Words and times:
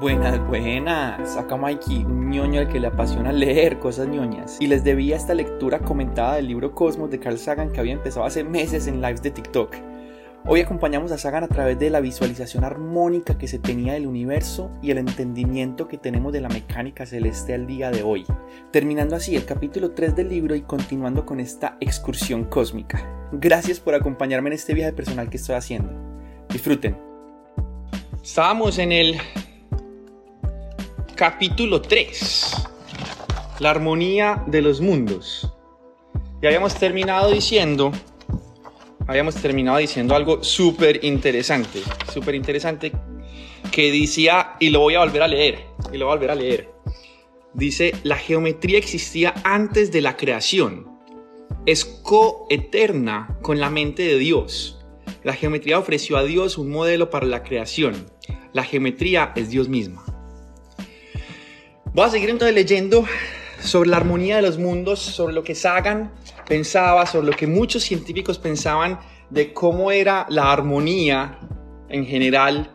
Buenas, 0.00 0.40
buenas. 0.46 1.36
Acá 1.36 1.58
Mikey, 1.58 2.04
un 2.04 2.30
ñoño 2.30 2.60
al 2.60 2.68
que 2.68 2.80
le 2.80 2.86
apasiona 2.86 3.32
leer 3.32 3.78
cosas 3.78 4.08
ñoñas. 4.08 4.56
Y 4.58 4.66
les 4.66 4.82
debía 4.82 5.14
esta 5.14 5.34
lectura 5.34 5.78
comentada 5.78 6.36
del 6.36 6.46
libro 6.46 6.74
Cosmos 6.74 7.10
de 7.10 7.20
Carl 7.20 7.36
Sagan 7.36 7.70
que 7.70 7.80
había 7.80 7.92
empezado 7.92 8.24
hace 8.24 8.42
meses 8.42 8.86
en 8.86 9.02
lives 9.02 9.20
de 9.20 9.30
TikTok. 9.30 9.76
Hoy 10.46 10.62
acompañamos 10.62 11.12
a 11.12 11.18
Sagan 11.18 11.44
a 11.44 11.48
través 11.48 11.78
de 11.78 11.90
la 11.90 12.00
visualización 12.00 12.64
armónica 12.64 13.36
que 13.36 13.46
se 13.46 13.58
tenía 13.58 13.92
del 13.92 14.06
universo 14.06 14.70
y 14.80 14.90
el 14.90 14.96
entendimiento 14.96 15.86
que 15.86 15.98
tenemos 15.98 16.32
de 16.32 16.40
la 16.40 16.48
mecánica 16.48 17.04
celeste 17.04 17.52
al 17.52 17.66
día 17.66 17.90
de 17.90 18.02
hoy, 18.02 18.24
terminando 18.70 19.16
así 19.16 19.36
el 19.36 19.44
capítulo 19.44 19.90
3 19.90 20.16
del 20.16 20.30
libro 20.30 20.54
y 20.54 20.62
continuando 20.62 21.26
con 21.26 21.40
esta 21.40 21.76
excursión 21.78 22.44
cósmica. 22.44 23.28
Gracias 23.32 23.78
por 23.78 23.94
acompañarme 23.94 24.48
en 24.48 24.54
este 24.54 24.72
viaje 24.72 24.94
personal 24.94 25.28
que 25.28 25.36
estoy 25.36 25.56
haciendo. 25.56 25.92
Disfruten. 26.48 26.96
Estábamos 28.22 28.78
en 28.78 28.92
el 28.92 29.16
capítulo 31.20 31.82
3, 31.82 32.66
la 33.58 33.68
armonía 33.68 34.42
de 34.46 34.62
los 34.62 34.80
mundos. 34.80 35.52
Y 36.40 36.46
habíamos 36.46 36.74
terminado 36.76 37.30
diciendo, 37.30 37.92
habíamos 39.06 39.34
terminado 39.34 39.76
diciendo 39.76 40.14
algo 40.14 40.42
súper 40.42 41.04
interesante, 41.04 41.82
súper 42.10 42.36
interesante, 42.36 42.92
que 43.70 43.92
decía, 43.92 44.54
y 44.60 44.70
lo 44.70 44.80
voy 44.80 44.94
a 44.94 45.00
volver 45.00 45.20
a 45.20 45.28
leer, 45.28 45.58
y 45.92 45.98
lo 45.98 46.06
voy 46.06 46.12
a 46.12 46.16
volver 46.16 46.30
a 46.30 46.34
leer. 46.36 46.70
Dice, 47.52 47.92
la 48.02 48.16
geometría 48.16 48.78
existía 48.78 49.34
antes 49.44 49.92
de 49.92 50.00
la 50.00 50.16
creación, 50.16 50.88
es 51.66 51.84
coeterna 51.84 53.36
con 53.42 53.60
la 53.60 53.68
mente 53.68 54.04
de 54.04 54.16
Dios. 54.16 54.82
La 55.22 55.34
geometría 55.34 55.78
ofreció 55.78 56.16
a 56.16 56.24
Dios 56.24 56.56
un 56.56 56.70
modelo 56.70 57.10
para 57.10 57.26
la 57.26 57.42
creación. 57.42 58.06
La 58.54 58.64
geometría 58.64 59.34
es 59.36 59.50
Dios 59.50 59.68
misma. 59.68 60.09
Voy 61.92 62.04
a 62.04 62.10
seguir 62.10 62.30
entonces 62.30 62.54
leyendo 62.54 63.04
sobre 63.60 63.90
la 63.90 63.96
armonía 63.96 64.36
de 64.36 64.42
los 64.42 64.58
mundos, 64.58 65.00
sobre 65.00 65.34
lo 65.34 65.42
que 65.42 65.56
Sagan 65.56 66.12
pensaba, 66.46 67.04
sobre 67.04 67.26
lo 67.26 67.32
que 67.32 67.48
muchos 67.48 67.82
científicos 67.82 68.38
pensaban 68.38 69.00
de 69.28 69.52
cómo 69.52 69.90
era 69.90 70.24
la 70.28 70.52
armonía 70.52 71.40
en 71.88 72.06
general 72.06 72.70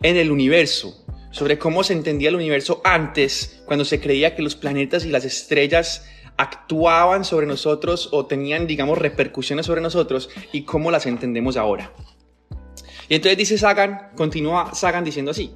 en 0.00 0.16
el 0.16 0.30
universo, 0.30 1.04
sobre 1.32 1.58
cómo 1.58 1.82
se 1.82 1.92
entendía 1.92 2.28
el 2.28 2.36
universo 2.36 2.80
antes, 2.84 3.64
cuando 3.66 3.84
se 3.84 4.00
creía 4.00 4.36
que 4.36 4.42
los 4.42 4.54
planetas 4.54 5.04
y 5.04 5.08
las 5.08 5.24
estrellas 5.24 6.06
actuaban 6.36 7.24
sobre 7.24 7.46
nosotros 7.46 8.10
o 8.12 8.26
tenían, 8.26 8.68
digamos, 8.68 8.96
repercusiones 8.96 9.66
sobre 9.66 9.80
nosotros 9.80 10.30
y 10.52 10.62
cómo 10.62 10.92
las 10.92 11.06
entendemos 11.06 11.56
ahora. 11.56 11.92
Y 13.08 13.16
entonces 13.16 13.36
dice 13.36 13.58
Sagan, 13.58 14.12
continúa 14.14 14.72
Sagan 14.72 15.02
diciendo 15.02 15.32
así, 15.32 15.52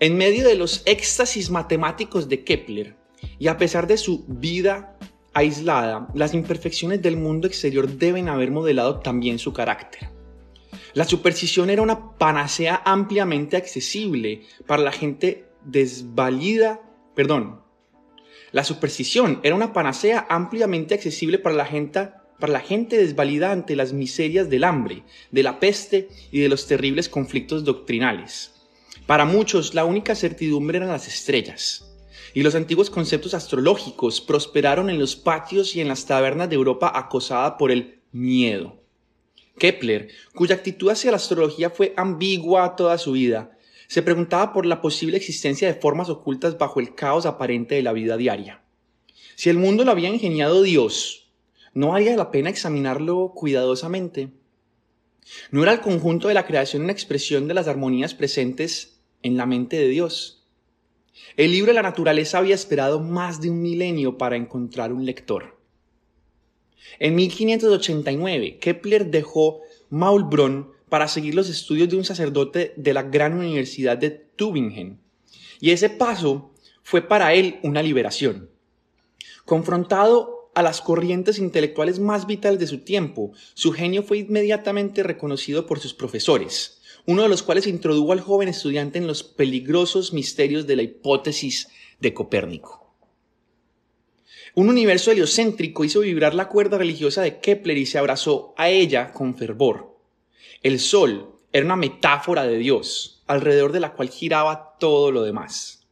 en 0.00 0.16
medio 0.16 0.46
de 0.46 0.54
los 0.54 0.82
éxtasis 0.86 1.50
matemáticos 1.50 2.28
de 2.28 2.44
Kepler, 2.44 2.96
y 3.38 3.48
a 3.48 3.56
pesar 3.56 3.86
de 3.86 3.96
su 3.96 4.24
vida 4.28 4.98
aislada, 5.32 6.08
las 6.14 6.34
imperfecciones 6.34 7.02
del 7.02 7.16
mundo 7.16 7.46
exterior 7.46 7.88
deben 7.88 8.28
haber 8.28 8.50
modelado 8.50 9.00
también 9.00 9.38
su 9.38 9.52
carácter. 9.52 10.10
La 10.92 11.04
superstición 11.04 11.70
era 11.70 11.82
una 11.82 12.16
panacea 12.16 12.82
ampliamente 12.84 13.56
accesible 13.56 14.42
para 14.66 14.82
la 14.82 14.92
gente 14.92 15.46
desvalida, 15.64 16.80
perdón, 17.14 17.64
la 18.54 18.62
superstición 18.62 19.40
era 19.42 19.56
una 19.56 19.72
panacea 19.72 20.26
ampliamente 20.30 20.94
accesible 20.94 21.40
para 21.40 21.56
la 21.56 21.66
gente 21.66 22.10
para 22.38 22.52
la 22.52 22.60
gente 22.60 22.96
desvalida 22.96 23.50
ante 23.50 23.74
las 23.74 23.92
miserias 23.92 24.48
del 24.48 24.64
hambre, 24.64 25.02
de 25.32 25.42
la 25.42 25.58
peste 25.58 26.08
y 26.30 26.40
de 26.40 26.48
los 26.48 26.66
terribles 26.68 27.08
conflictos 27.08 27.64
doctrinales. 27.64 28.53
Para 29.06 29.26
muchos, 29.26 29.74
la 29.74 29.84
única 29.84 30.14
certidumbre 30.14 30.78
eran 30.78 30.88
las 30.88 31.06
estrellas, 31.06 31.94
y 32.32 32.42
los 32.42 32.54
antiguos 32.54 32.88
conceptos 32.88 33.34
astrológicos 33.34 34.22
prosperaron 34.22 34.88
en 34.88 34.98
los 34.98 35.14
patios 35.14 35.76
y 35.76 35.82
en 35.82 35.88
las 35.88 36.06
tabernas 36.06 36.48
de 36.48 36.54
Europa 36.54 36.90
acosada 36.94 37.58
por 37.58 37.70
el 37.70 38.00
miedo. 38.12 38.80
Kepler, 39.58 40.08
cuya 40.34 40.54
actitud 40.54 40.88
hacia 40.88 41.10
la 41.10 41.18
astrología 41.18 41.68
fue 41.68 41.92
ambigua 41.98 42.76
toda 42.76 42.96
su 42.96 43.12
vida, 43.12 43.58
se 43.88 44.00
preguntaba 44.00 44.54
por 44.54 44.64
la 44.64 44.80
posible 44.80 45.18
existencia 45.18 45.68
de 45.68 45.78
formas 45.78 46.08
ocultas 46.08 46.56
bajo 46.56 46.80
el 46.80 46.94
caos 46.94 47.26
aparente 47.26 47.74
de 47.74 47.82
la 47.82 47.92
vida 47.92 48.16
diaria. 48.16 48.62
Si 49.36 49.50
el 49.50 49.58
mundo 49.58 49.84
lo 49.84 49.90
había 49.90 50.08
ingeniado 50.08 50.62
Dios, 50.62 51.30
¿no 51.74 51.88
valía 51.88 52.16
la 52.16 52.30
pena 52.30 52.48
examinarlo 52.48 53.32
cuidadosamente? 53.34 54.30
¿No 55.50 55.62
era 55.62 55.72
el 55.72 55.80
conjunto 55.80 56.28
de 56.28 56.34
la 56.34 56.46
creación 56.46 56.84
una 56.84 56.92
expresión 56.92 57.48
de 57.48 57.54
las 57.54 57.68
armonías 57.68 58.14
presentes 58.14 58.93
en 59.24 59.36
la 59.36 59.46
mente 59.46 59.76
de 59.76 59.88
Dios. 59.88 60.44
El 61.36 61.50
libro 61.50 61.72
de 61.72 61.74
la 61.74 61.82
naturaleza 61.82 62.38
había 62.38 62.54
esperado 62.54 63.00
más 63.00 63.40
de 63.40 63.50
un 63.50 63.60
milenio 63.60 64.16
para 64.16 64.36
encontrar 64.36 64.92
un 64.92 65.04
lector. 65.04 65.58
En 67.00 67.16
1589, 67.16 68.58
Kepler 68.60 69.06
dejó 69.10 69.62
Maulbronn 69.90 70.70
para 70.88 71.08
seguir 71.08 71.34
los 71.34 71.48
estudios 71.48 71.88
de 71.88 71.96
un 71.96 72.04
sacerdote 72.04 72.74
de 72.76 72.94
la 72.94 73.02
gran 73.02 73.36
universidad 73.36 73.98
de 73.98 74.10
Tübingen. 74.10 75.00
Y 75.60 75.70
ese 75.70 75.90
paso 75.90 76.52
fue 76.82 77.02
para 77.02 77.34
él 77.34 77.58
una 77.62 77.82
liberación. 77.82 78.50
Confrontado 79.44 80.50
a 80.54 80.62
las 80.62 80.80
corrientes 80.80 81.38
intelectuales 81.38 81.98
más 81.98 82.26
vitales 82.26 82.60
de 82.60 82.66
su 82.66 82.78
tiempo, 82.78 83.32
su 83.54 83.72
genio 83.72 84.02
fue 84.02 84.18
inmediatamente 84.18 85.02
reconocido 85.02 85.66
por 85.66 85.80
sus 85.80 85.94
profesores, 85.94 86.80
uno 87.06 87.22
de 87.22 87.28
los 87.28 87.42
cuales 87.42 87.66
introdujo 87.66 88.12
al 88.12 88.20
joven 88.20 88.48
estudiante 88.48 88.98
en 88.98 89.06
los 89.06 89.22
peligrosos 89.22 90.12
misterios 90.12 90.66
de 90.66 90.76
la 90.76 90.82
hipótesis 90.82 91.68
de 92.00 92.14
Copérnico. 92.14 92.94
Un 94.54 94.68
universo 94.68 95.10
heliocéntrico 95.10 95.84
hizo 95.84 96.00
vibrar 96.00 96.34
la 96.34 96.48
cuerda 96.48 96.78
religiosa 96.78 97.22
de 97.22 97.40
Kepler 97.40 97.76
y 97.76 97.86
se 97.86 97.98
abrazó 97.98 98.54
a 98.56 98.70
ella 98.70 99.12
con 99.12 99.36
fervor. 99.36 99.98
El 100.62 100.80
Sol 100.80 101.34
era 101.52 101.66
una 101.66 101.76
metáfora 101.76 102.44
de 102.44 102.56
Dios, 102.58 103.22
alrededor 103.26 103.72
de 103.72 103.80
la 103.80 103.92
cual 103.92 104.08
giraba 104.08 104.76
todo 104.78 105.10
lo 105.10 105.22
demás. 105.24 105.86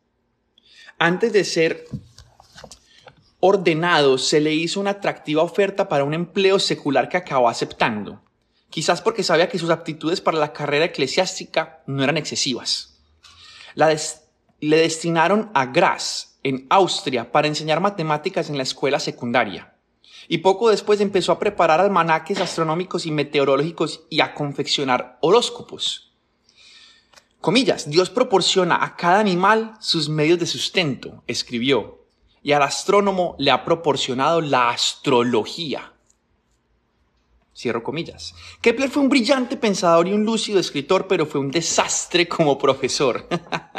Antes 0.99 1.33
de 1.33 1.45
ser 1.45 1.85
ordenado, 3.41 4.17
se 4.17 4.41
le 4.41 4.55
hizo 4.55 4.81
una 4.81 4.91
atractiva 4.91 5.43
oferta 5.43 5.89
para 5.89 6.05
un 6.05 6.15
empleo 6.15 6.59
secular 6.59 7.09
que 7.09 7.17
acabó 7.17 7.49
aceptando 7.49 8.23
quizás 8.73 9.03
porque 9.03 9.23
sabía 9.23 9.51
que 9.51 9.59
sus 9.59 9.71
aptitudes 9.71 10.23
para 10.23 10.39
la 10.39 10.55
carrera 10.55 10.87
eclesiástica 10.87 11.83
no 11.87 12.03
eran 12.03 12.17
excesivas. 12.17 12.99
le 13.75 14.77
destinaron 14.77 15.51
a 15.55 15.67
Graz, 15.67 16.39
en 16.43 16.67
Austria, 16.71 17.31
para 17.31 17.49
enseñar 17.49 17.81
matemáticas 17.81 18.49
en 18.49 18.57
la 18.57 18.63
escuela 18.63 18.99
secundaria. 18.99 19.75
Y 20.27 20.39
poco 20.39 20.71
después 20.71 21.01
empezó 21.01 21.33
a 21.33 21.39
preparar 21.39 21.81
almanaques 21.81 22.41
astronómicos 22.41 23.05
y 23.05 23.11
meteorológicos 23.11 24.05
y 24.09 24.21
a 24.21 24.35
confeccionar 24.35 25.19
horóscopos. 25.21 26.15
Comillas, 27.41 27.91
Dios 27.91 28.09
proporciona 28.09 28.83
a 28.83 28.97
cada 28.97 29.19
animal 29.19 29.75
sus 29.81 30.09
medios 30.09 30.39
de 30.39 30.47
sustento, 30.47 31.25
escribió, 31.27 32.07
y 32.43 32.53
al 32.53 32.63
astrónomo 32.63 33.37
le 33.39 33.51
ha 33.51 33.65
proporcionado 33.65 34.41
la 34.41 34.71
astrología. 34.71 35.92
Cierro 37.63 37.85
comillas. 37.85 38.35
Kepler 38.61 38.91
fue 38.91 39.05
un 39.05 39.09
brillante 39.09 39.57
pensador 39.57 40.09
y 40.09 40.13
un 40.13 40.25
lúcido 40.25 40.59
escritor, 40.59 41.07
pero 41.07 41.27
fue 41.27 41.41
un 41.41 41.53
desastre 41.53 42.27
como 42.27 42.59
profesor. 42.59 43.29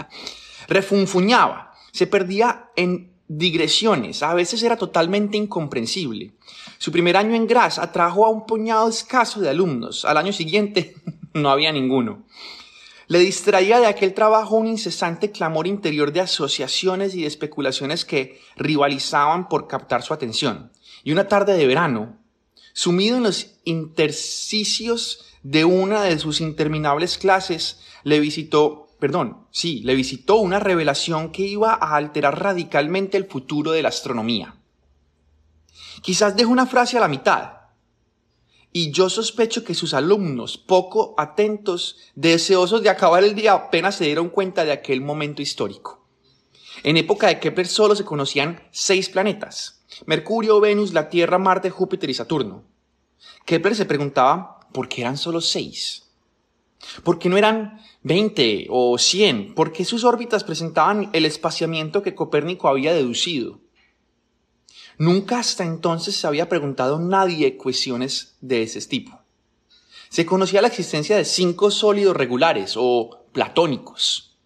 Refunfuñaba, 0.70 1.74
se 1.92 2.08
perdía 2.08 2.70
en 2.78 3.12
digresiones, 3.28 4.24
a 4.24 4.34
veces 4.34 4.64
era 4.64 4.78
totalmente 4.78 5.36
incomprensible. 5.36 6.32
Su 6.78 6.94
primer 6.94 7.18
año 7.18 7.36
en 7.36 7.46
Graz 7.46 7.78
atrajo 7.78 8.26
a 8.26 8.30
un 8.30 8.46
puñado 8.46 8.88
escaso 8.88 9.42
de 9.42 9.50
alumnos. 9.50 10.06
Al 10.06 10.16
año 10.16 10.32
siguiente 10.32 10.96
no 11.34 11.50
había 11.50 11.74
ninguno. 11.74 12.24
Le 13.08 13.20
distraía 13.20 13.82
de 13.82 13.88
aquel 13.88 14.14
trabajo 14.14 14.56
un 14.56 14.68
incesante 14.68 15.30
clamor 15.30 15.68
interior 15.68 16.14
de 16.14 16.22
asociaciones 16.22 17.16
y 17.16 17.24
de 17.24 17.28
especulaciones 17.28 18.06
que 18.06 18.40
rivalizaban 18.56 19.50
por 19.50 19.68
captar 19.68 20.04
su 20.04 20.14
atención. 20.14 20.72
Y 21.04 21.12
una 21.12 21.28
tarde 21.28 21.58
de 21.58 21.68
verano, 21.68 22.23
Sumido 22.74 23.18
en 23.18 23.24
los 23.24 23.52
intersticios 23.66 25.26
de 25.44 25.64
una 25.64 26.02
de 26.04 26.18
sus 26.18 26.42
interminables 26.42 27.18
clases, 27.18 27.82
le 28.04 28.20
visitó, 28.20 28.90
perdón, 29.00 29.48
sí, 29.52 29.82
le 29.84 29.96
visitó 29.96 30.38
una 30.38 30.60
revelación 30.60 31.32
que 31.32 31.44
iba 31.44 31.74
a 31.74 31.96
alterar 31.96 32.42
radicalmente 32.42 33.18
el 33.18 33.26
futuro 33.26 33.72
de 33.72 33.84
la 33.84 33.90
astronomía. 33.90 34.56
Quizás 36.02 36.36
dejó 36.36 36.52
una 36.52 36.66
frase 36.66 36.98
a 36.98 37.02
la 37.02 37.08
mitad, 37.08 37.64
y 38.72 38.92
yo 38.92 39.08
sospecho 39.08 39.64
que 39.64 39.76
sus 39.76 39.94
alumnos, 39.94 40.58
poco 40.58 41.14
atentos, 41.18 41.98
deseosos 42.16 42.82
de 42.82 42.90
acabar 42.90 43.24
el 43.24 43.36
día, 43.36 43.54
apenas 43.54 43.96
se 43.96 44.06
dieron 44.06 44.30
cuenta 44.30 44.66
de 44.66 44.72
aquel 44.72 45.00
momento 45.00 45.44
histórico. 45.44 46.08
En 46.82 46.98
época 46.98 47.28
de 47.28 47.40
Kepler 47.40 47.68
solo 47.68 47.96
se 47.96 48.04
conocían 48.04 48.68
seis 48.72 49.10
planetas, 49.10 49.83
Mercurio, 50.06 50.60
Venus, 50.60 50.94
la 50.94 51.10
Tierra, 51.10 51.38
Marte, 51.38 51.70
Júpiter 51.70 52.10
y 52.10 52.14
Saturno. 52.14 52.64
Kepler 53.46 53.76
se 53.76 53.86
preguntaba 53.86 54.60
por 54.72 54.88
qué 54.88 55.02
eran 55.02 55.18
solo 55.18 55.42
seis. 55.42 56.12
¿Por 57.04 57.20
qué 57.20 57.30
no 57.30 57.38
eran 57.38 57.80
20 58.04 58.68
o 58.70 58.98
100? 58.98 59.56
¿Por 59.56 59.72
qué 59.72 59.86
sus 59.86 60.04
órbitas 60.04 60.44
presentaban 60.44 61.10
el 61.14 61.26
espaciamiento 61.26 62.02
que 62.02 62.16
Copérnico 62.16 62.68
había 62.68 62.94
deducido? 62.94 63.62
Nunca 64.98 65.40
hasta 65.40 65.64
entonces 65.64 66.16
se 66.16 66.28
había 66.28 66.50
preguntado 66.50 67.00
nadie 67.00 67.58
cuestiones 67.58 68.38
de 68.42 68.64
ese 68.64 68.82
tipo. 68.82 69.20
Se 70.10 70.26
conocía 70.26 70.62
la 70.62 70.68
existencia 70.68 71.18
de 71.18 71.26
cinco 71.26 71.72
sólidos 71.72 72.16
regulares 72.16 72.76
o 72.78 73.26
platónicos. 73.32 74.38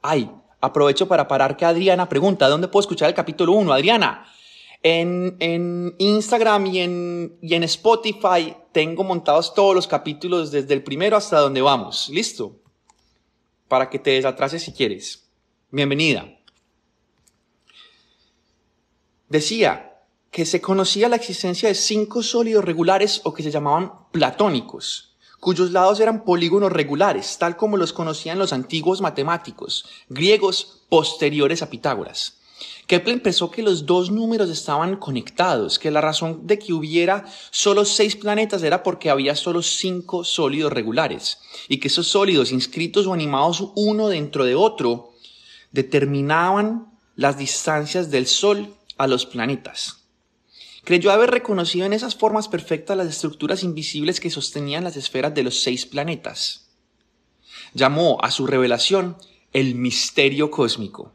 Ay, 0.00 0.30
aprovecho 0.64 1.08
para 1.08 1.28
parar 1.28 1.56
que 1.56 1.64
Adriana 1.64 2.08
pregunta, 2.08 2.48
¿dónde 2.48 2.68
puedo 2.68 2.82
escuchar 2.82 3.08
el 3.08 3.14
capítulo 3.14 3.52
1? 3.52 3.72
Adriana, 3.72 4.26
en, 4.82 5.94
Instagram 5.98 6.66
y 6.66 6.80
en, 6.80 7.38
y 7.40 7.54
en 7.54 7.62
Spotify 7.64 8.54
tengo 8.72 9.02
montados 9.02 9.54
todos 9.54 9.74
los 9.74 9.86
capítulos 9.86 10.50
desde 10.50 10.74
el 10.74 10.82
primero 10.82 11.16
hasta 11.16 11.40
donde 11.40 11.62
vamos. 11.62 12.08
¿Listo? 12.10 12.60
Para 13.68 13.88
que 13.88 13.98
te 13.98 14.10
desatrases 14.10 14.62
si 14.62 14.72
quieres. 14.72 15.28
Bienvenida. 15.70 16.28
Decía 19.28 19.94
que 20.30 20.44
se 20.44 20.60
conocía 20.60 21.08
la 21.08 21.16
existencia 21.16 21.68
de 21.68 21.74
cinco 21.74 22.22
sólidos 22.22 22.64
regulares 22.64 23.20
o 23.24 23.32
que 23.32 23.42
se 23.42 23.50
llamaban 23.50 23.92
platónicos, 24.10 25.13
cuyos 25.40 25.70
lados 25.72 26.00
eran 26.00 26.24
polígonos 26.24 26.72
regulares, 26.72 27.36
tal 27.38 27.56
como 27.56 27.76
los 27.76 27.92
conocían 27.92 28.38
los 28.38 28.52
antiguos 28.52 29.00
matemáticos 29.00 29.86
griegos 30.08 30.82
posteriores 30.88 31.62
a 31.62 31.70
Pitágoras. 31.70 32.38
Kepler 32.86 33.22
pensó 33.22 33.50
que 33.50 33.62
los 33.62 33.86
dos 33.86 34.10
números 34.10 34.50
estaban 34.50 34.96
conectados, 34.96 35.78
que 35.78 35.90
la 35.90 36.00
razón 36.00 36.46
de 36.46 36.58
que 36.58 36.72
hubiera 36.72 37.24
solo 37.50 37.84
seis 37.84 38.14
planetas 38.14 38.62
era 38.62 38.82
porque 38.82 39.10
había 39.10 39.34
solo 39.34 39.62
cinco 39.62 40.22
sólidos 40.22 40.72
regulares, 40.72 41.38
y 41.68 41.78
que 41.78 41.88
esos 41.88 42.08
sólidos 42.08 42.52
inscritos 42.52 43.06
o 43.06 43.14
animados 43.14 43.70
uno 43.74 44.08
dentro 44.08 44.44
de 44.44 44.54
otro 44.54 45.12
determinaban 45.72 46.92
las 47.16 47.38
distancias 47.38 48.10
del 48.10 48.26
Sol 48.26 48.74
a 48.98 49.06
los 49.06 49.24
planetas. 49.26 50.03
Creyó 50.84 51.10
haber 51.10 51.30
reconocido 51.30 51.86
en 51.86 51.94
esas 51.94 52.14
formas 52.14 52.46
perfectas 52.46 52.96
las 52.96 53.08
estructuras 53.08 53.62
invisibles 53.62 54.20
que 54.20 54.30
sostenían 54.30 54.84
las 54.84 54.96
esferas 54.96 55.34
de 55.34 55.42
los 55.42 55.62
seis 55.62 55.86
planetas. 55.86 56.68
Llamó 57.72 58.18
a 58.22 58.30
su 58.30 58.46
revelación 58.46 59.16
el 59.54 59.74
misterio 59.76 60.50
cósmico. 60.50 61.14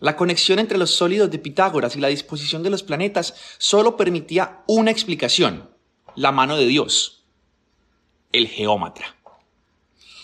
La 0.00 0.16
conexión 0.16 0.58
entre 0.58 0.78
los 0.78 0.90
sólidos 0.90 1.30
de 1.30 1.38
Pitágoras 1.38 1.94
y 1.94 2.00
la 2.00 2.08
disposición 2.08 2.64
de 2.64 2.70
los 2.70 2.82
planetas 2.82 3.34
solo 3.58 3.96
permitía 3.96 4.64
una 4.66 4.90
explicación, 4.90 5.70
la 6.16 6.32
mano 6.32 6.56
de 6.56 6.66
Dios, 6.66 7.24
el 8.32 8.48
geómatra. 8.48 9.16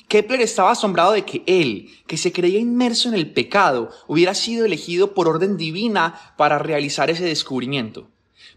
Kepler 0.08 0.40
estaba 0.40 0.72
asombrado 0.72 1.12
de 1.12 1.24
que 1.24 1.44
él, 1.46 1.90
que 2.08 2.16
se 2.16 2.32
creía 2.32 2.58
inmerso 2.58 3.08
en 3.08 3.14
el 3.14 3.30
pecado, 3.30 3.90
hubiera 4.08 4.34
sido 4.34 4.64
elegido 4.64 5.14
por 5.14 5.28
orden 5.28 5.56
divina 5.56 6.34
para 6.36 6.58
realizar 6.58 7.08
ese 7.08 7.24
descubrimiento. 7.24 8.08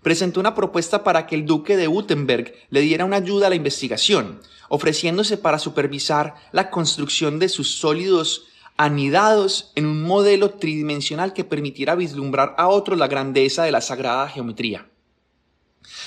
Presentó 0.03 0.39
una 0.39 0.53
propuesta 0.53 1.03
para 1.03 1.25
que 1.25 1.35
el 1.35 1.45
duque 1.45 1.77
de 1.77 1.87
Württemberg 1.87 2.53
le 2.69 2.81
diera 2.81 3.05
una 3.05 3.17
ayuda 3.17 3.47
a 3.47 3.49
la 3.49 3.55
investigación, 3.55 4.41
ofreciéndose 4.69 5.37
para 5.37 5.57
supervisar 5.57 6.35
la 6.51 6.69
construcción 6.69 7.39
de 7.39 7.49
sus 7.49 7.79
sólidos 7.79 8.45
anidados 8.75 9.71
en 9.75 9.85
un 9.85 10.03
modelo 10.03 10.51
tridimensional 10.51 11.33
que 11.33 11.43
permitiera 11.43 11.95
vislumbrar 11.95 12.53
a 12.57 12.67
otros 12.67 12.99
la 12.99 13.07
grandeza 13.07 13.63
de 13.63 13.71
la 13.71 13.81
sagrada 13.81 14.27
geometría. 14.27 14.89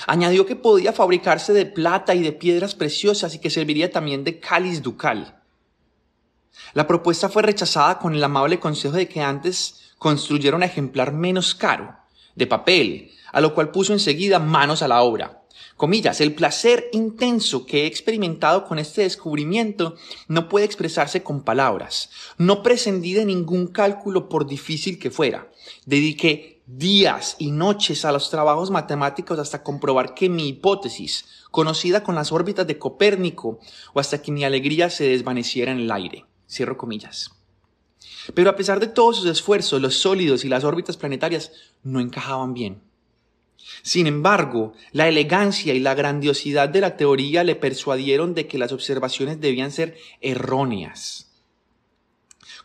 Añadió 0.05 0.45
que 0.45 0.55
podía 0.55 0.93
fabricarse 0.93 1.53
de 1.53 1.65
plata 1.65 2.13
y 2.13 2.21
de 2.21 2.33
piedras 2.33 2.75
preciosas 2.75 3.33
y 3.35 3.39
que 3.39 3.49
serviría 3.49 3.91
también 3.91 4.23
de 4.23 4.39
cáliz 4.39 4.81
ducal. 4.81 5.41
La 6.73 6.85
propuesta 6.85 7.29
fue 7.29 7.43
rechazada 7.43 7.97
con 7.99 8.13
el 8.13 8.23
amable 8.23 8.59
consejo 8.59 8.95
de 8.95 9.07
que 9.07 9.21
antes 9.21 9.93
construyera 9.97 10.55
un 10.55 10.63
ejemplar 10.63 11.13
menos 11.13 11.55
caro, 11.55 11.95
de 12.35 12.47
papel, 12.47 13.11
a 13.37 13.39
lo 13.39 13.53
cual 13.53 13.69
puso 13.69 13.93
enseguida 13.93 14.39
manos 14.39 14.81
a 14.81 14.87
la 14.87 15.03
obra. 15.03 15.43
Comillas, 15.75 16.21
el 16.21 16.33
placer 16.33 16.89
intenso 16.91 17.67
que 17.67 17.83
he 17.83 17.85
experimentado 17.85 18.65
con 18.65 18.79
este 18.79 19.03
descubrimiento 19.03 19.93
no 20.27 20.49
puede 20.49 20.65
expresarse 20.65 21.21
con 21.21 21.43
palabras. 21.43 22.09
No 22.39 22.63
prescindí 22.63 23.13
de 23.13 23.25
ningún 23.25 23.67
cálculo 23.67 24.27
por 24.27 24.47
difícil 24.47 24.97
que 24.97 25.11
fuera. 25.11 25.51
Dediqué 25.85 26.63
días 26.65 27.35
y 27.37 27.51
noches 27.51 28.05
a 28.05 28.11
los 28.11 28.31
trabajos 28.31 28.71
matemáticos 28.71 29.37
hasta 29.37 29.61
comprobar 29.61 30.15
que 30.15 30.29
mi 30.29 30.47
hipótesis, 30.47 31.25
conocida 31.51 32.01
con 32.01 32.15
las 32.15 32.31
órbitas 32.31 32.65
de 32.65 32.79
Copérnico, 32.79 33.59
o 33.93 33.99
hasta 33.99 34.19
que 34.19 34.31
mi 34.31 34.45
alegría 34.45 34.89
se 34.89 35.09
desvaneciera 35.09 35.71
en 35.71 35.81
el 35.81 35.91
aire. 35.91 36.25
Cierro 36.49 36.75
comillas. 36.75 37.29
Pero 38.33 38.49
a 38.49 38.55
pesar 38.55 38.79
de 38.79 38.87
todos 38.87 39.17
sus 39.17 39.27
esfuerzos, 39.27 39.79
los 39.79 39.93
sólidos 39.93 40.43
y 40.43 40.49
las 40.49 40.63
órbitas 40.63 40.97
planetarias 40.97 41.51
no 41.83 41.99
encajaban 41.99 42.55
bien. 42.55 42.86
Sin 43.81 44.07
embargo, 44.07 44.73
la 44.91 45.07
elegancia 45.07 45.73
y 45.73 45.79
la 45.79 45.93
grandiosidad 45.93 46.69
de 46.69 46.81
la 46.81 46.97
teoría 46.97 47.43
le 47.43 47.55
persuadieron 47.55 48.33
de 48.33 48.47
que 48.47 48.57
las 48.57 48.71
observaciones 48.71 49.39
debían 49.39 49.71
ser 49.71 49.97
erróneas. 50.21 51.31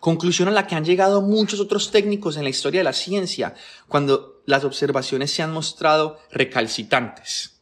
Conclusión 0.01 0.49
a 0.49 0.53
la 0.53 0.67
que 0.67 0.75
han 0.75 0.85
llegado 0.85 1.23
muchos 1.23 1.61
otros 1.61 1.91
técnicos 1.91 2.37
en 2.37 2.45
la 2.45 2.51
historia 2.51 2.81
de 2.81 2.85
la 2.85 2.93
ciencia 2.93 3.55
cuando 3.89 4.43
las 4.47 4.65
observaciones 4.65 5.31
se 5.31 5.43
han 5.43 5.53
mostrado 5.53 6.19
recalcitrantes. 6.31 7.61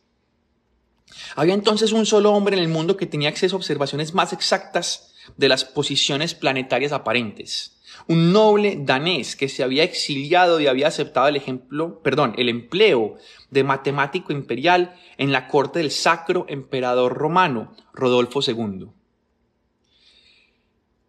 Había 1.36 1.54
entonces 1.54 1.92
un 1.92 2.06
solo 2.06 2.32
hombre 2.32 2.56
en 2.56 2.62
el 2.62 2.68
mundo 2.68 2.96
que 2.96 3.06
tenía 3.06 3.28
acceso 3.28 3.56
a 3.56 3.58
observaciones 3.58 4.14
más 4.14 4.32
exactas 4.32 5.12
de 5.36 5.48
las 5.48 5.64
posiciones 5.64 6.34
planetarias 6.34 6.92
aparentes 6.92 7.79
un 8.10 8.32
noble 8.32 8.76
danés 8.76 9.36
que 9.36 9.48
se 9.48 9.62
había 9.62 9.84
exiliado 9.84 10.58
y 10.58 10.66
había 10.66 10.88
aceptado 10.88 11.28
el 11.28 11.36
ejemplo, 11.36 12.02
perdón, 12.02 12.34
el 12.38 12.48
empleo 12.48 13.14
de 13.50 13.62
matemático 13.62 14.32
imperial 14.32 14.96
en 15.16 15.30
la 15.30 15.46
corte 15.46 15.78
del 15.78 15.92
sacro 15.92 16.44
emperador 16.48 17.14
romano, 17.14 17.72
Rodolfo 17.94 18.40
II. 18.44 18.88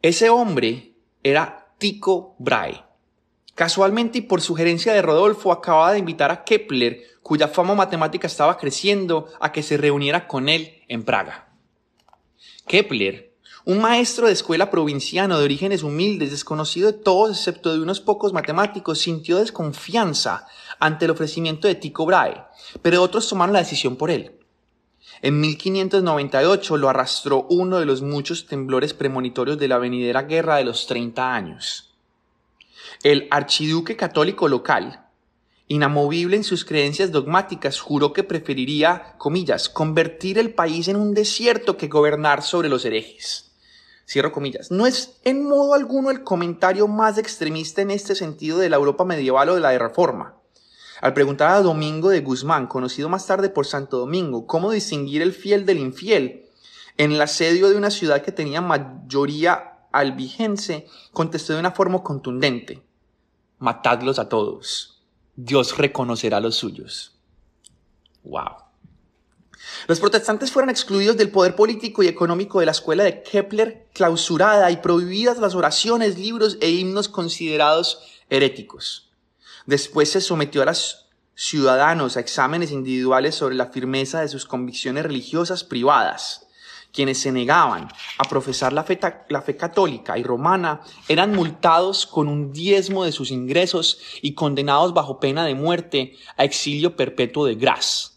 Ese 0.03 0.29
hombre 0.29 0.91
era 1.23 1.73
Tycho 1.79 2.35
Brahe. 2.37 2.83
Casualmente 3.55 4.19
y 4.19 4.21
por 4.21 4.39
sugerencia 4.39 4.93
de 4.93 5.01
Rodolfo 5.01 5.51
acababa 5.51 5.93
de 5.93 5.99
invitar 5.99 6.29
a 6.29 6.43
Kepler, 6.43 7.01
cuya 7.23 7.47
fama 7.47 7.73
matemática 7.73 8.27
estaba 8.27 8.59
creciendo, 8.59 9.25
a 9.39 9.51
que 9.51 9.63
se 9.63 9.77
reuniera 9.77 10.27
con 10.27 10.49
él 10.49 10.83
en 10.87 11.03
Praga. 11.03 11.49
Kepler 12.67 13.30
un 13.65 13.79
maestro 13.79 14.27
de 14.27 14.33
escuela 14.33 14.71
provinciano 14.71 15.37
de 15.37 15.45
orígenes 15.45 15.83
humildes, 15.83 16.31
desconocido 16.31 16.91
de 16.91 16.97
todos 16.97 17.37
excepto 17.37 17.71
de 17.73 17.81
unos 17.81 18.01
pocos 18.01 18.33
matemáticos, 18.33 18.99
sintió 18.99 19.37
desconfianza 19.37 20.47
ante 20.79 21.05
el 21.05 21.11
ofrecimiento 21.11 21.67
de 21.67 21.75
Tycho 21.75 22.05
Brahe, 22.05 22.43
pero 22.81 23.03
otros 23.03 23.27
tomaron 23.27 23.53
la 23.53 23.59
decisión 23.59 23.97
por 23.97 24.09
él. 24.09 24.31
En 25.21 25.39
1598 25.39 26.77
lo 26.77 26.89
arrastró 26.89 27.45
uno 27.49 27.77
de 27.77 27.85
los 27.85 28.01
muchos 28.01 28.47
temblores 28.47 28.95
premonitorios 28.95 29.59
de 29.59 29.67
la 29.67 29.77
venidera 29.77 30.23
guerra 30.23 30.55
de 30.55 30.63
los 30.63 30.87
30 30.87 31.33
años. 31.33 31.93
El 33.03 33.27
archiduque 33.29 33.95
católico 33.95 34.47
local, 34.47 35.05
inamovible 35.67 36.37
en 36.37 36.43
sus 36.43 36.65
creencias 36.65 37.11
dogmáticas, 37.11 37.79
juró 37.79 38.13
que 38.13 38.23
preferiría, 38.23 39.15
comillas, 39.19 39.69
convertir 39.69 40.39
el 40.39 40.53
país 40.55 40.87
en 40.87 40.95
un 40.95 41.13
desierto 41.13 41.77
que 41.77 41.87
gobernar 41.87 42.41
sobre 42.41 42.69
los 42.69 42.83
herejes. 42.85 43.50
Cierro 44.11 44.33
comillas. 44.33 44.71
No 44.71 44.85
es 44.85 45.21
en 45.23 45.47
modo 45.47 45.73
alguno 45.73 46.11
el 46.11 46.25
comentario 46.25 46.85
más 46.89 47.17
extremista 47.17 47.81
en 47.81 47.91
este 47.91 48.13
sentido 48.13 48.57
de 48.57 48.67
la 48.67 48.75
Europa 48.75 49.05
medieval 49.05 49.47
o 49.47 49.55
de 49.55 49.61
la 49.61 49.77
Reforma. 49.77 50.35
Al 50.99 51.13
preguntar 51.13 51.51
a 51.51 51.61
Domingo 51.61 52.09
de 52.09 52.19
Guzmán, 52.19 52.67
conocido 52.67 53.07
más 53.07 53.25
tarde 53.25 53.47
por 53.47 53.65
Santo 53.65 53.99
Domingo, 53.99 54.47
cómo 54.47 54.71
distinguir 54.71 55.21
el 55.21 55.31
fiel 55.31 55.65
del 55.65 55.79
infiel 55.79 56.45
en 56.97 57.13
el 57.13 57.21
asedio 57.21 57.69
de 57.69 57.77
una 57.77 57.89
ciudad 57.89 58.21
que 58.21 58.33
tenía 58.33 58.59
mayoría 58.59 59.85
albigense, 59.93 60.87
contestó 61.13 61.53
de 61.53 61.59
una 61.59 61.71
forma 61.71 62.03
contundente, 62.03 62.83
matadlos 63.59 64.19
a 64.19 64.27
todos, 64.27 65.01
Dios 65.37 65.77
reconocerá 65.77 66.41
los 66.41 66.55
suyos. 66.55 67.17
Wow. 68.25 68.70
Los 69.87 69.99
protestantes 69.99 70.51
fueron 70.51 70.69
excluidos 70.69 71.17
del 71.17 71.31
poder 71.31 71.55
político 71.55 72.03
y 72.03 72.07
económico 72.07 72.59
de 72.59 72.65
la 72.65 72.71
escuela 72.71 73.03
de 73.03 73.23
Kepler, 73.23 73.87
clausurada 73.93 74.69
y 74.71 74.77
prohibidas 74.77 75.39
las 75.39 75.55
oraciones, 75.55 76.17
libros 76.17 76.57
e 76.61 76.69
himnos 76.69 77.09
considerados 77.09 77.99
heréticos. 78.29 79.09
Después 79.65 80.11
se 80.11 80.21
sometió 80.21 80.61
a 80.61 80.65
los 80.65 81.09
ciudadanos 81.35 82.17
a 82.17 82.19
exámenes 82.19 82.71
individuales 82.71 83.35
sobre 83.35 83.55
la 83.55 83.67
firmeza 83.67 84.21
de 84.21 84.27
sus 84.27 84.45
convicciones 84.45 85.03
religiosas 85.03 85.63
privadas. 85.63 86.47
Quienes 86.93 87.19
se 87.19 87.31
negaban 87.31 87.87
a 88.17 88.23
profesar 88.25 88.73
la 88.73 88.83
fe, 88.83 88.99
católica 89.57 90.17
y 90.17 90.23
romana 90.23 90.81
eran 91.07 91.31
multados 91.33 92.05
con 92.05 92.27
un 92.27 92.51
diezmo 92.51 93.05
de 93.05 93.13
sus 93.13 93.31
ingresos 93.31 93.99
y 94.21 94.33
condenados 94.33 94.93
bajo 94.93 95.19
pena 95.19 95.45
de 95.45 95.55
muerte 95.55 96.17
a 96.35 96.43
exilio 96.43 96.97
perpetuo 96.97 97.45
de 97.45 97.55
Graz 97.55 98.10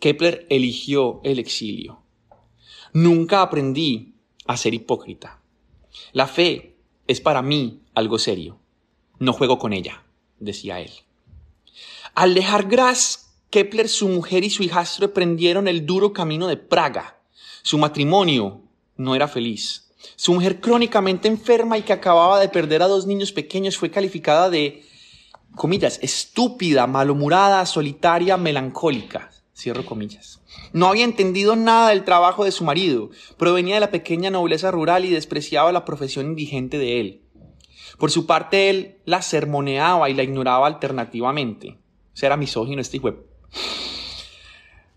Kepler 0.00 0.46
eligió 0.50 1.20
el 1.22 1.38
exilio. 1.38 2.02
Nunca 2.92 3.42
aprendí 3.42 4.14
a 4.46 4.56
ser 4.56 4.74
hipócrita. 4.74 5.40
La 6.12 6.26
fe 6.26 6.76
es 7.06 7.20
para 7.20 7.42
mí 7.42 7.82
algo 7.94 8.18
serio. 8.18 8.58
No 9.18 9.32
juego 9.32 9.58
con 9.58 9.72
ella, 9.72 10.02
decía 10.38 10.80
él. 10.80 10.90
Al 12.14 12.34
dejar 12.34 12.68
Graz, 12.68 13.34
Kepler, 13.50 13.88
su 13.88 14.08
mujer 14.08 14.42
y 14.42 14.50
su 14.50 14.62
hijastro 14.62 15.06
emprendieron 15.06 15.68
el 15.68 15.86
duro 15.86 16.12
camino 16.12 16.46
de 16.46 16.56
Praga. 16.56 17.20
Su 17.62 17.78
matrimonio 17.78 18.62
no 18.96 19.14
era 19.14 19.28
feliz. 19.28 19.92
Su 20.16 20.32
mujer 20.32 20.60
crónicamente 20.60 21.28
enferma 21.28 21.76
y 21.76 21.82
que 21.82 21.92
acababa 21.92 22.40
de 22.40 22.48
perder 22.48 22.82
a 22.82 22.88
dos 22.88 23.06
niños 23.06 23.32
pequeños 23.32 23.76
fue 23.76 23.90
calificada 23.90 24.48
de, 24.48 24.82
comillas, 25.54 25.98
estúpida, 26.02 26.86
malhumorada, 26.86 27.66
solitaria, 27.66 28.36
melancólica. 28.36 29.30
Cierro 29.60 29.84
comillas. 29.84 30.40
No 30.72 30.86
había 30.86 31.04
entendido 31.04 31.54
nada 31.54 31.90
del 31.90 32.04
trabajo 32.04 32.44
de 32.44 32.50
su 32.50 32.64
marido, 32.64 33.10
provenía 33.36 33.74
de 33.74 33.80
la 33.80 33.90
pequeña 33.90 34.30
nobleza 34.30 34.70
rural 34.70 35.04
y 35.04 35.10
despreciaba 35.10 35.70
la 35.70 35.84
profesión 35.84 36.26
indigente 36.26 36.78
de 36.78 37.00
él. 37.00 37.20
Por 37.98 38.10
su 38.10 38.24
parte, 38.24 38.70
él 38.70 38.96
la 39.04 39.20
sermoneaba 39.20 40.08
y 40.08 40.14
la 40.14 40.22
ignoraba 40.22 40.66
alternativamente. 40.66 41.76
O 42.14 42.26
era 42.26 42.38
misógino 42.38 42.80
este 42.80 42.96
hijo. 42.96 43.14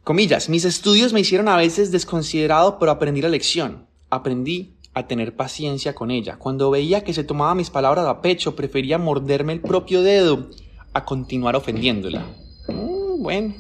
Comillas, 0.06 0.48
mis 0.48 0.64
estudios 0.64 1.12
me 1.12 1.20
hicieron 1.20 1.50
a 1.50 1.58
veces 1.58 1.92
desconsiderado, 1.92 2.80
pero 2.80 2.94
aprendí 2.94 3.22
la 3.22 3.30
lección. 3.30 3.86
Aprendí 4.10 4.76
a 4.94 5.08
tener 5.08 5.36
paciencia 5.36 5.94
con 5.94 6.12
ella. 6.12 6.38
Cuando 6.38 6.72
veía 6.72 7.04
que 7.04 7.14
se 7.14 7.26
tomaba 7.26 7.56
mis 7.56 7.70
palabras 7.70 8.06
a 8.06 8.22
pecho, 8.22 8.56
prefería 8.56 8.98
morderme 8.98 9.52
el 9.52 9.62
propio 9.62 10.02
dedo 10.02 10.50
a 10.94 11.04
continuar 11.04 11.56
ofendiéndola. 11.58 12.26
Mm, 12.70 13.22
bueno, 13.22 13.56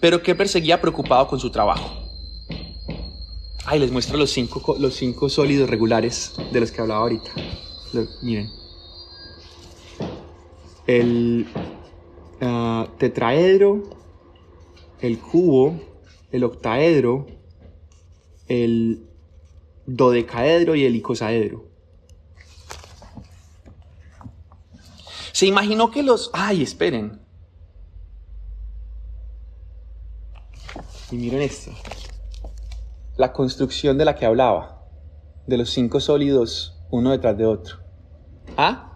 pero 0.00 0.22
que 0.22 0.34
perseguía 0.34 0.80
preocupado 0.80 1.26
con 1.28 1.38
su 1.38 1.50
trabajo. 1.50 2.00
Ay, 3.66 3.78
les 3.78 3.92
muestro 3.92 4.16
los 4.16 4.30
cinco, 4.30 4.76
los 4.78 4.94
cinco 4.94 5.28
sólidos 5.28 5.68
regulares 5.68 6.34
de 6.50 6.60
los 6.60 6.72
que 6.72 6.80
hablaba 6.80 7.02
ahorita. 7.02 7.30
miren. 8.22 8.50
El 10.86 11.46
uh, 12.40 12.86
tetraedro, 12.98 13.82
el 15.00 15.18
cubo, 15.18 15.78
el 16.32 16.42
octaedro, 16.44 17.26
el 18.48 19.06
dodecaedro 19.86 20.74
y 20.74 20.84
el 20.84 20.96
icosaedro. 20.96 21.68
Se 25.32 25.46
imaginó 25.46 25.90
que 25.90 26.02
los... 26.02 26.30
Ay, 26.32 26.62
esperen. 26.62 27.20
Y 31.10 31.16
miren 31.16 31.42
esto. 31.42 31.72
La 33.16 33.32
construcción 33.32 33.98
de 33.98 34.04
la 34.04 34.14
que 34.14 34.26
hablaba. 34.26 34.86
De 35.46 35.56
los 35.56 35.70
cinco 35.70 36.00
sólidos 36.00 36.76
uno 36.90 37.10
detrás 37.10 37.36
de 37.36 37.46
otro. 37.46 37.76
¿Ah? 38.56 38.86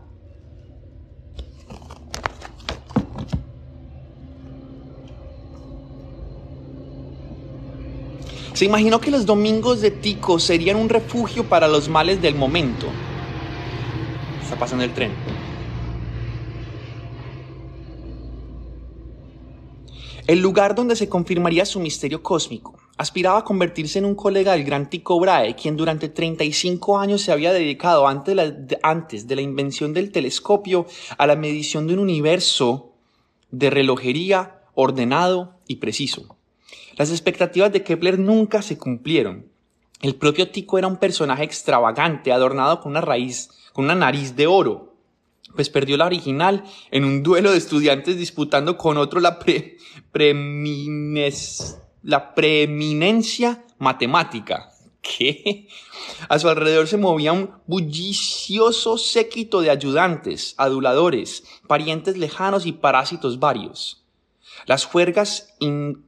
Se 8.53 8.65
imaginó 8.65 9.01
que 9.01 9.11
los 9.11 9.27
domingos 9.27 9.81
de 9.81 9.91
Tico 9.91 10.39
serían 10.39 10.77
un 10.77 10.89
refugio 10.89 11.45
para 11.49 11.67
los 11.67 11.89
males 11.89 12.23
del 12.23 12.37
momento. 12.37 12.87
Está 14.43 14.57
pasando 14.57 14.85
el 14.85 14.95
tren. 14.95 15.34
El 20.27 20.41
lugar 20.41 20.75
donde 20.75 20.97
se 20.97 21.09
confirmaría 21.09 21.67
su 21.67 21.81
misterio 21.81 22.23
cósmico. 22.23 22.75
Aspiraba 22.97 23.41
a 23.41 23.45
convertirse 23.45 23.99
en 23.99 24.07
un 24.07 24.15
colega 24.15 24.53
del 24.53 24.65
gran 24.65 24.89
Tycho 24.89 25.19
Brahe, 25.19 25.55
quien 25.55 25.77
durante 25.77 26.09
35 26.09 26.99
años 26.99 27.21
se 27.21 27.33
había 27.33 27.53
dedicado 27.53 28.07
antes 28.07 28.35
de, 29.27 29.37
la, 29.37 29.43
invención 29.43 29.93
del 29.93 30.13
telescopio 30.13 30.87
a 31.19 31.27
la 31.27 31.37
medición 31.37 31.87
de 31.87 31.95
un 31.95 32.01
universo 32.01 32.93
de 33.51 33.69
relojería 33.69 34.63
ordenado 34.75 35.59
y 35.67 35.77
preciso. 35.77 36.37
Las 36.97 37.11
expectativas 37.11 37.73
de 37.73 37.83
Kepler 37.83 38.19
nunca 38.19 38.63
se 38.63 38.79
cumplieron. 38.79 39.47
El 40.01 40.15
propio 40.15 40.51
Tycho 40.51 40.79
era 40.79 40.87
un 40.87 40.97
personaje 40.97 41.45
extravagante, 41.45 42.33
adornado 42.33 42.81
con 42.81 42.93
una 42.93 43.01
raíz, 43.01 43.51
con 43.73 43.85
una 43.85 43.95
nariz 43.95 44.37
de 44.37 44.47
oro, 44.47 44.94
pues 45.55 45.71
perdió 45.71 45.97
la 45.97 46.07
original 46.07 46.65
en 46.91 47.05
un 47.05 47.23
duelo 47.23 47.53
de 47.53 47.59
estudiantes 47.59 48.17
disputando 48.17 48.77
con 48.77 48.97
otro 48.97 49.21
la, 49.21 49.39
la 52.03 52.35
preeminencia 52.35 53.65
matemática. 53.79 54.71
¿Qué? 55.01 55.69
A 56.29 56.39
su 56.39 56.49
alrededor 56.49 56.89
se 56.89 56.97
movía 56.97 57.33
un 57.33 57.51
bullicioso 57.67 58.97
séquito 58.97 59.61
de 59.61 59.71
ayudantes, 59.71 60.55
aduladores, 60.57 61.45
parientes 61.69 62.17
lejanos 62.17 62.65
y 62.65 62.73
parásitos 62.73 63.39
varios. 63.39 64.03
Las 64.67 64.87
juergas 64.87 65.55
in, 65.61 66.05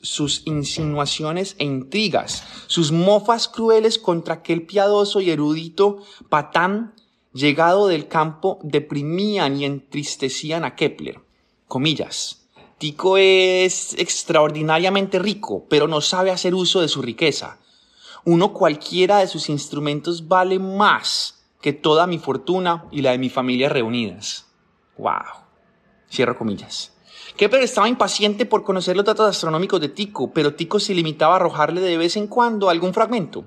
sus 0.00 0.42
insinuaciones 0.46 1.56
e 1.58 1.64
intrigas, 1.64 2.44
sus 2.66 2.90
mofas 2.90 3.48
crueles 3.48 3.98
contra 3.98 4.34
aquel 4.34 4.62
piadoso 4.62 5.20
y 5.20 5.30
erudito 5.30 5.98
patán 6.28 6.94
llegado 7.32 7.88
del 7.88 8.08
campo 8.08 8.58
deprimían 8.62 9.60
y 9.60 9.64
entristecían 9.64 10.64
a 10.64 10.74
Kepler. 10.74 11.20
Comillas. 11.66 12.46
Tico 12.78 13.16
es 13.16 13.94
extraordinariamente 13.98 15.18
rico, 15.18 15.66
pero 15.68 15.88
no 15.88 16.00
sabe 16.00 16.30
hacer 16.30 16.54
uso 16.54 16.80
de 16.80 16.88
su 16.88 17.02
riqueza. 17.02 17.58
Uno 18.24 18.52
cualquiera 18.52 19.18
de 19.18 19.26
sus 19.26 19.48
instrumentos 19.48 20.28
vale 20.28 20.58
más 20.58 21.44
que 21.60 21.72
toda 21.72 22.06
mi 22.06 22.18
fortuna 22.18 22.84
y 22.90 23.02
la 23.02 23.10
de 23.10 23.18
mi 23.18 23.28
familia 23.28 23.68
reunidas. 23.68 24.46
Wow. 24.96 25.44
Cierro 26.10 26.36
comillas. 26.38 26.92
Kepler 27.38 27.62
estaba 27.62 27.88
impaciente 27.88 28.46
por 28.46 28.64
conocer 28.64 28.96
los 28.96 29.04
datos 29.04 29.30
astronómicos 29.30 29.80
de 29.80 29.88
Tycho, 29.88 30.32
pero 30.34 30.54
Tycho 30.54 30.80
se 30.80 30.92
limitaba 30.92 31.34
a 31.34 31.36
arrojarle 31.36 31.80
de 31.80 31.96
vez 31.96 32.16
en 32.16 32.26
cuando 32.26 32.68
algún 32.68 32.92
fragmento. 32.92 33.44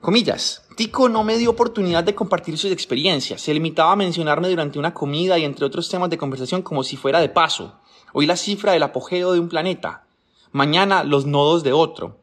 Comillas, 0.00 0.66
Tycho 0.74 1.10
no 1.10 1.22
me 1.22 1.36
dio 1.36 1.50
oportunidad 1.50 2.02
de 2.02 2.14
compartir 2.14 2.56
sus 2.56 2.72
experiencias, 2.72 3.42
se 3.42 3.52
limitaba 3.52 3.92
a 3.92 3.96
mencionarme 3.96 4.48
durante 4.48 4.78
una 4.78 4.94
comida 4.94 5.38
y 5.38 5.44
entre 5.44 5.66
otros 5.66 5.90
temas 5.90 6.08
de 6.08 6.16
conversación 6.16 6.62
como 6.62 6.82
si 6.82 6.96
fuera 6.96 7.20
de 7.20 7.28
paso. 7.28 7.78
Hoy 8.14 8.24
la 8.24 8.36
cifra 8.36 8.72
del 8.72 8.82
apogeo 8.82 9.34
de 9.34 9.40
un 9.40 9.50
planeta, 9.50 10.06
mañana 10.52 11.04
los 11.04 11.26
nodos 11.26 11.62
de 11.62 11.74
otro. 11.74 12.20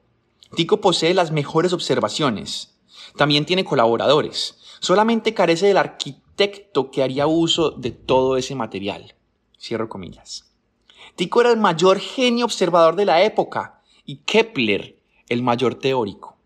Tycho 0.56 0.82
posee 0.82 1.14
las 1.14 1.30
mejores 1.30 1.74
observaciones. 1.74 2.74
También 3.18 3.46
tiene 3.46 3.64
colaboradores. 3.64 4.58
Solamente 4.80 5.36
carece 5.36 5.68
del 5.68 5.78
arquitecto 5.78 6.90
que 6.90 7.04
haría 7.04 7.28
uso 7.28 7.70
de 7.70 7.92
todo 7.92 8.36
ese 8.36 8.56
material. 8.56 9.14
Cierro 9.60 9.88
comillas. 9.88 10.51
Tycho 11.16 11.42
era 11.42 11.52
el 11.52 11.58
mayor 11.58 12.00
genio 12.00 12.46
observador 12.46 12.96
de 12.96 13.06
la 13.06 13.24
época 13.24 13.82
y 14.06 14.18
Kepler 14.18 14.98
el 15.30 15.44
mayor 15.44 15.76
teórico. 15.76 16.38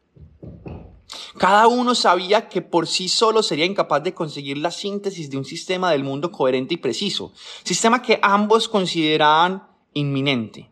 Cada 1.38 1.67
uno 1.67 1.95
sabía 1.95 2.48
que 2.48 2.62
por 2.62 2.88
sí 2.88 3.10
solo 3.10 3.43
sería 3.43 3.65
incapaz 3.65 4.03
de 4.03 4.13
conseguir 4.13 4.57
la 4.57 4.72
síntesis 4.72 5.29
de 5.29 5.38
un 5.38 5.45
sistema 5.45 5.91
del 5.91 6.03
mundo 6.03 6.31
coherente 6.31 6.75
y 6.75 6.77
preciso, 6.77 7.34
sistema 7.63 8.01
que 8.01 8.19
ambos 8.22 8.69
consideraban 8.69 9.67
inminente. 9.93 10.72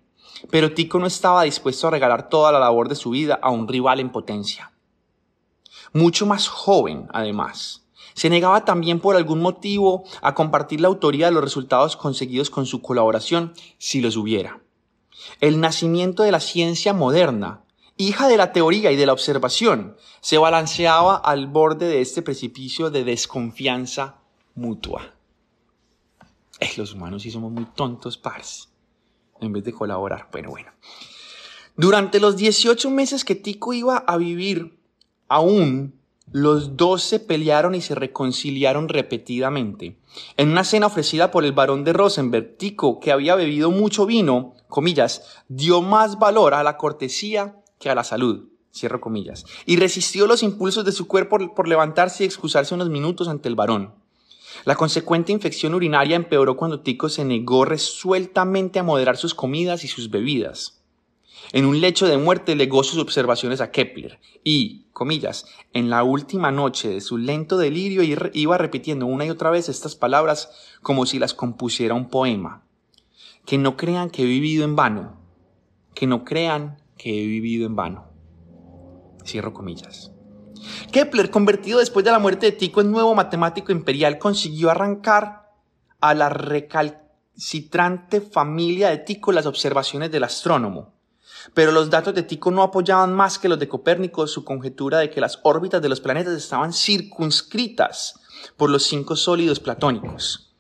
Pero 0.50 0.74
Tico 0.74 1.00
no 1.00 1.08
estaba 1.08 1.44
dispuesto 1.44 1.88
a 1.88 1.92
regalar 1.92 2.30
toda 2.30 2.52
la 2.52 2.60
labor 2.60 2.88
de 2.88 2.96
su 2.96 3.12
vida 3.12 3.40
a 3.42 3.50
un 3.50 3.68
rival 3.68 4.00
en 4.00 4.12
potencia. 4.12 4.72
Mucho 5.92 6.26
más 6.26 6.48
joven, 6.48 7.08
además, 7.14 7.83
se 8.14 8.30
negaba 8.30 8.66
también 8.66 9.00
por 9.00 9.16
algún 9.16 9.42
motivo 9.42 10.04
a 10.22 10.36
compartir 10.36 10.82
la 10.82 10.88
autoría 10.88 11.28
de 11.28 11.32
los 11.32 11.44
resultados 11.44 11.98
conseguidos 11.98 12.50
con 12.50 12.66
su 12.66 12.82
colaboración, 12.82 13.54
si 13.78 14.02
los 14.02 14.18
hubiera. 14.18 14.62
El 15.40 15.60
nacimiento 15.60 16.24
de 16.24 16.32
la 16.32 16.40
ciencia 16.40 16.94
moderna, 16.94 17.64
hija 17.98 18.28
de 18.28 18.38
la 18.38 18.52
teoría 18.52 18.92
y 18.92 18.96
de 18.96 19.06
la 19.06 19.14
observación, 19.14 19.96
se 20.22 20.38
balanceaba 20.38 21.16
al 21.16 21.48
borde 21.48 21.88
de 21.88 22.02
este 22.02 22.22
precipicio 22.22 22.90
de 22.90 23.04
desconfianza 23.04 24.18
mutua. 24.56 25.14
Eh, 26.60 26.72
los 26.78 26.94
humanos 26.94 27.24
sí 27.24 27.32
somos 27.32 27.52
muy 27.52 27.66
tontos, 27.66 28.18
pars, 28.18 28.70
en 29.42 29.54
vez 29.54 29.64
de 29.64 29.74
colaborar. 29.74 30.30
Bueno, 30.32 30.50
bueno. 30.50 30.72
Durante 31.76 32.20
los 32.20 32.38
18 32.38 32.90
meses 32.92 33.26
que 33.26 33.36
Tico 33.36 33.74
iba 33.74 33.98
a 33.98 34.18
vivir 34.18 34.78
aún 35.28 36.00
los 36.32 36.78
dos 36.78 37.04
se 37.04 37.20
pelearon 37.20 37.76
y 37.76 37.82
se 37.82 37.96
reconciliaron 37.96 38.90
repetidamente. 38.90 39.98
En 40.38 40.50
una 40.50 40.64
cena 40.64 40.88
ofrecida 40.88 41.32
por 41.32 41.46
el 41.46 41.52
barón 41.52 41.84
de 41.84 41.94
Rosenberg, 41.94 42.58
Tico, 42.58 43.00
que 43.00 43.12
había 43.12 43.36
bebido 43.36 43.72
mucho 43.72 44.06
vino, 44.06 44.56
comillas, 44.68 45.44
dio 45.48 45.82
más 45.82 46.18
valor 46.18 46.54
a 46.54 46.64
la 46.64 46.78
cortesía 46.78 47.58
que 47.80 47.90
a 47.90 47.96
la 47.96 48.04
salud, 48.04 48.50
cierro 48.74 49.02
comillas, 49.02 49.46
y 49.66 49.76
resistió 49.76 50.26
los 50.26 50.42
impulsos 50.44 50.86
de 50.86 50.92
su 50.92 51.08
cuerpo 51.08 51.38
por 51.54 51.68
levantarse 51.68 52.24
y 52.24 52.26
excusarse 52.26 52.74
unos 52.74 52.90
minutos 52.90 53.28
ante 53.28 53.50
el 53.50 53.56
varón. 53.56 53.94
La 54.66 54.76
consecuente 54.76 55.32
infección 55.32 55.74
urinaria 55.74 56.16
empeoró 56.16 56.56
cuando 56.56 56.80
Tico 56.80 57.10
se 57.10 57.26
negó 57.26 57.66
resueltamente 57.66 58.80
a 58.80 58.84
moderar 58.84 59.18
sus 59.18 59.34
comidas 59.34 59.84
y 59.84 59.88
sus 59.88 60.10
bebidas. 60.10 60.83
En 61.52 61.66
un 61.66 61.82
lecho 61.82 62.08
de 62.08 62.18
muerte 62.18 62.56
legó 62.56 62.84
sus 62.84 63.00
observaciones 63.00 63.62
a 63.62 63.72
Kepler 63.72 64.20
y, 64.44 64.88
comillas, 64.94 65.46
en 65.74 65.90
la 65.90 66.04
última 66.04 66.52
noche 66.52 66.90
de 66.90 67.02
su 67.02 67.18
lento 67.18 67.58
delirio 67.58 68.04
iba 68.34 68.58
repitiendo 68.58 69.06
una 69.06 69.26
y 69.26 69.30
otra 69.30 69.50
vez 69.50 69.70
estas 69.70 69.96
palabras 69.96 70.50
como 70.82 71.06
si 71.06 71.20
las 71.20 71.34
compusiera 71.34 71.94
un 71.94 72.10
poema. 72.10 72.64
Que 73.46 73.58
no 73.58 73.76
crean 73.76 74.10
que 74.10 74.24
he 74.24 74.26
vivido 74.26 74.64
en 74.64 74.76
vano, 74.76 75.20
que 75.94 76.08
no 76.08 76.24
crean 76.24 76.82
que 76.98 77.24
he 77.24 77.28
vivido 77.28 77.68
en 77.68 77.76
vano. 77.76 78.06
Cierro 79.26 79.54
comillas. 79.54 80.12
Kepler, 80.92 81.30
convertido 81.30 81.80
después 81.80 82.06
de 82.06 82.12
la 82.12 82.20
muerte 82.20 82.46
de 82.48 82.52
Tycho 82.54 82.82
en 82.82 82.92
nuevo 82.92 83.14
matemático 83.16 83.72
imperial, 83.72 84.18
consiguió 84.18 84.70
arrancar 84.70 85.52
a 86.00 86.14
la 86.14 86.30
recalcitrante 86.30 88.22
familia 88.22 88.90
de 88.90 89.00
Tycho 89.00 89.32
las 89.32 89.46
observaciones 89.46 90.12
del 90.12 90.24
astrónomo. 90.24 90.93
Pero 91.54 91.72
los 91.72 91.90
datos 91.90 92.14
de 92.14 92.24
Tycho 92.24 92.52
no 92.52 92.64
apoyaban 92.64 93.14
más 93.14 93.40
que 93.40 93.50
los 93.50 93.60
de 93.60 93.68
Copérnico 93.68 94.28
su 94.28 94.44
conjetura 94.44 95.00
de 95.00 95.10
que 95.10 95.22
las 95.22 95.40
órbitas 95.44 95.82
de 95.82 95.90
los 95.90 96.00
planetas 96.00 96.34
estaban 96.34 96.74
circunscritas 96.74 98.20
por 98.58 98.70
los 98.70 98.84
cinco 98.84 99.16
sólidos 99.16 99.60
platónicos. 99.60 100.54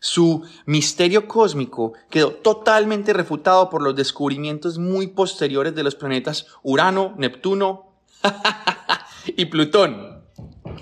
Su 0.00 0.44
misterio 0.66 1.26
cósmico 1.26 1.94
quedó 2.10 2.32
totalmente 2.32 3.12
refutado 3.12 3.70
por 3.70 3.82
los 3.82 3.96
descubrimientos 3.96 4.78
muy 4.78 5.08
posteriores 5.08 5.74
de 5.74 5.82
los 5.82 5.94
planetas 5.94 6.46
Urano, 6.62 7.14
Neptuno 7.16 7.94
y 9.26 9.46
Plutón. 9.46 10.22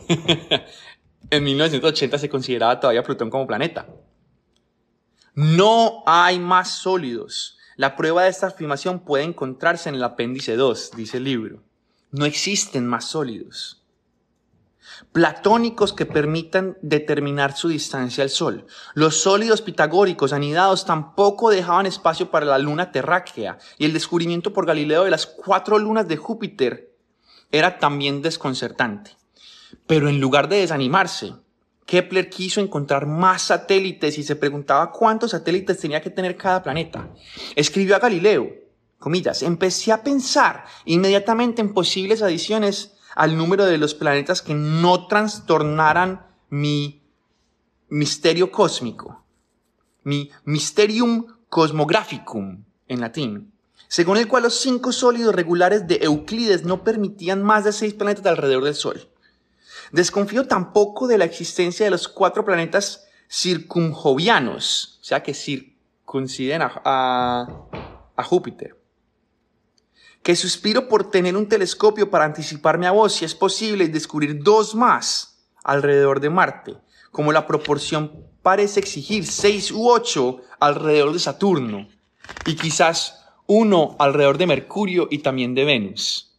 en 1.31 1.45
1980 1.45 2.19
se 2.19 2.29
consideraba 2.29 2.81
todavía 2.81 3.03
Plutón 3.03 3.31
como 3.31 3.47
planeta. 3.47 3.87
No 5.35 6.03
hay 6.07 6.39
más 6.39 6.79
sólidos. 6.79 7.59
La 7.77 7.97
prueba 7.97 8.23
de 8.23 8.31
esta 8.31 8.49
afirmación 8.49 9.01
puede 9.01 9.25
encontrarse 9.25 9.89
en 9.89 9.97
el 9.97 10.05
apéndice 10.05 10.57
2, 10.57 10.93
dice 10.97 11.17
el 11.17 11.25
libro. 11.25 11.63
No 12.13 12.25
existen 12.25 12.87
más 12.87 13.07
sólidos. 13.07 13.83
Platónicos 15.13 15.93
que 15.93 16.07
permitan 16.07 16.77
determinar 16.83 17.57
su 17.57 17.69
distancia 17.69 18.23
al 18.23 18.31
Sol. 18.31 18.67
Los 18.95 19.17
sólidos 19.17 19.63
pitagóricos 19.63 20.33
anidados 20.33 20.85
tampoco 20.85 21.51
dejaban 21.51 21.87
espacio 21.87 22.31
para 22.31 22.47
la 22.47 22.59
luna 22.59 22.93
terráquea 22.93 23.59
y 23.79 23.87
el 23.87 23.93
descubrimiento 23.93 24.53
por 24.53 24.67
Galileo 24.67 25.05
de 25.05 25.11
las 25.11 25.27
cuatro 25.27 25.79
lunas 25.79 26.07
de 26.07 26.17
Júpiter 26.17 26.95
era 27.51 27.79
también 27.79 28.23
desconcertante. 28.23 29.17
Pero 29.87 30.09
en 30.09 30.21
lugar 30.21 30.49
de 30.49 30.59
desanimarse, 30.59 31.35
Kepler 31.87 32.31
quiso 32.31 32.61
encontrar 32.61 33.07
más 33.07 33.43
satélites 33.43 34.19
y 34.19 34.23
se 34.23 34.37
preguntaba 34.37 34.91
cuántos 34.91 35.33
satélites 35.33 35.79
tenía 35.79 36.01
que 36.01 36.11
tener 36.11 36.37
cada 36.37 36.63
planeta. 36.63 37.11
Escribió 37.55 37.97
a 37.97 37.99
Galileo, 37.99 38.51
comillas, 38.99 39.43
empecé 39.43 39.93
a 39.93 40.03
pensar 40.03 40.65
inmediatamente 40.87 41.61
en 41.61 41.75
posibles 41.75 42.23
adiciones 42.23 42.95
al 43.15 43.37
número 43.37 43.67
de 43.67 43.79
los 43.79 43.95
planetas 43.95 44.43
que 44.43 44.55
no 44.55 45.07
trastornaran 45.07 46.27
mi 46.49 47.03
misterio 47.89 48.51
cósmico, 48.51 49.25
mi 50.03 50.31
mysterium 50.45 51.27
cosmographicum 51.49 52.65
en 52.89 53.01
latín, 53.01 53.53
según 53.89 54.17
el 54.17 54.27
cual 54.27 54.45
los 54.45 54.59
cinco 54.59 54.91
sólidos 54.91 55.35
regulares 55.35 55.87
de 55.87 56.01
Euclides 56.03 56.65
no 56.65 56.83
permitían 56.83 57.43
más 57.43 57.65
de 57.65 57.73
seis 57.73 57.95
planetas 57.95 58.27
alrededor 58.27 58.65
del 58.65 58.75
Sol. 58.75 59.09
Desconfío 59.93 60.47
tampoco 60.47 61.07
de 61.07 61.19
la 61.19 61.25
existencia 61.25 61.85
de 61.85 61.91
los 61.91 62.09
cuatro 62.09 62.45
planetas 62.45 63.07
circunjovianos, 63.31 64.99
o 65.01 65.05
sea, 65.05 65.23
que 65.23 65.35
circunciden 65.35 66.63
a, 66.63 67.47
Júpiter. 68.25 68.81
Que 70.23 70.37
suspiro 70.37 70.89
por 70.89 71.11
tener 71.11 71.37
un 71.37 71.49
telescopio 71.49 72.11
para 72.11 72.25
anticiparme 72.25 72.87
a 72.87 72.93
vos, 72.93 73.13
si 73.13 73.25
es 73.25 73.35
posible, 73.35 73.89
descubrir 73.89 74.43
dos 74.43 74.75
más 74.75 75.47
alrededor 75.63 76.21
de 76.21 76.31
Marte, 76.31 76.77
como 77.11 77.33
la 77.33 77.47
proporción 77.47 78.27
parece 78.43 78.81
exigir, 78.81 79.27
seis 79.27 79.71
u 79.71 79.89
ocho 79.89 80.41
alrededor 80.61 81.13
de 81.13 81.19
Saturno, 81.19 81.89
y 82.47 82.55
quizás 82.55 83.25
uno 83.47 83.97
alrededor 83.99 84.39
de 84.39 84.47
Mercurio 84.47 85.09
y 85.11 85.19
también 85.19 85.55
de 85.55 85.65
Venus. 85.65 86.35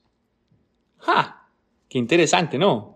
¡Ja! 1.00 1.50
¡Qué 1.88 2.00
interesante, 2.00 2.58
¿no? 2.58 2.95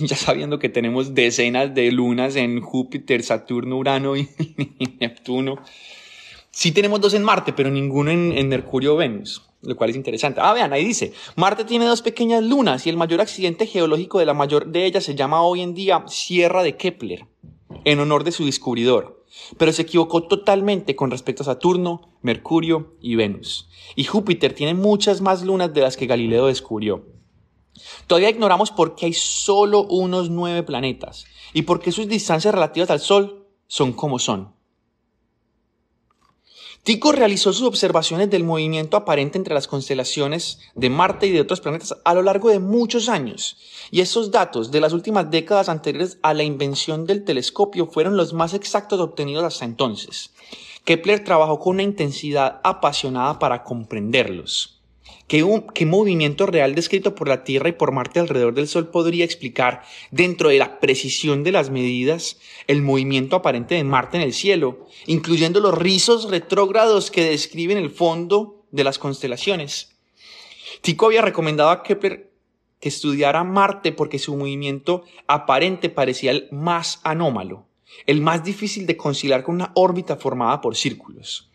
ya 0.06 0.16
sabiendo 0.16 0.58
que 0.58 0.68
tenemos 0.68 1.14
decenas 1.14 1.74
de 1.74 1.90
lunas 1.92 2.36
en 2.36 2.60
Júpiter, 2.60 3.22
Saturno, 3.22 3.76
Urano 3.76 4.16
y, 4.16 4.28
Neptuno. 5.00 5.56
Sí 6.50 6.72
tenemos 6.72 7.00
dos 7.00 7.14
en 7.14 7.22
Marte, 7.22 7.52
pero 7.52 7.70
ninguno 7.70 8.10
en, 8.10 8.48
Mercurio 8.48 8.94
o 8.94 8.96
Venus, 8.96 9.42
lo 9.62 9.76
cual 9.76 9.90
es 9.90 9.96
interesante. 9.96 10.40
Ah, 10.42 10.52
vean, 10.52 10.72
ahí 10.72 10.84
dice, 10.84 11.12
Marte 11.36 11.64
tiene 11.64 11.84
dos 11.84 12.02
pequeñas 12.02 12.42
lunas 12.42 12.86
y 12.86 12.90
el 12.90 12.96
mayor 12.96 13.20
accidente 13.20 13.66
geológico 13.66 14.18
de 14.18 14.26
la 14.26 14.34
mayor 14.34 14.66
de 14.66 14.84
ellas 14.84 15.04
se 15.04 15.14
llama 15.14 15.42
hoy 15.42 15.60
en 15.60 15.74
día 15.74 16.02
Sierra 16.08 16.62
de 16.62 16.76
Kepler, 16.76 17.26
en 17.84 18.00
honor 18.00 18.24
de 18.24 18.32
su 18.32 18.46
descubridor. 18.46 19.24
Pero 19.58 19.72
se 19.72 19.82
equivocó 19.82 20.24
totalmente 20.24 20.96
con 20.96 21.12
respecto 21.12 21.44
a 21.44 21.46
Saturno, 21.46 22.16
Mercurio 22.20 22.96
y 23.00 23.14
Venus. 23.14 23.68
Y 23.94 24.04
Júpiter 24.04 24.54
tiene 24.54 24.74
muchas 24.74 25.20
más 25.20 25.44
lunas 25.44 25.72
de 25.72 25.82
las 25.82 25.96
que 25.96 26.06
Galileo 26.06 26.46
descubrió. 26.46 27.19
Todavía 28.06 28.30
ignoramos 28.30 28.70
por 28.70 28.94
qué 28.94 29.06
hay 29.06 29.12
solo 29.12 29.82
unos 29.84 30.30
nueve 30.30 30.62
planetas 30.62 31.26
y 31.52 31.62
por 31.62 31.80
qué 31.80 31.92
sus 31.92 32.08
distancias 32.08 32.54
relativas 32.54 32.90
al 32.90 33.00
Sol 33.00 33.46
son 33.66 33.92
como 33.92 34.18
son. 34.18 34.52
Tycho 36.82 37.12
realizó 37.12 37.52
sus 37.52 37.66
observaciones 37.66 38.30
del 38.30 38.42
movimiento 38.42 38.96
aparente 38.96 39.36
entre 39.36 39.52
las 39.52 39.68
constelaciones 39.68 40.60
de 40.74 40.88
Marte 40.88 41.26
y 41.26 41.30
de 41.30 41.42
otros 41.42 41.60
planetas 41.60 41.94
a 42.04 42.14
lo 42.14 42.22
largo 42.22 42.48
de 42.48 42.58
muchos 42.58 43.10
años, 43.10 43.58
y 43.90 44.00
esos 44.00 44.30
datos 44.30 44.70
de 44.70 44.80
las 44.80 44.94
últimas 44.94 45.30
décadas 45.30 45.68
anteriores 45.68 46.18
a 46.22 46.32
la 46.32 46.42
invención 46.42 47.04
del 47.04 47.24
telescopio 47.24 47.86
fueron 47.86 48.16
los 48.16 48.32
más 48.32 48.54
exactos 48.54 48.98
obtenidos 48.98 49.44
hasta 49.44 49.66
entonces. 49.66 50.30
Kepler 50.84 51.22
trabajó 51.22 51.58
con 51.58 51.74
una 51.74 51.82
intensidad 51.82 52.60
apasionada 52.64 53.38
para 53.38 53.62
comprenderlos. 53.62 54.79
¿Qué, 55.30 55.86
movimiento 55.86 56.46
real 56.46 56.74
descrito 56.74 57.14
por 57.14 57.28
la 57.28 57.44
Tierra 57.44 57.68
y 57.68 57.72
por 57.72 57.92
Marte 57.92 58.18
alrededor 58.18 58.52
del 58.52 58.66
Sol 58.66 58.88
podría 58.88 59.24
explicar, 59.24 59.84
dentro 60.10 60.48
de 60.48 60.58
la 60.58 60.80
precisión 60.80 61.44
de 61.44 61.52
las 61.52 61.70
medidas, 61.70 62.40
el 62.66 62.82
movimiento 62.82 63.36
aparente 63.36 63.76
de 63.76 63.84
Marte 63.84 64.16
en 64.16 64.24
el 64.24 64.32
cielo, 64.32 64.88
incluyendo 65.06 65.60
los 65.60 65.78
rizos 65.78 66.28
retrógrados 66.32 67.12
que 67.12 67.22
describen 67.30 67.78
el 67.78 67.90
fondo 67.90 68.64
de 68.72 68.82
las 68.82 68.98
constelaciones? 68.98 69.94
Tycho 70.80 71.06
había 71.06 71.22
recomendado 71.22 71.70
a 71.70 71.84
Kepler 71.84 72.32
que 72.80 72.88
estudiara 72.88 73.44
Marte 73.44 73.92
porque 73.92 74.18
su 74.18 74.36
movimiento 74.36 75.04
aparente 75.28 75.90
parecía 75.90 76.32
el 76.32 76.48
más 76.50 76.98
anómalo, 77.04 77.68
el 78.04 78.20
más 78.20 78.42
difícil 78.42 78.84
de 78.84 78.96
conciliar 78.96 79.44
con 79.44 79.54
una 79.54 79.70
órbita 79.76 80.16
formada 80.16 80.60
por 80.60 80.74
círculos. 80.74 81.49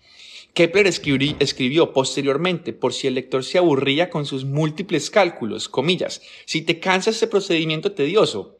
Kepler 0.55 0.87
escribió 0.87 1.91
posteriormente, 1.91 2.71
por 2.71 2.93
si 2.93 3.07
el 3.07 3.15
lector 3.15 3.43
se 3.43 3.57
aburría 3.57 4.09
con 4.09 4.25
sus 4.25 4.45
múltiples 4.45 5.09
cálculos, 5.09 5.67
comillas, 5.67 6.21
si 6.45 6.61
te 6.61 6.79
cansa 6.79 7.09
este 7.09 7.27
procedimiento 7.27 7.91
tedioso, 7.91 8.57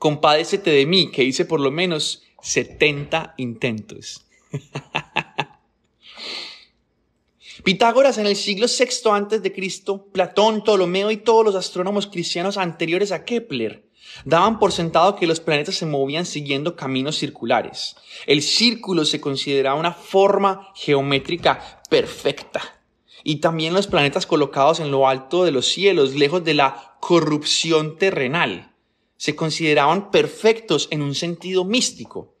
compadécete 0.00 0.72
de 0.72 0.86
mí, 0.86 1.12
que 1.12 1.22
hice 1.22 1.44
por 1.44 1.60
lo 1.60 1.70
menos 1.70 2.24
70 2.42 3.34
intentos. 3.38 4.26
Pitágoras 7.62 8.18
en 8.18 8.26
el 8.26 8.34
siglo 8.34 8.66
VI 8.66 9.52
Cristo, 9.52 10.08
Platón, 10.12 10.64
Ptolomeo 10.64 11.12
y 11.12 11.18
todos 11.18 11.44
los 11.44 11.54
astrónomos 11.54 12.08
cristianos 12.08 12.56
anteriores 12.56 13.12
a 13.12 13.24
Kepler 13.24 13.84
Daban 14.24 14.58
por 14.58 14.72
sentado 14.72 15.16
que 15.16 15.26
los 15.26 15.40
planetas 15.40 15.74
se 15.74 15.86
movían 15.86 16.26
siguiendo 16.26 16.76
caminos 16.76 17.16
circulares. 17.18 17.96
El 18.26 18.42
círculo 18.42 19.04
se 19.04 19.20
consideraba 19.20 19.78
una 19.78 19.92
forma 19.92 20.68
geométrica 20.74 21.82
perfecta. 21.90 22.80
Y 23.22 23.36
también 23.36 23.74
los 23.74 23.86
planetas 23.86 24.26
colocados 24.26 24.80
en 24.80 24.90
lo 24.90 25.08
alto 25.08 25.44
de 25.44 25.50
los 25.50 25.66
cielos, 25.66 26.14
lejos 26.14 26.44
de 26.44 26.54
la 26.54 26.96
corrupción 27.00 27.96
terrenal, 27.96 28.74
se 29.16 29.34
consideraban 29.34 30.10
perfectos 30.10 30.88
en 30.90 31.02
un 31.02 31.14
sentido 31.14 31.64
místico. 31.64 32.33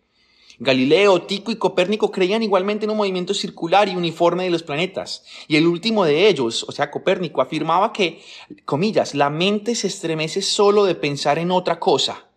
Galileo, 0.58 1.22
Tico 1.22 1.50
y 1.50 1.56
Copérnico 1.56 2.10
creían 2.10 2.42
igualmente 2.42 2.84
en 2.84 2.90
un 2.90 2.96
movimiento 2.96 3.34
circular 3.34 3.88
y 3.88 3.96
uniforme 3.96 4.44
de 4.44 4.50
los 4.50 4.62
planetas. 4.62 5.24
Y 5.48 5.56
el 5.56 5.66
último 5.66 6.04
de 6.04 6.28
ellos, 6.28 6.64
o 6.68 6.72
sea, 6.72 6.90
Copérnico, 6.90 7.40
afirmaba 7.40 7.92
que, 7.92 8.22
comillas, 8.64 9.14
la 9.14 9.30
mente 9.30 9.74
se 9.74 9.88
estremece 9.88 10.42
solo 10.42 10.84
de 10.84 10.94
pensar 10.94 11.38
en 11.38 11.50
otra 11.50 11.80
cosa. 11.80 12.28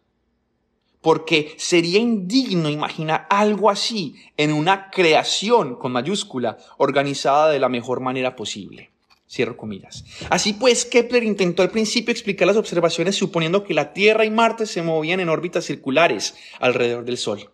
Porque 1.01 1.53
sería 1.57 1.99
indigno 1.99 2.69
imaginar 2.69 3.27
algo 3.29 3.69
así 3.69 4.15
en 4.35 4.51
una 4.51 4.89
creación 4.89 5.75
con 5.75 5.91
mayúscula 5.91 6.57
organizada 6.77 7.49
de 7.49 7.59
la 7.59 7.69
mejor 7.69 7.99
manera 7.99 8.35
posible. 8.35 8.91
Cierro 9.29 9.57
comillas. 9.57 10.05
Así 10.29 10.53
pues, 10.53 10.85
Kepler 10.85 11.23
intentó 11.23 11.61
al 11.61 11.69
principio 11.69 12.11
explicar 12.11 12.47
las 12.47 12.57
observaciones 12.57 13.15
suponiendo 13.15 13.63
que 13.63 13.73
la 13.73 13.93
Tierra 13.93 14.25
y 14.25 14.31
Marte 14.31 14.65
se 14.65 14.81
movían 14.81 15.19
en 15.19 15.29
órbitas 15.29 15.65
circulares 15.65 16.35
alrededor 16.59 17.03
del 17.03 17.17
Sol. 17.17 17.51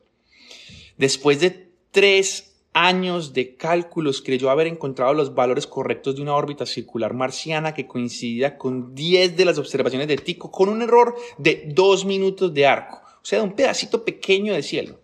Después 0.98 1.40
de 1.40 1.72
tres 1.92 2.54
años 2.74 3.34
de 3.34 3.56
cálculos 3.56 4.22
creyó 4.22 4.50
haber 4.50 4.68
encontrado 4.68 5.14
los 5.14 5.36
valores 5.36 5.68
correctos 5.68 6.16
de 6.16 6.22
una 6.22 6.36
órbita 6.36 6.66
circular 6.66 7.14
marciana 7.14 7.74
que 7.74 7.88
coincidía 7.88 8.58
con 8.58 8.96
10 8.96 9.38
de 9.38 9.46
las 9.46 9.58
observaciones 9.58 10.08
de 10.08 10.18
Tycho, 10.18 10.50
con 10.50 10.70
un 10.70 10.82
error 10.82 11.16
de 11.38 11.66
2 11.68 12.06
minutos 12.06 12.54
de 12.54 12.66
arco, 12.66 13.02
o 13.22 13.26
sea, 13.26 13.40
de 13.40 13.46
un 13.46 13.54
pedacito 13.54 14.04
pequeño 14.04 14.54
de 14.54 14.64
cielo. 14.64 15.00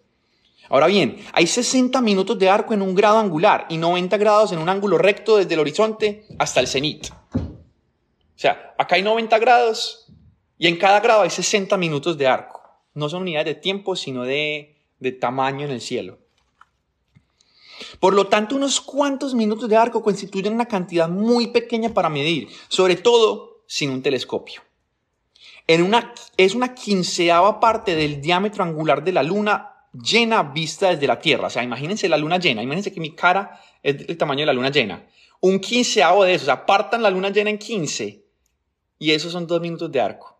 Ahora 0.69 0.87
bien, 0.87 1.17
hay 1.33 1.47
60 1.47 1.99
minutos 2.01 2.37
de 2.37 2.49
arco 2.49 2.73
en 2.73 2.83
un 2.83 2.93
grado 2.93 3.17
angular 3.17 3.65
y 3.69 3.77
90 3.77 4.17
grados 4.17 4.51
en 4.51 4.59
un 4.59 4.69
ángulo 4.69 4.99
recto 4.99 5.37
desde 5.37 5.55
el 5.55 5.59
horizonte 5.59 6.25
hasta 6.37 6.59
el 6.59 6.67
cenit. 6.67 7.07
O 7.09 8.41
sea, 8.41 8.73
acá 8.77 8.95
hay 8.95 9.01
90 9.01 9.37
grados 9.39 10.11
y 10.57 10.67
en 10.67 10.77
cada 10.77 10.99
grado 10.99 11.21
hay 11.21 11.29
60 11.29 11.75
minutos 11.77 12.17
de 12.17 12.27
arco. 12.27 12.61
No 12.93 13.09
son 13.09 13.23
unidades 13.23 13.47
de 13.47 13.55
tiempo, 13.55 13.95
sino 13.95 14.23
de, 14.23 14.78
de 14.99 15.11
tamaño 15.11 15.65
en 15.65 15.71
el 15.71 15.81
cielo. 15.81 16.19
Por 17.99 18.13
lo 18.13 18.27
tanto, 18.27 18.55
unos 18.55 18.81
cuantos 18.81 19.33
minutos 19.33 19.69
de 19.69 19.77
arco 19.77 20.03
constituyen 20.03 20.53
una 20.53 20.65
cantidad 20.65 21.09
muy 21.09 21.47
pequeña 21.47 21.93
para 21.93 22.09
medir, 22.09 22.49
sobre 22.67 22.95
todo 22.95 23.63
sin 23.67 23.91
un 23.91 24.01
telescopio. 24.01 24.61
En 25.67 25.83
una, 25.83 26.13
es 26.35 26.55
una 26.55 26.73
quinceava 26.73 27.59
parte 27.59 27.95
del 27.95 28.21
diámetro 28.21 28.63
angular 28.63 29.03
de 29.03 29.11
la 29.11 29.23
Luna 29.23 29.69
llena 29.93 30.43
vista 30.43 30.89
desde 30.89 31.07
la 31.07 31.19
Tierra. 31.19 31.47
O 31.47 31.49
sea, 31.49 31.63
imagínense 31.63 32.09
la 32.09 32.17
Luna 32.17 32.37
llena, 32.37 32.63
imagínense 32.63 32.93
que 32.93 32.99
mi 32.99 33.15
cara 33.15 33.59
es 33.83 34.07
del 34.07 34.17
tamaño 34.17 34.41
de 34.41 34.45
la 34.47 34.53
Luna 34.53 34.71
llena. 34.71 35.07
Un 35.41 35.59
quinceavo 35.59 36.23
de 36.23 36.33
eso, 36.33 36.43
o 36.43 36.45
sea, 36.47 36.65
partan 36.65 37.01
la 37.01 37.09
Luna 37.09 37.29
llena 37.29 37.49
en 37.49 37.57
15 37.57 38.25
y 38.97 39.11
esos 39.11 39.31
son 39.31 39.47
dos 39.47 39.61
minutos 39.61 39.91
de 39.91 40.01
arco. 40.01 40.38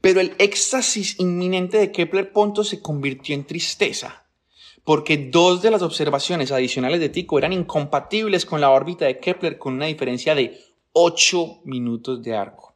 Pero 0.00 0.20
el 0.20 0.34
éxtasis 0.38 1.18
inminente 1.18 1.78
de 1.78 1.92
Kepler-Ponto 1.92 2.64
se 2.64 2.80
convirtió 2.80 3.34
en 3.34 3.44
tristeza, 3.44 4.26
porque 4.84 5.16
dos 5.16 5.62
de 5.62 5.70
las 5.70 5.82
observaciones 5.82 6.52
adicionales 6.52 7.00
de 7.00 7.08
Tycho 7.08 7.38
eran 7.38 7.52
incompatibles 7.52 8.46
con 8.46 8.60
la 8.60 8.70
órbita 8.70 9.04
de 9.04 9.18
Kepler 9.18 9.58
con 9.58 9.74
una 9.74 9.86
diferencia 9.86 10.34
de 10.34 10.58
8 10.92 11.60
minutos 11.64 12.22
de 12.22 12.36
arco. 12.36 12.74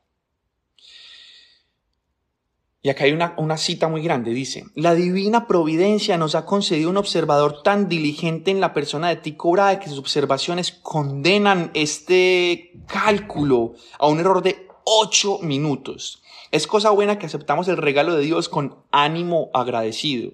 Y 2.85 2.89
acá 2.89 3.05
hay 3.05 3.13
una, 3.13 3.35
una, 3.39 3.57
cita 3.57 3.87
muy 3.87 4.03
grande, 4.03 4.33
dice, 4.33 4.65
la 4.75 4.97
divina 4.97 5.47
providencia 5.47 6.19
nos 6.19 6.35
ha 6.35 6.45
concedido 6.45 6.91
un 6.91 6.97
observador 6.97 7.63
tan 7.63 7.89
diligente 7.89 8.51
en 8.51 8.61
la 8.61 8.75
persona 8.75 9.09
de 9.09 9.17
Tycho 9.17 9.53
Brahe 9.53 9.79
que 9.79 9.89
sus 9.89 10.01
observaciones 10.01 10.73
condenan 10.73 11.71
este 11.75 12.73
cálculo 12.89 13.75
a 14.01 14.09
un 14.09 14.19
error 14.19 14.43
de 14.43 14.67
ocho 14.85 15.39
minutos. 15.43 16.22
Es 16.53 16.67
cosa 16.67 16.91
buena 16.91 17.19
que 17.19 17.25
aceptamos 17.25 17.67
el 17.69 17.79
regalo 17.79 18.15
de 18.15 18.23
Dios 18.23 18.51
con 18.51 18.77
ánimo 18.91 19.51
agradecido. 19.55 20.33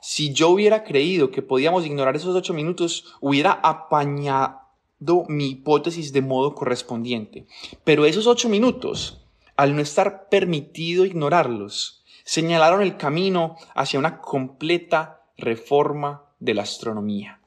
Si 0.00 0.32
yo 0.32 0.50
hubiera 0.50 0.84
creído 0.84 1.32
que 1.32 1.42
podíamos 1.42 1.84
ignorar 1.84 2.14
esos 2.14 2.36
ocho 2.36 2.54
minutos, 2.54 3.16
hubiera 3.20 3.50
apañado 3.50 4.60
mi 5.26 5.48
hipótesis 5.48 6.12
de 6.12 6.22
modo 6.22 6.54
correspondiente. 6.54 7.46
Pero 7.82 8.06
esos 8.06 8.28
ocho 8.28 8.48
minutos 8.48 9.24
al 9.56 9.74
no 9.74 9.82
estar 9.82 10.28
permitido 10.28 11.04
ignorarlos, 11.04 12.04
señalaron 12.22 12.80
el 12.80 12.96
camino 12.96 13.56
hacia 13.74 13.98
una 13.98 14.20
completa 14.20 15.24
reforma 15.36 16.22
de 16.38 16.54
la 16.54 16.62
astronomía. 16.62 17.37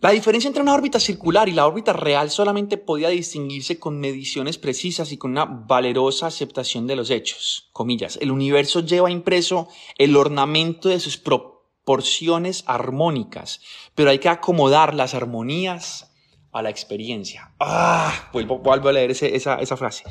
La 0.00 0.10
diferencia 0.10 0.46
entre 0.46 0.62
una 0.62 0.74
órbita 0.74 1.00
circular 1.00 1.48
y 1.48 1.52
la 1.52 1.66
órbita 1.66 1.92
real 1.92 2.30
solamente 2.30 2.78
podía 2.78 3.08
distinguirse 3.08 3.80
con 3.80 3.98
mediciones 3.98 4.56
precisas 4.56 5.10
y 5.10 5.16
con 5.16 5.32
una 5.32 5.44
valerosa 5.44 6.28
aceptación 6.28 6.86
de 6.86 6.94
los 6.94 7.10
hechos. 7.10 7.68
Comillas, 7.72 8.16
el 8.22 8.30
universo 8.30 8.78
lleva 8.78 9.10
impreso 9.10 9.66
el 9.96 10.16
ornamento 10.16 10.88
de 10.88 11.00
sus 11.00 11.16
proporciones 11.18 12.62
armónicas, 12.68 13.60
pero 13.96 14.10
hay 14.10 14.20
que 14.20 14.28
acomodar 14.28 14.94
las 14.94 15.14
armonías 15.14 16.12
a 16.52 16.62
la 16.62 16.70
experiencia. 16.70 17.52
Ah, 17.58 18.30
vuelvo, 18.32 18.62
a 18.72 18.92
leer 18.92 19.10
esa, 19.10 19.56
esa 19.56 19.76
frase. 19.76 20.04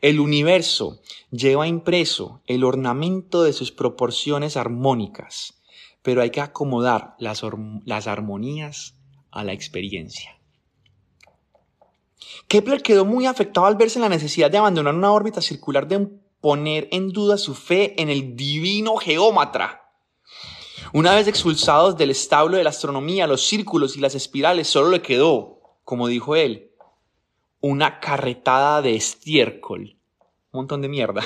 El 0.00 0.20
universo 0.20 1.02
lleva 1.30 1.68
impreso 1.68 2.40
el 2.46 2.64
ornamento 2.64 3.42
de 3.42 3.52
sus 3.52 3.72
proporciones 3.72 4.56
armónicas, 4.56 5.60
pero 6.00 6.22
hay 6.22 6.30
que 6.30 6.40
acomodar 6.40 7.14
las, 7.18 7.42
las 7.84 8.06
armonías 8.06 8.94
a 9.34 9.44
la 9.44 9.52
experiencia. 9.52 10.38
Kepler 12.48 12.82
quedó 12.82 13.04
muy 13.04 13.26
afectado 13.26 13.66
al 13.66 13.76
verse 13.76 13.98
en 13.98 14.02
la 14.02 14.08
necesidad 14.08 14.50
de 14.50 14.58
abandonar 14.58 14.94
una 14.94 15.12
órbita 15.12 15.40
circular 15.40 15.86
de 15.86 16.08
poner 16.40 16.88
en 16.92 17.10
duda 17.10 17.36
su 17.36 17.54
fe 17.54 18.00
en 18.00 18.08
el 18.08 18.36
divino 18.36 18.96
geómatra. 18.96 19.82
Una 20.92 21.14
vez 21.14 21.28
expulsados 21.28 21.96
del 21.96 22.10
establo 22.10 22.56
de 22.56 22.64
la 22.64 22.70
astronomía, 22.70 23.26
los 23.26 23.46
círculos 23.46 23.96
y 23.96 24.00
las 24.00 24.14
espirales, 24.14 24.68
solo 24.68 24.90
le 24.90 25.02
quedó 25.02 25.54
como 25.84 26.08
dijo 26.08 26.34
él, 26.34 26.72
una 27.60 28.00
carretada 28.00 28.82
de 28.82 28.96
estiércol. 28.96 29.98
Un 30.50 30.60
montón 30.60 30.82
de 30.82 30.88
mierda. 30.88 31.22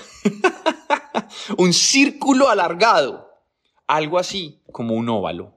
un 1.56 1.72
círculo 1.72 2.48
alargado. 2.48 3.28
Algo 3.86 4.18
así 4.18 4.60
como 4.72 4.94
un 4.94 5.08
óvalo. 5.08 5.54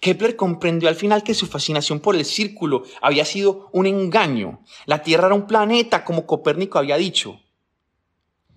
Kepler 0.00 0.36
comprendió 0.36 0.88
al 0.88 0.94
final 0.94 1.22
que 1.22 1.34
su 1.34 1.46
fascinación 1.46 2.00
por 2.00 2.14
el 2.14 2.24
círculo 2.24 2.84
había 3.00 3.24
sido 3.24 3.70
un 3.72 3.86
engaño. 3.86 4.62
La 4.86 5.02
Tierra 5.02 5.26
era 5.26 5.34
un 5.34 5.46
planeta, 5.46 6.04
como 6.04 6.26
Copérnico 6.26 6.78
había 6.78 6.96
dicho. 6.96 7.40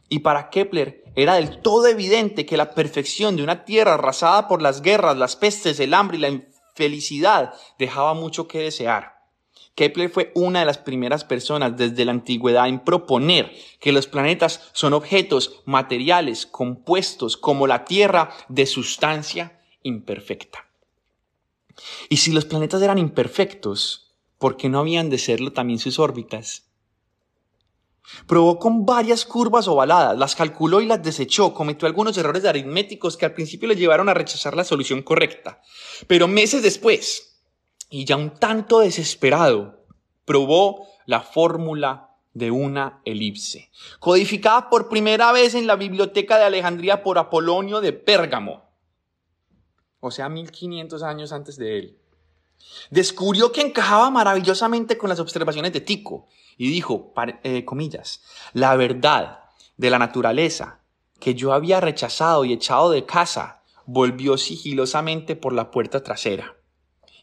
Y 0.10 0.19
para 0.19 0.49
Kepler 0.49 1.03
era 1.15 1.36
del 1.36 1.62
todo 1.62 1.88
evidente 1.88 2.45
que 2.45 2.58
la 2.58 2.71
perfección 2.71 3.36
de 3.36 3.43
una 3.43 3.65
Tierra 3.65 3.95
arrasada 3.95 4.47
por 4.47 4.62
las 4.62 4.82
guerras, 4.82 5.17
las 5.17 5.36
pestes, 5.36 5.80
el 5.80 5.93
hambre 5.93 6.17
y 6.17 6.21
la 6.21 6.30
infelicidad 6.30 7.53
dejaba 7.80 8.13
mucho 8.13 8.47
que 8.47 8.60
desear. 8.60 9.17
Kepler 9.75 10.10
fue 10.10 10.32
una 10.34 10.60
de 10.60 10.65
las 10.65 10.80
primeras 10.80 11.23
personas 11.23 11.77
desde 11.77 12.03
la 12.03 12.12
antigüedad 12.12 12.67
en 12.67 12.80
proponer 12.80 13.56
que 13.80 13.91
los 13.91 14.08
planetas 14.08 14.69
son 14.73 14.93
objetos 14.93 15.62
materiales 15.65 16.45
compuestos 16.45 17.38
como 17.38 17.67
la 17.67 17.86
Tierra 17.86 18.32
de 18.49 18.65
sustancia 18.65 19.60
imperfecta. 19.84 20.66
Y 22.10 22.18
si 22.18 22.32
los 22.32 22.46
planetas 22.46 22.82
eran 22.82 22.98
imperfectos, 22.98 24.16
¿por 24.38 24.58
qué 24.58 24.70
no 24.70 24.80
habían 24.80 25.10
de 25.10 25.18
serlo 25.18 25.54
también 25.54 25.80
sus 25.80 26.00
órbitas? 26.00 26.63
Probó 28.26 28.58
con 28.58 28.86
varias 28.86 29.26
curvas 29.26 29.68
ovaladas, 29.68 30.18
las 30.18 30.36
calculó 30.36 30.80
y 30.80 30.86
las 30.86 31.04
desechó, 31.04 31.54
cometió 31.54 31.88
algunos 31.88 32.18
errores 32.18 32.46
aritméticos 32.46 33.18
que 33.18 33.26
al 33.26 33.34
principio 33.34 33.68
le 33.68 33.76
llevaron 33.76 34.08
a 34.08 34.13
rechazar 34.13 34.56
la 34.56 34.63
solución 34.63 35.02
correcta. 35.02 35.62
Pero 36.08 36.28
meses 36.28 36.63
después, 36.63 37.42
y 37.90 38.06
ya 38.06 38.16
un 38.16 38.32
tanto 38.32 38.80
desesperado, 38.80 39.86
probó 40.24 40.88
la 41.06 41.22
fórmula 41.22 42.16
de 42.34 42.52
una 42.52 43.02
elipse, 43.04 43.72
codificada 44.00 44.70
por 44.70 44.90
primera 44.90 45.32
vez 45.32 45.56
en 45.56 45.68
la 45.68 45.76
biblioteca 45.76 46.38
de 46.38 46.46
Alejandría 46.46 47.04
por 47.04 47.18
Apolonio 47.18 47.82
de 47.82 47.94
Pérgamo, 47.94 48.66
o 50.08 50.12
sea, 50.12 50.30
1500 50.30 51.04
años 51.04 51.32
antes 51.32 51.58
de 51.58 51.78
él. 51.78 51.98
Descubrió 52.89 53.52
que 53.52 53.62
encajaba 53.62 54.10
maravillosamente 54.10 54.98
con 54.98 55.10
las 55.10 55.20
observaciones 55.20 55.74
de 55.74 55.82
Tico 55.82 56.28
y 56.58 56.70
dijo, 56.70 57.13
eh, 57.43 57.65
comillas, 57.65 58.24
la 58.54 58.76
verdad 58.76 59.39
de 59.78 59.89
la 59.89 60.00
naturaleza 60.00 60.80
que 61.20 61.36
yo 61.36 61.54
había 61.54 61.80
rechazado 61.80 62.46
y 62.46 62.54
echado 62.54 62.89
de 62.89 63.06
casa 63.06 63.63
volvió 63.86 64.38
sigilosamente 64.38 65.36
por 65.36 65.54
la 65.54 65.72
puerta 65.72 66.04
trasera 66.04 66.58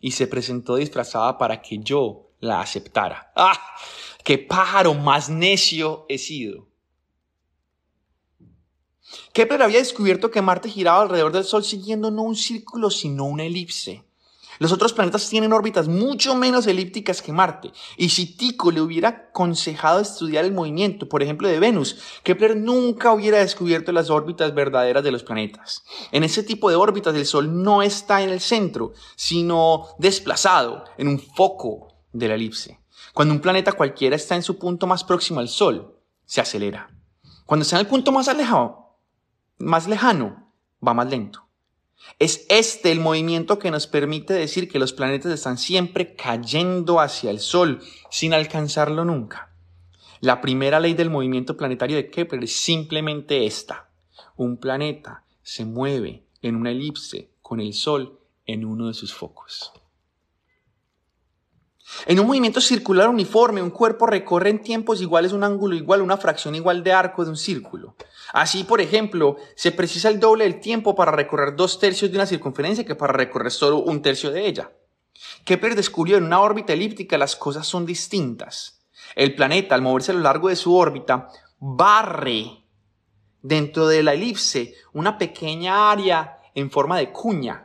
y 0.01 0.13
se 0.13 0.27
presentó 0.27 0.77
disfrazada 0.77 1.39
para 1.39 1.63
que 1.63 1.79
yo 1.79 2.31
la 2.41 2.61
aceptara. 2.61 3.33
¡Ah! 3.35 3.59
¡Qué 4.23 4.39
pájaro 4.39 4.95
más 4.95 5.29
necio 5.29 6.07
he 6.09 6.19
sido! 6.19 6.69
Kepler 9.33 9.63
había 9.63 9.79
descubierto 9.79 10.31
que 10.31 10.43
Marte 10.43 10.69
giraba 10.69 11.03
alrededor 11.03 11.33
del 11.33 11.45
Sol 11.45 11.65
siguiendo 11.65 12.11
no 12.11 12.23
un 12.23 12.37
círculo, 12.37 12.91
sino 12.91 13.25
una 13.25 13.45
elipse. 13.45 14.05
Los 14.59 14.73
otros 14.73 14.93
planetas 14.93 15.29
tienen 15.29 15.53
órbitas 15.53 15.89
mucho 15.89 16.35
menos 16.37 16.67
elípticas 16.67 17.23
que 17.23 17.33
Marte. 17.33 17.73
Y 17.97 18.11
si 18.11 18.37
Tycho 18.37 18.71
le 18.71 18.81
hubiera 18.81 19.09
aconsejado 19.09 20.01
estudiar 20.01 20.45
el 20.45 20.53
movimiento, 20.53 21.09
por 21.09 21.23
ejemplo, 21.23 21.49
de 21.49 21.59
Venus, 21.59 21.97
Kepler 22.23 22.57
nunca 22.57 23.13
hubiera 23.13 23.39
descubierto 23.39 23.91
las 23.91 24.11
órbitas 24.11 24.55
verdaderas 24.55 25.03
de 25.03 25.11
los 25.11 25.25
planetas. 25.25 25.83
En 26.13 26.23
ese 26.23 26.43
tipo 26.43 26.71
de 26.71 26.77
órbitas 26.77 27.15
el 27.15 27.27
Sol 27.27 27.63
no 27.63 27.83
está 27.83 28.23
en 28.23 28.31
el 28.31 28.41
centro, 28.41 28.93
sino 29.17 29.89
desplazado 29.99 30.85
en 30.99 31.09
un 31.09 31.19
foco 31.19 31.89
de 32.13 32.29
la 32.29 32.35
elipse. 32.35 32.79
Cuando 33.13 33.35
un 33.35 33.41
planeta 33.41 33.73
cualquiera 33.73 34.17
está 34.17 34.37
en 34.37 34.43
su 34.43 34.59
punto 34.59 34.87
más 34.87 35.03
próximo 35.03 35.41
al 35.41 35.49
Sol, 35.49 35.99
se 36.25 36.41
acelera. 36.41 36.91
Cuando 37.45 37.63
está 37.63 37.77
en 37.77 37.81
el 37.81 37.89
punto 37.89 38.13
más 38.13 38.29
alejado, 38.29 38.84
más 39.59 39.89
lejano, 39.89 40.53
va 40.87 40.95
más 40.95 41.09
lento. 41.09 41.45
Es 42.19 42.47
este 42.49 42.93
el 42.93 43.01
movimiento 43.01 43.59
que 43.59 43.71
nos 43.71 43.87
permite 43.87 44.35
decir 44.35 44.69
que 44.69 44.79
los 44.79 44.93
planetas 44.93 45.33
están 45.33 45.59
siempre 45.59 46.15
cayendo 46.15 47.01
hacia 47.01 47.31
el 47.31 47.41
Sol 47.41 47.83
sin 48.11 48.35
alcanzarlo 48.35 49.05
nunca. 49.05 49.51
La 50.21 50.41
primera 50.41 50.81
ley 50.81 50.95
del 50.95 51.11
movimiento 51.11 51.57
planetario 51.57 51.97
de 51.97 52.11
Kepler 52.11 52.45
es 52.45 52.57
simplemente 52.57 53.47
esta. 53.47 53.91
Un 54.37 54.59
planeta 54.59 55.25
se 55.43 55.65
mueve 55.65 56.25
en 56.43 56.57
una 56.57 56.71
elipse 56.71 57.31
con 57.43 57.61
el 57.61 57.73
Sol 57.73 58.19
en 58.47 58.65
uno 58.65 58.89
de 58.89 58.95
sus 58.95 59.13
focos. 59.15 59.73
En 62.07 62.21
un 62.21 62.27
movimiento 62.27 62.61
circular 62.61 63.09
uniforme, 63.09 63.63
un 63.63 63.71
cuerpo 63.71 64.07
recorre 64.07 64.51
en 64.51 64.63
tiempos 64.63 65.01
iguales 65.01 65.33
un 65.33 65.45
ángulo 65.45 65.75
igual, 65.75 66.03
una 66.03 66.17
fracción 66.17 66.55
igual 66.55 66.83
de 66.85 66.93
arco 66.93 67.25
de 67.25 67.31
un 67.31 67.37
círculo. 67.37 67.97
Así, 68.33 68.65
por 68.65 68.81
ejemplo, 68.81 69.37
se 69.55 69.73
precisa 69.73 70.09
el 70.09 70.21
doble 70.21 70.45
del 70.45 70.61
tiempo 70.61 70.95
para 70.95 71.13
recorrer 71.13 71.57
dos 71.57 71.79
tercios 71.79 72.11
de 72.11 72.19
una 72.19 72.27
circunferencia 72.27 72.85
que 72.85 72.95
para 72.95 73.13
recorrer 73.13 73.53
solo 73.53 73.79
un 73.79 74.03
tercio 74.03 74.31
de 74.31 74.47
ella. 74.47 74.73
Kepler 75.45 75.75
descubrió 75.75 76.17
en 76.17 76.25
una 76.25 76.41
órbita 76.41 76.73
elíptica 76.73 77.19
las 77.19 77.37
cosas 77.37 77.67
son 77.67 77.87
distintas. 77.87 78.81
El 79.15 79.35
planeta, 79.35 79.75
al 79.75 79.83
moverse 79.83 80.13
a 80.13 80.15
lo 80.15 80.21
largo 80.21 80.49
de 80.49 80.57
su 80.57 80.75
órbita, 80.75 81.29
barre 81.59 82.65
dentro 83.43 83.87
de 83.87 84.03
la 84.03 84.15
elipse 84.15 84.75
una 84.93 85.17
pequeña 85.19 85.91
área 85.91 86.39
en 86.55 86.71
forma 86.71 86.99
de 86.99 87.13
cuña 87.13 87.64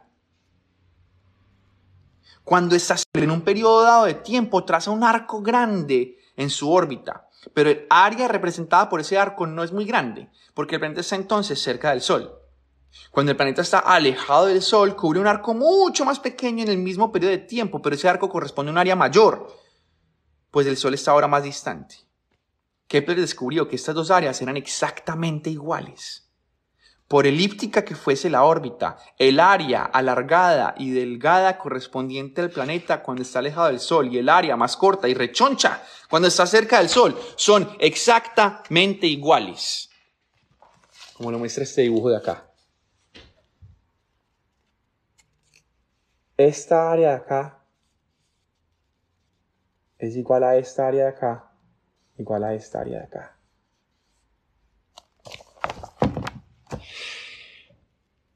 cuando 2.49 2.75
está 2.75 2.95
en 3.13 3.29
un 3.29 3.41
periodo 3.41 3.83
dado 3.83 4.05
de 4.05 4.15
tiempo, 4.15 4.65
traza 4.65 4.89
un 4.89 5.03
arco 5.03 5.39
grande 5.39 6.17
en 6.35 6.49
su 6.49 6.71
órbita, 6.71 7.27
pero 7.53 7.69
el 7.69 7.85
área 7.91 8.27
representada 8.27 8.89
por 8.89 8.99
ese 8.99 9.19
arco 9.19 9.45
no 9.45 9.63
es 9.63 9.71
muy 9.71 9.85
grande, 9.85 10.31
porque 10.55 10.73
el 10.73 10.79
planeta 10.79 11.01
está 11.01 11.15
entonces 11.15 11.61
cerca 11.61 11.91
del 11.91 12.01
Sol. 12.01 12.33
Cuando 13.11 13.31
el 13.31 13.37
planeta 13.37 13.61
está 13.61 13.77
alejado 13.77 14.47
del 14.47 14.63
Sol, 14.63 14.95
cubre 14.95 15.19
un 15.19 15.27
arco 15.27 15.53
mucho 15.53 16.05
más 16.05 16.19
pequeño 16.19 16.63
en 16.63 16.69
el 16.69 16.79
mismo 16.79 17.11
periodo 17.11 17.33
de 17.33 17.37
tiempo, 17.37 17.83
pero 17.83 17.95
ese 17.95 18.09
arco 18.09 18.29
corresponde 18.29 18.71
a 18.71 18.73
un 18.73 18.79
área 18.79 18.95
mayor, 18.95 19.55
pues 20.49 20.65
el 20.65 20.75
Sol 20.75 20.95
está 20.95 21.11
ahora 21.11 21.27
más 21.27 21.43
distante. 21.43 21.97
Kepler 22.87 23.19
descubrió 23.19 23.67
que 23.67 23.75
estas 23.75 23.93
dos 23.93 24.09
áreas 24.09 24.41
eran 24.41 24.57
exactamente 24.57 25.51
iguales 25.51 26.28
por 27.09 27.25
elíptica 27.25 27.83
que 27.83 27.95
fuese 27.95 28.29
la 28.29 28.43
órbita, 28.43 28.99
el 29.17 29.39
área 29.39 29.83
alargada 29.83 30.75
y 30.77 30.91
delgada 30.91 31.57
correspondiente 31.57 32.39
al 32.39 32.51
planeta 32.51 33.01
cuando 33.01 33.23
está 33.23 33.39
alejado 33.39 33.65
del 33.65 33.79
Sol 33.79 34.13
y 34.13 34.19
el 34.19 34.29
área 34.29 34.55
más 34.55 34.77
corta 34.77 35.07
y 35.09 35.15
rechoncha 35.15 35.83
cuando 36.07 36.27
está 36.27 36.45
cerca 36.45 36.77
del 36.77 36.87
Sol 36.87 37.19
son 37.35 37.67
exactamente 37.79 39.07
iguales. 39.07 39.89
Como 41.17 41.31
lo 41.31 41.39
muestra 41.39 41.63
este 41.63 41.81
dibujo 41.81 42.11
de 42.11 42.17
acá. 42.17 42.45
Esta 46.37 46.91
área 46.91 47.09
de 47.09 47.15
acá 47.15 47.65
es 49.97 50.15
igual 50.15 50.43
a 50.43 50.57
esta 50.57 50.87
área 50.87 51.05
de 51.05 51.09
acá, 51.09 51.51
igual 52.19 52.43
a 52.43 52.53
esta 52.53 52.81
área 52.81 52.99
de 52.99 53.05
acá. 53.05 53.38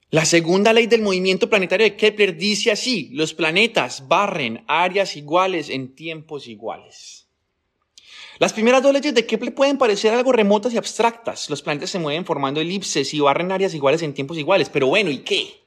La 0.10 0.26
segunda 0.26 0.74
ley 0.74 0.86
del 0.86 1.02
movimiento 1.02 1.50
planetario 1.50 1.86
de 1.86 1.96
Kepler 1.96 2.38
dice 2.38 2.72
así, 2.72 3.10
los 3.14 3.34
planetas 3.34 4.08
barren 4.08 4.64
áreas 4.68 5.16
iguales 5.16 5.70
en 5.70 5.96
tiempos 5.96 6.48
iguales. 6.48 7.28
Las 8.38 8.54
primeras 8.54 8.84
dos 8.84 8.94
leyes 8.94 9.16
de 9.16 9.26
Kepler 9.26 9.56
pueden 9.56 9.80
parecer 9.80 10.14
algo 10.14 10.32
remotas 10.32 10.74
y 10.74 10.78
abstractas. 10.78 11.50
Los 11.50 11.62
planetas 11.62 11.90
se 11.90 11.98
mueven 11.98 12.26
formando 12.26 12.62
elipses 12.62 13.14
y 13.14 13.20
barren 13.22 13.52
áreas 13.52 13.74
iguales 13.74 14.02
en 14.04 14.14
tiempos 14.14 14.38
iguales. 14.38 14.70
Pero 14.70 14.88
bueno, 14.88 15.10
¿y 15.10 15.20
qué? 15.20 15.63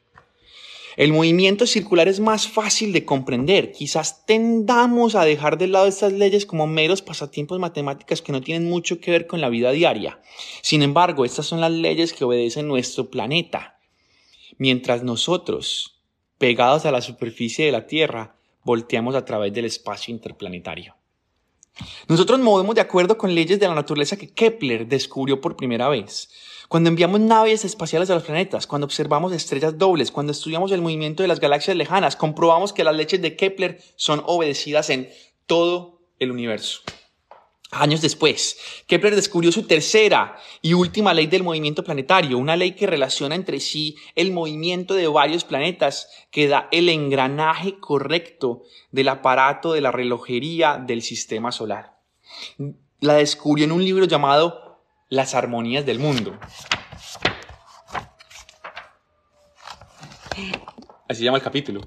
El 0.96 1.12
movimiento 1.12 1.66
circular 1.66 2.08
es 2.08 2.20
más 2.20 2.48
fácil 2.48 2.92
de 2.92 3.04
comprender. 3.04 3.72
Quizás 3.72 4.24
tendamos 4.24 5.14
a 5.14 5.24
dejar 5.24 5.58
de 5.58 5.66
lado 5.66 5.86
estas 5.86 6.12
leyes 6.12 6.46
como 6.46 6.66
meros 6.66 7.02
pasatiempos 7.02 7.58
matemáticas 7.58 8.22
que 8.22 8.32
no 8.32 8.40
tienen 8.40 8.68
mucho 8.68 8.98
que 9.00 9.10
ver 9.10 9.26
con 9.26 9.40
la 9.40 9.50
vida 9.50 9.72
diaria. 9.72 10.20
Sin 10.62 10.82
embargo, 10.82 11.24
estas 11.24 11.46
son 11.46 11.60
las 11.60 11.72
leyes 11.72 12.12
que 12.12 12.24
obedecen 12.24 12.66
nuestro 12.66 13.10
planeta 13.10 13.76
mientras 14.58 15.02
nosotros, 15.02 16.00
pegados 16.38 16.86
a 16.86 16.92
la 16.92 17.00
superficie 17.00 17.66
de 17.66 17.72
la 17.72 17.86
Tierra, 17.86 18.36
volteamos 18.62 19.14
a 19.14 19.24
través 19.24 19.52
del 19.52 19.66
espacio 19.66 20.12
interplanetario. 20.12 20.96
Nosotros 22.08 22.40
movemos 22.40 22.74
de 22.74 22.80
acuerdo 22.80 23.18
con 23.18 23.34
leyes 23.34 23.60
de 23.60 23.68
la 23.68 23.74
naturaleza 23.74 24.16
que 24.16 24.32
Kepler 24.32 24.86
descubrió 24.86 25.40
por 25.40 25.56
primera 25.56 25.88
vez. 25.88 26.30
Cuando 26.68 26.88
enviamos 26.88 27.20
naves 27.20 27.64
espaciales 27.64 28.10
a 28.10 28.14
los 28.14 28.24
planetas, 28.24 28.66
cuando 28.66 28.86
observamos 28.86 29.32
estrellas 29.32 29.78
dobles, 29.78 30.10
cuando 30.10 30.32
estudiamos 30.32 30.72
el 30.72 30.82
movimiento 30.82 31.22
de 31.22 31.28
las 31.28 31.40
galaxias 31.40 31.76
lejanas, 31.76 32.16
comprobamos 32.16 32.72
que 32.72 32.84
las 32.84 32.96
leyes 32.96 33.22
de 33.22 33.36
Kepler 33.36 33.80
son 33.94 34.22
obedecidas 34.26 34.90
en 34.90 35.08
todo 35.46 36.00
el 36.18 36.32
universo. 36.32 36.80
Años 37.70 38.00
después, 38.00 38.58
Kepler 38.86 39.14
descubrió 39.14 39.50
su 39.50 39.64
tercera 39.64 40.36
y 40.62 40.72
última 40.72 41.12
ley 41.12 41.26
del 41.26 41.42
movimiento 41.42 41.82
planetario, 41.84 42.38
una 42.38 42.56
ley 42.56 42.72
que 42.72 42.86
relaciona 42.86 43.34
entre 43.34 43.60
sí 43.60 43.96
el 44.14 44.32
movimiento 44.32 44.94
de 44.94 45.08
varios 45.08 45.44
planetas 45.44 46.08
que 46.30 46.48
da 46.48 46.68
el 46.70 46.88
engranaje 46.88 47.78
correcto 47.78 48.62
del 48.92 49.08
aparato 49.08 49.72
de 49.72 49.80
la 49.80 49.90
relojería 49.90 50.82
del 50.84 51.02
sistema 51.02 51.50
solar. 51.50 51.98
La 53.00 53.14
descubrió 53.14 53.64
en 53.64 53.72
un 53.72 53.84
libro 53.84 54.06
llamado 54.06 54.65
Las 55.08 55.36
armonías 55.36 55.86
del 55.86 56.00
mundo. 56.00 56.36
Así 61.08 61.18
se 61.20 61.24
llama 61.24 61.36
el 61.36 61.44
capítulo. 61.44 61.80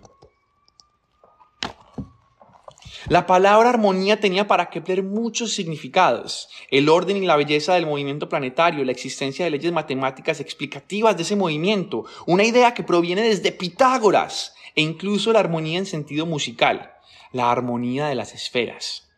La 3.09 3.25
palabra 3.25 3.69
armonía 3.69 4.21
tenía 4.21 4.47
para 4.47 4.69
Kepler 4.69 5.03
muchos 5.03 5.51
significados. 5.51 6.47
El 6.71 6.87
orden 6.87 7.17
y 7.17 7.25
la 7.25 7.35
belleza 7.35 7.73
del 7.73 7.87
movimiento 7.87 8.29
planetario, 8.29 8.85
la 8.85 8.93
existencia 8.93 9.43
de 9.43 9.51
leyes 9.51 9.73
matemáticas 9.73 10.39
explicativas 10.39 11.17
de 11.17 11.23
ese 11.23 11.35
movimiento, 11.35 12.05
una 12.25 12.45
idea 12.45 12.73
que 12.73 12.83
proviene 12.83 13.23
desde 13.23 13.51
Pitágoras 13.51 14.55
e 14.75 14.81
incluso 14.81 15.33
la 15.33 15.41
armonía 15.41 15.79
en 15.79 15.85
sentido 15.85 16.25
musical, 16.25 16.93
la 17.33 17.51
armonía 17.51 18.07
de 18.07 18.15
las 18.15 18.33
esferas. 18.33 19.08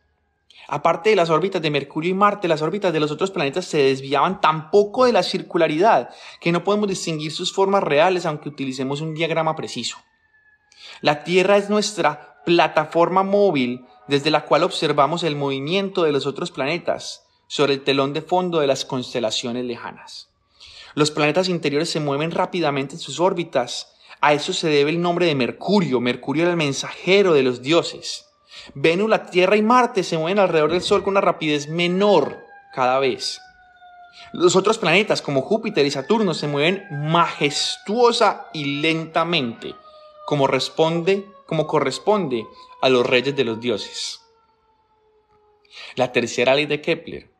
Aparte 0.74 1.10
de 1.10 1.16
las 1.16 1.28
órbitas 1.28 1.60
de 1.60 1.70
Mercurio 1.70 2.12
y 2.12 2.14
Marte, 2.14 2.48
las 2.48 2.62
órbitas 2.62 2.94
de 2.94 2.98
los 2.98 3.10
otros 3.10 3.30
planetas 3.30 3.66
se 3.66 3.76
desviaban 3.76 4.40
tan 4.40 4.70
poco 4.70 5.04
de 5.04 5.12
la 5.12 5.22
circularidad 5.22 6.08
que 6.40 6.50
no 6.50 6.64
podemos 6.64 6.88
distinguir 6.88 7.30
sus 7.30 7.52
formas 7.52 7.82
reales 7.82 8.24
aunque 8.24 8.48
utilicemos 8.48 9.02
un 9.02 9.12
diagrama 9.12 9.54
preciso. 9.54 9.98
La 11.02 11.24
Tierra 11.24 11.58
es 11.58 11.68
nuestra 11.68 12.42
plataforma 12.46 13.22
móvil 13.22 13.84
desde 14.08 14.30
la 14.30 14.46
cual 14.46 14.62
observamos 14.62 15.24
el 15.24 15.36
movimiento 15.36 16.04
de 16.04 16.12
los 16.12 16.24
otros 16.24 16.50
planetas 16.50 17.26
sobre 17.48 17.74
el 17.74 17.84
telón 17.84 18.14
de 18.14 18.22
fondo 18.22 18.60
de 18.60 18.66
las 18.66 18.86
constelaciones 18.86 19.66
lejanas. 19.66 20.30
Los 20.94 21.10
planetas 21.10 21.50
interiores 21.50 21.90
se 21.90 22.00
mueven 22.00 22.30
rápidamente 22.30 22.94
en 22.94 23.00
sus 23.00 23.20
órbitas. 23.20 23.92
A 24.22 24.32
eso 24.32 24.54
se 24.54 24.70
debe 24.70 24.88
el 24.88 25.02
nombre 25.02 25.26
de 25.26 25.34
Mercurio. 25.34 26.00
Mercurio 26.00 26.44
era 26.44 26.50
el 26.52 26.56
mensajero 26.56 27.34
de 27.34 27.42
los 27.42 27.60
dioses. 27.60 28.31
Venus, 28.74 29.08
la 29.08 29.26
Tierra 29.26 29.56
y 29.56 29.62
Marte 29.62 30.02
se 30.02 30.18
mueven 30.18 30.38
alrededor 30.38 30.72
del 30.72 30.82
Sol 30.82 31.02
con 31.02 31.12
una 31.12 31.20
rapidez 31.20 31.68
menor 31.68 32.44
cada 32.74 32.98
vez. 32.98 33.40
Los 34.32 34.56
otros 34.56 34.78
planetas 34.78 35.22
como 35.22 35.42
Júpiter 35.42 35.84
y 35.84 35.90
Saturno 35.90 36.34
se 36.34 36.48
mueven 36.48 36.86
majestuosa 36.90 38.48
y 38.52 38.80
lentamente, 38.80 39.74
como 40.26 40.46
responde 40.46 41.26
como 41.52 41.66
corresponde 41.66 42.46
a 42.80 42.88
los 42.88 43.06
reyes 43.06 43.36
de 43.36 43.44
los 43.44 43.60
dioses. 43.60 44.22
La 45.96 46.10
tercera 46.10 46.54
ley 46.54 46.64
de 46.64 46.80
Kepler, 46.80 47.30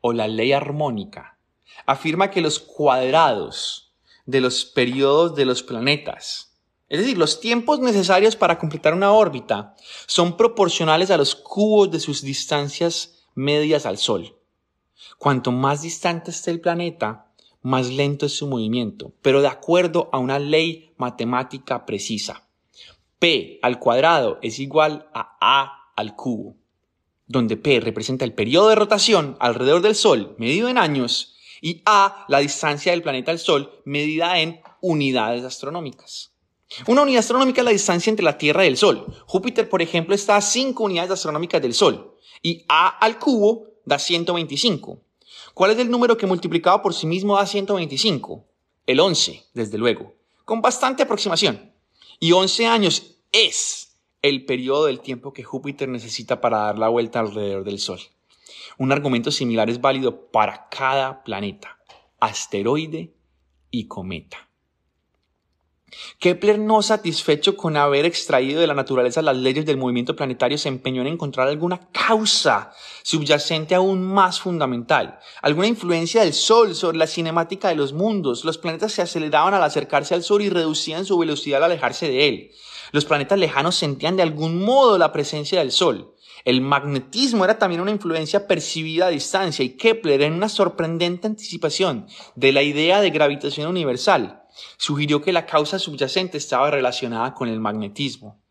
o 0.00 0.12
la 0.12 0.26
ley 0.26 0.52
armónica, 0.52 1.38
afirma 1.86 2.32
que 2.32 2.40
los 2.40 2.58
cuadrados 2.58 3.94
de 4.26 4.40
los 4.40 4.64
periodos 4.64 5.36
de 5.36 5.44
los 5.44 5.62
planetas, 5.62 6.49
es 6.90 6.98
decir, 6.98 7.16
los 7.16 7.40
tiempos 7.40 7.78
necesarios 7.78 8.34
para 8.34 8.58
completar 8.58 8.94
una 8.94 9.12
órbita, 9.12 9.76
son 10.06 10.36
proporcionales 10.36 11.12
a 11.12 11.16
los 11.16 11.36
cubos 11.36 11.90
de 11.92 12.00
sus 12.00 12.20
distancias 12.20 13.24
medias 13.36 13.86
al 13.86 13.96
Sol. 13.96 14.36
Cuanto 15.16 15.52
más 15.52 15.82
distante 15.82 16.32
esté 16.32 16.50
el 16.50 16.60
planeta, 16.60 17.32
más 17.62 17.88
lento 17.90 18.26
es 18.26 18.36
su 18.36 18.48
movimiento, 18.48 19.12
pero 19.22 19.40
de 19.40 19.46
acuerdo 19.46 20.10
a 20.12 20.18
una 20.18 20.40
ley 20.40 20.92
matemática 20.96 21.86
precisa. 21.86 22.48
P 23.20 23.60
al 23.62 23.78
cuadrado 23.78 24.38
es 24.42 24.58
igual 24.58 25.08
a 25.14 25.36
A 25.40 25.92
al 25.94 26.16
cubo, 26.16 26.56
donde 27.28 27.56
P 27.56 27.78
representa 27.78 28.24
el 28.24 28.34
periodo 28.34 28.68
de 28.70 28.74
rotación 28.74 29.36
alrededor 29.38 29.82
del 29.82 29.94
Sol 29.94 30.34
medido 30.38 30.68
en 30.68 30.76
años 30.76 31.36
y 31.60 31.82
A 31.84 32.24
la 32.28 32.40
distancia 32.40 32.90
del 32.90 33.02
planeta 33.02 33.30
al 33.30 33.38
Sol 33.38 33.82
medida 33.84 34.40
en 34.40 34.60
unidades 34.80 35.44
astronómicas. 35.44 36.29
Una 36.86 37.02
unidad 37.02 37.20
astronómica 37.20 37.60
es 37.60 37.64
la 37.64 37.72
distancia 37.72 38.10
entre 38.10 38.24
la 38.24 38.38
Tierra 38.38 38.64
y 38.64 38.68
el 38.68 38.76
Sol. 38.76 39.06
Júpiter, 39.26 39.68
por 39.68 39.82
ejemplo, 39.82 40.14
está 40.14 40.36
a 40.36 40.40
5 40.40 40.84
unidades 40.84 41.10
astronómicas 41.10 41.60
del 41.60 41.74
Sol 41.74 42.16
y 42.42 42.64
A 42.68 42.88
al 42.88 43.18
cubo 43.18 43.66
da 43.84 43.98
125. 43.98 45.00
¿Cuál 45.54 45.72
es 45.72 45.78
el 45.78 45.90
número 45.90 46.16
que 46.16 46.26
multiplicado 46.26 46.80
por 46.80 46.94
sí 46.94 47.06
mismo 47.06 47.36
da 47.36 47.46
125? 47.46 48.44
El 48.86 49.00
11, 49.00 49.44
desde 49.52 49.78
luego, 49.78 50.14
con 50.44 50.62
bastante 50.62 51.02
aproximación. 51.02 51.72
Y 52.20 52.32
11 52.32 52.66
años 52.66 53.16
es 53.32 53.98
el 54.22 54.44
periodo 54.44 54.86
del 54.86 55.00
tiempo 55.00 55.32
que 55.32 55.42
Júpiter 55.42 55.88
necesita 55.88 56.40
para 56.40 56.58
dar 56.58 56.78
la 56.78 56.88
vuelta 56.88 57.20
alrededor 57.20 57.64
del 57.64 57.78
Sol. 57.78 58.00
Un 58.78 58.92
argumento 58.92 59.30
similar 59.30 59.68
es 59.70 59.80
válido 59.80 60.30
para 60.30 60.68
cada 60.68 61.24
planeta, 61.24 61.78
asteroide 62.20 63.12
y 63.70 63.86
cometa. 63.86 64.49
Kepler, 66.18 66.58
no 66.58 66.82
satisfecho 66.82 67.56
con 67.56 67.76
haber 67.76 68.04
extraído 68.04 68.60
de 68.60 68.66
la 68.66 68.74
naturaleza 68.74 69.22
las 69.22 69.36
leyes 69.36 69.66
del 69.66 69.76
movimiento 69.76 70.16
planetario, 70.16 70.58
se 70.58 70.68
empeñó 70.68 71.00
en 71.02 71.08
encontrar 71.08 71.48
alguna 71.48 71.88
causa 71.92 72.72
subyacente 73.02 73.74
aún 73.74 74.02
más 74.02 74.40
fundamental, 74.40 75.18
alguna 75.42 75.66
influencia 75.66 76.22
del 76.22 76.32
Sol 76.34 76.74
sobre 76.74 76.98
la 76.98 77.06
cinemática 77.06 77.68
de 77.68 77.76
los 77.76 77.92
mundos. 77.92 78.44
Los 78.44 78.58
planetas 78.58 78.92
se 78.92 79.02
aceleraban 79.02 79.54
al 79.54 79.62
acercarse 79.62 80.14
al 80.14 80.22
Sol 80.22 80.42
y 80.42 80.50
reducían 80.50 81.04
su 81.04 81.18
velocidad 81.18 81.62
al 81.62 81.70
alejarse 81.70 82.08
de 82.08 82.28
él. 82.28 82.50
Los 82.92 83.04
planetas 83.04 83.38
lejanos 83.38 83.76
sentían 83.76 84.16
de 84.16 84.22
algún 84.22 84.62
modo 84.62 84.98
la 84.98 85.12
presencia 85.12 85.60
del 85.60 85.72
Sol. 85.72 86.14
El 86.44 86.60
magnetismo 86.62 87.44
era 87.44 87.58
también 87.58 87.82
una 87.82 87.90
influencia 87.90 88.46
percibida 88.46 89.06
a 89.06 89.10
distancia 89.10 89.64
y 89.64 89.76
Kepler, 89.76 90.22
en 90.22 90.32
una 90.32 90.48
sorprendente 90.48 91.26
anticipación 91.26 92.06
de 92.34 92.52
la 92.52 92.62
idea 92.62 93.00
de 93.00 93.10
gravitación 93.10 93.68
universal, 93.68 94.39
sugirió 94.76 95.20
que 95.20 95.32
la 95.32 95.46
causa 95.46 95.78
subyacente 95.78 96.38
estaba 96.38 96.70
relacionada 96.70 97.34
con 97.34 97.48
el 97.48 97.60
magnetismo. 97.60 98.42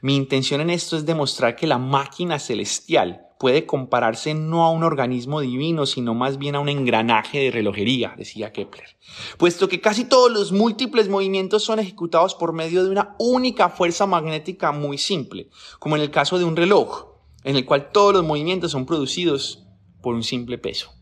Mi 0.00 0.16
intención 0.16 0.60
en 0.60 0.70
esto 0.70 0.96
es 0.96 1.06
demostrar 1.06 1.54
que 1.54 1.66
la 1.66 1.78
máquina 1.78 2.38
celestial 2.38 3.28
puede 3.38 3.66
compararse 3.66 4.34
no 4.34 4.64
a 4.64 4.70
un 4.70 4.84
organismo 4.84 5.40
divino, 5.40 5.84
sino 5.86 6.14
más 6.14 6.38
bien 6.38 6.54
a 6.54 6.60
un 6.60 6.68
engranaje 6.68 7.40
de 7.40 7.50
relojería, 7.50 8.14
decía 8.16 8.52
Kepler, 8.52 8.96
puesto 9.36 9.68
que 9.68 9.80
casi 9.80 10.04
todos 10.04 10.30
los 10.30 10.52
múltiples 10.52 11.08
movimientos 11.08 11.64
son 11.64 11.80
ejecutados 11.80 12.36
por 12.36 12.52
medio 12.52 12.84
de 12.84 12.90
una 12.90 13.16
única 13.18 13.68
fuerza 13.68 14.06
magnética 14.06 14.70
muy 14.70 14.96
simple, 14.96 15.50
como 15.80 15.96
en 15.96 16.02
el 16.02 16.12
caso 16.12 16.38
de 16.38 16.44
un 16.44 16.54
reloj, 16.56 17.16
en 17.42 17.56
el 17.56 17.64
cual 17.64 17.90
todos 17.90 18.12
los 18.12 18.24
movimientos 18.24 18.70
son 18.70 18.86
producidos 18.86 19.66
por 20.00 20.14
un 20.14 20.22
simple 20.22 20.58
peso. 20.58 20.92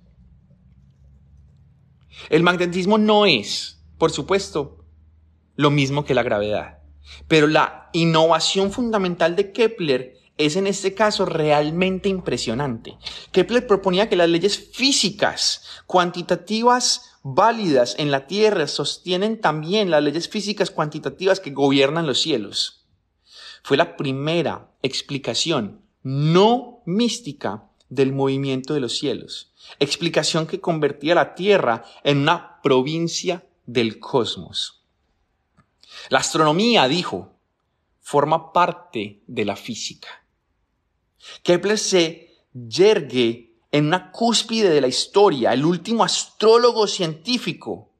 El 2.28 2.42
magnetismo 2.42 2.98
no 2.98 3.26
es, 3.26 3.79
por 4.00 4.12
supuesto, 4.12 4.82
lo 5.56 5.70
mismo 5.70 6.06
que 6.06 6.14
la 6.14 6.22
gravedad, 6.22 6.78
pero 7.28 7.46
la 7.46 7.90
innovación 7.92 8.72
fundamental 8.72 9.36
de 9.36 9.52
Kepler 9.52 10.16
es 10.38 10.56
en 10.56 10.66
este 10.66 10.94
caso 10.94 11.26
realmente 11.26 12.08
impresionante. 12.08 12.96
Kepler 13.30 13.66
proponía 13.66 14.08
que 14.08 14.16
las 14.16 14.30
leyes 14.30 14.70
físicas 14.72 15.82
cuantitativas 15.84 17.18
válidas 17.22 17.94
en 17.98 18.10
la 18.10 18.26
Tierra 18.26 18.66
sostienen 18.68 19.38
también 19.38 19.90
las 19.90 20.02
leyes 20.02 20.30
físicas 20.30 20.70
cuantitativas 20.70 21.38
que 21.38 21.50
gobiernan 21.50 22.06
los 22.06 22.22
cielos. 22.22 22.86
Fue 23.62 23.76
la 23.76 23.98
primera 23.98 24.70
explicación 24.80 25.82
no 26.02 26.82
mística 26.86 27.68
del 27.90 28.14
movimiento 28.14 28.72
de 28.72 28.80
los 28.80 28.96
cielos, 28.96 29.52
explicación 29.78 30.46
que 30.46 30.58
convertía 30.58 31.14
la 31.14 31.34
Tierra 31.34 31.84
en 32.02 32.20
una 32.20 32.62
provincia 32.62 33.44
del 33.66 33.98
cosmos. 33.98 34.82
La 36.08 36.18
astronomía, 36.18 36.88
dijo, 36.88 37.34
forma 38.00 38.52
parte 38.52 39.22
de 39.26 39.44
la 39.44 39.56
física. 39.56 40.08
Kepler 41.42 41.78
se 41.78 42.44
yergue 42.52 43.54
en 43.70 43.86
una 43.86 44.10
cúspide 44.10 44.70
de 44.70 44.80
la 44.80 44.88
historia. 44.88 45.52
El 45.52 45.64
último 45.64 46.04
astrólogo 46.04 46.86
científico 46.86 47.92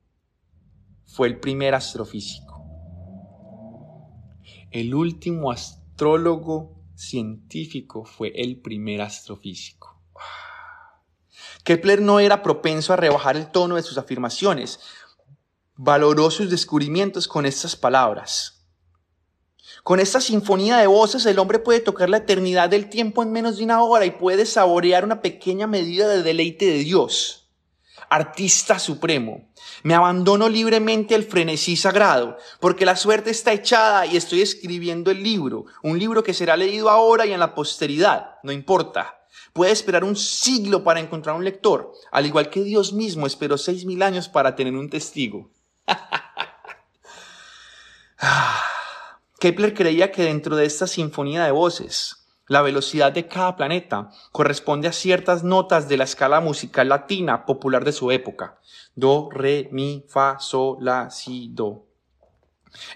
fue 1.06 1.28
el 1.28 1.38
primer 1.38 1.74
astrofísico. 1.74 2.64
El 4.70 4.94
último 4.94 5.50
astrólogo 5.50 6.76
científico 6.94 8.04
fue 8.04 8.32
el 8.34 8.60
primer 8.60 9.02
astrofísico. 9.02 10.00
Kepler 11.64 12.00
no 12.00 12.20
era 12.20 12.42
propenso 12.42 12.92
a 12.92 12.96
rebajar 12.96 13.36
el 13.36 13.50
tono 13.50 13.76
de 13.76 13.82
sus 13.82 13.98
afirmaciones. 13.98 14.80
Valoró 15.82 16.30
sus 16.30 16.50
descubrimientos 16.50 17.26
con 17.26 17.46
estas 17.46 17.74
palabras. 17.74 18.66
Con 19.82 19.98
esta 19.98 20.20
sinfonía 20.20 20.76
de 20.76 20.86
voces 20.86 21.24
el 21.24 21.38
hombre 21.38 21.58
puede 21.58 21.80
tocar 21.80 22.10
la 22.10 22.18
eternidad 22.18 22.68
del 22.68 22.90
tiempo 22.90 23.22
en 23.22 23.32
menos 23.32 23.56
de 23.56 23.64
una 23.64 23.82
hora 23.82 24.04
y 24.04 24.10
puede 24.10 24.44
saborear 24.44 25.06
una 25.06 25.22
pequeña 25.22 25.66
medida 25.66 26.06
de 26.06 26.22
deleite 26.22 26.66
de 26.66 26.80
Dios. 26.80 27.50
Artista 28.10 28.78
supremo, 28.78 29.48
me 29.82 29.94
abandono 29.94 30.50
libremente 30.50 31.14
al 31.14 31.24
frenesí 31.24 31.76
sagrado, 31.76 32.36
porque 32.60 32.84
la 32.84 32.94
suerte 32.94 33.30
está 33.30 33.54
echada 33.54 34.04
y 34.04 34.18
estoy 34.18 34.42
escribiendo 34.42 35.10
el 35.10 35.22
libro, 35.22 35.64
un 35.82 35.98
libro 35.98 36.22
que 36.22 36.34
será 36.34 36.58
leído 36.58 36.90
ahora 36.90 37.24
y 37.24 37.32
en 37.32 37.40
la 37.40 37.54
posteridad, 37.54 38.32
no 38.42 38.52
importa. 38.52 39.22
Puede 39.54 39.72
esperar 39.72 40.04
un 40.04 40.16
siglo 40.16 40.84
para 40.84 41.00
encontrar 41.00 41.36
un 41.36 41.44
lector, 41.44 41.94
al 42.12 42.26
igual 42.26 42.50
que 42.50 42.62
Dios 42.64 42.92
mismo 42.92 43.26
esperó 43.26 43.56
seis 43.56 43.86
mil 43.86 44.02
años 44.02 44.28
para 44.28 44.54
tener 44.54 44.74
un 44.74 44.90
testigo. 44.90 45.50
Kepler 49.40 49.74
creía 49.74 50.12
que 50.12 50.24
dentro 50.24 50.56
de 50.56 50.66
esta 50.66 50.86
sinfonía 50.86 51.44
de 51.44 51.50
voces, 51.50 52.20
la 52.46 52.62
velocidad 52.62 53.12
de 53.12 53.28
cada 53.28 53.56
planeta 53.56 54.10
corresponde 54.32 54.88
a 54.88 54.92
ciertas 54.92 55.44
notas 55.44 55.88
de 55.88 55.96
la 55.96 56.04
escala 56.04 56.40
musical 56.40 56.88
latina 56.88 57.46
popular 57.46 57.84
de 57.84 57.92
su 57.92 58.10
época. 58.10 58.58
Do, 58.94 59.28
re, 59.30 59.68
mi, 59.70 60.04
fa, 60.08 60.38
sol, 60.40 60.78
la, 60.80 61.10
si, 61.10 61.48
do. 61.52 61.86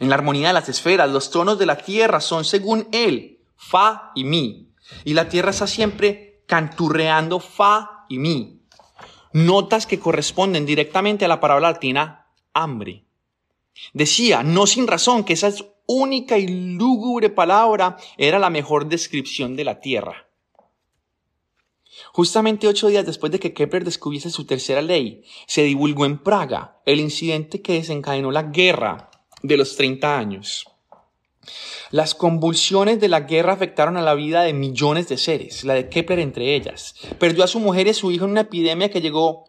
En 0.01 0.09
la 0.09 0.17
armonía 0.17 0.49
de 0.49 0.55
las 0.55 0.69
esferas, 0.69 1.09
los 1.09 1.31
tonos 1.31 1.59
de 1.59 1.67
la 1.67 1.77
Tierra 1.77 2.21
son 2.21 2.45
según 2.45 2.89
él, 2.93 3.41
fa 3.57 4.11
y 4.15 4.25
mi. 4.25 4.73
Y 5.05 5.15
la 5.15 5.29
Tierra 5.29 5.51
está 5.51 5.67
siempre 5.67 6.43
canturreando 6.47 7.41
fa 7.41 8.07
y 8.09 8.19
mi. 8.19 8.61
Notas 9.33 9.87
que 9.87 9.99
corresponden 9.99 10.67
directamente 10.67 11.25
a 11.25 11.29
la 11.29 11.41
palabra 11.41 11.73
latina 11.73 12.24
hambre. 12.55 13.05
Decía, 13.93 14.43
no 14.43 14.67
sin 14.67 14.87
razón, 14.87 15.25
que 15.25 15.33
esas 15.33 15.65
única 15.87 16.39
y 16.39 16.47
lúgubre 16.77 17.31
palabra 17.31 17.97
era 18.17 18.39
la 18.39 18.51
mejor 18.51 18.89
descripción 18.89 19.57
de 19.57 19.65
la 19.65 19.81
Tierra. 19.81 20.29
Justamente 22.13 22.67
ocho 22.67 22.89
días 22.89 23.07
después 23.07 23.31
de 23.33 23.39
que 23.39 23.55
Kepler 23.55 23.85
descubriese 23.85 24.31
su 24.31 24.47
tercera 24.47 24.83
ley, 24.83 25.25
se 25.47 25.63
divulgó 25.63 26.07
en 26.07 26.19
Praga 26.19 26.81
el 26.87 27.01
incidente 27.01 27.63
que 27.63 27.75
desencadenó 27.75 28.31
la 28.31 28.45
guerra 28.45 29.11
de 29.43 29.57
los 29.57 29.77
30 29.77 30.19
años. 30.19 30.67
Las 31.91 32.15
convulsiones 32.15 33.01
de 33.01 33.09
la 33.09 33.21
guerra 33.21 33.53
afectaron 33.53 33.97
a 33.97 34.03
la 34.03 34.15
vida 34.15 34.43
de 34.43 34.55
millones 34.55 35.09
de 35.09 35.19
seres, 35.19 35.65
la 35.65 35.75
de 35.75 35.89
Kepler 35.89 36.19
entre 36.19 36.57
ellas. 36.57 36.95
Perdió 37.19 37.45
a 37.45 37.49
su 37.49 37.61
mujer 37.61 37.87
y 37.87 37.91
a 37.91 37.95
su 37.95 38.11
hijo 38.11 38.25
en 38.25 38.33
una 38.33 38.41
epidemia 38.43 38.91
que 38.91 39.01
llegó 39.01 39.45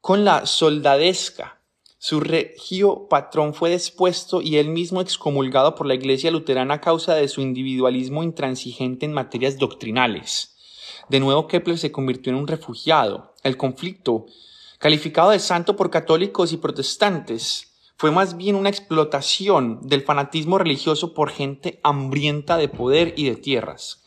con 0.00 0.24
la 0.24 0.46
soldadesca 0.46 1.63
su 2.06 2.20
regio 2.20 3.08
patrón 3.08 3.54
fue 3.54 3.70
despuesto 3.70 4.42
y 4.42 4.58
él 4.58 4.68
mismo 4.68 5.00
excomulgado 5.00 5.74
por 5.74 5.86
la 5.86 5.94
Iglesia 5.94 6.30
luterana 6.30 6.74
a 6.74 6.80
causa 6.82 7.14
de 7.14 7.28
su 7.28 7.40
individualismo 7.40 8.22
intransigente 8.22 9.06
en 9.06 9.14
materias 9.14 9.56
doctrinales. 9.56 10.54
De 11.08 11.18
nuevo 11.18 11.48
Kepler 11.48 11.78
se 11.78 11.92
convirtió 11.92 12.30
en 12.30 12.38
un 12.38 12.46
refugiado. 12.46 13.32
El 13.42 13.56
conflicto, 13.56 14.26
calificado 14.78 15.30
de 15.30 15.38
santo 15.38 15.76
por 15.76 15.88
católicos 15.88 16.52
y 16.52 16.58
protestantes, 16.58 17.72
fue 17.96 18.10
más 18.10 18.36
bien 18.36 18.56
una 18.56 18.68
explotación 18.68 19.80
del 19.80 20.02
fanatismo 20.02 20.58
religioso 20.58 21.14
por 21.14 21.30
gente 21.30 21.80
hambrienta 21.82 22.58
de 22.58 22.68
poder 22.68 23.14
y 23.16 23.30
de 23.30 23.36
tierras. 23.36 24.04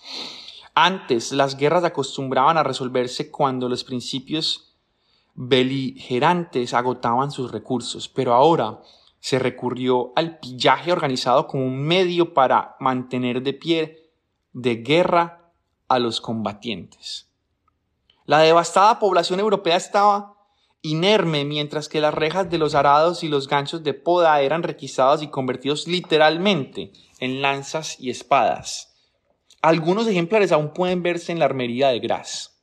Antes, 0.75 1.31
las 1.31 1.57
guerras 1.57 1.83
acostumbraban 1.83 2.59
a 2.59 2.63
resolverse 2.63 3.31
cuando 3.31 3.67
los 3.67 3.83
principios 3.83 4.66
beligerantes 5.37 6.73
agotaban 6.73 7.31
sus 7.31 7.51
recursos, 7.51 8.09
pero 8.09 8.33
ahora 8.33 8.81
se 9.19 9.37
recurrió 9.37 10.11
al 10.15 10.39
pillaje 10.39 10.91
organizado 10.91 11.47
como 11.47 11.65
un 11.65 11.77
medio 11.77 12.33
para 12.33 12.75
mantener 12.79 13.43
de 13.43 13.53
pie 13.53 14.11
de 14.53 14.77
guerra 14.77 15.51
a 15.87 15.99
los 15.99 16.21
combatientes. 16.21 17.29
La 18.25 18.39
devastada 18.39 18.99
población 18.99 19.39
europea 19.39 19.77
estaba 19.77 20.33
inerme 20.81 21.45
mientras 21.45 21.87
que 21.87 22.01
las 22.01 22.15
rejas 22.15 22.49
de 22.49 22.57
los 22.57 22.73
arados 22.73 23.23
y 23.23 23.27
los 23.27 23.47
ganchos 23.47 23.83
de 23.83 23.93
poda 23.93 24.41
eran 24.41 24.63
requisados 24.63 25.21
y 25.21 25.27
convertidos 25.27 25.87
literalmente 25.87 26.91
en 27.19 27.43
lanzas 27.43 27.99
y 27.99 28.09
espadas. 28.09 28.95
Algunos 29.61 30.07
ejemplares 30.07 30.51
aún 30.51 30.73
pueden 30.73 31.03
verse 31.03 31.31
en 31.31 31.39
la 31.39 31.45
armería 31.45 31.89
de 31.89 31.99
Gras. 31.99 32.56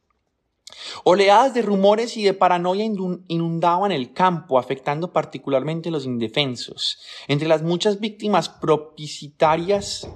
Oleadas 1.04 1.54
de 1.54 1.62
rumores 1.62 2.16
y 2.16 2.24
de 2.24 2.34
paranoia 2.34 2.84
inundaban 2.84 3.92
el 3.92 4.12
campo, 4.12 4.58
afectando 4.58 5.12
particularmente 5.12 5.88
a 5.88 5.92
los 5.92 6.04
indefensos. 6.04 6.98
Entre 7.28 7.48
las 7.48 7.62
muchas 7.62 8.00
víctimas 8.00 8.48
propicitorias 8.48 10.06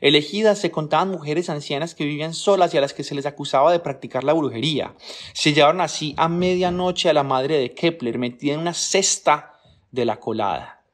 elegidas 0.00 0.58
se 0.58 0.70
contaban 0.70 1.10
mujeres 1.10 1.50
ancianas 1.50 1.94
que 1.94 2.04
vivían 2.04 2.34
solas 2.34 2.72
y 2.72 2.78
a 2.78 2.80
las 2.80 2.94
que 2.94 3.04
se 3.04 3.14
les 3.14 3.26
acusaba 3.26 3.72
de 3.72 3.80
practicar 3.80 4.22
la 4.22 4.32
brujería. 4.32 4.94
Se 5.34 5.52
llevaron 5.52 5.80
así 5.80 6.14
a 6.16 6.28
medianoche 6.28 7.10
a 7.10 7.14
la 7.14 7.24
madre 7.24 7.58
de 7.58 7.74
Kepler 7.74 8.18
metida 8.18 8.54
en 8.54 8.60
una 8.60 8.74
cesta 8.74 9.54
de 9.90 10.04
la 10.04 10.20
colada. 10.20 10.84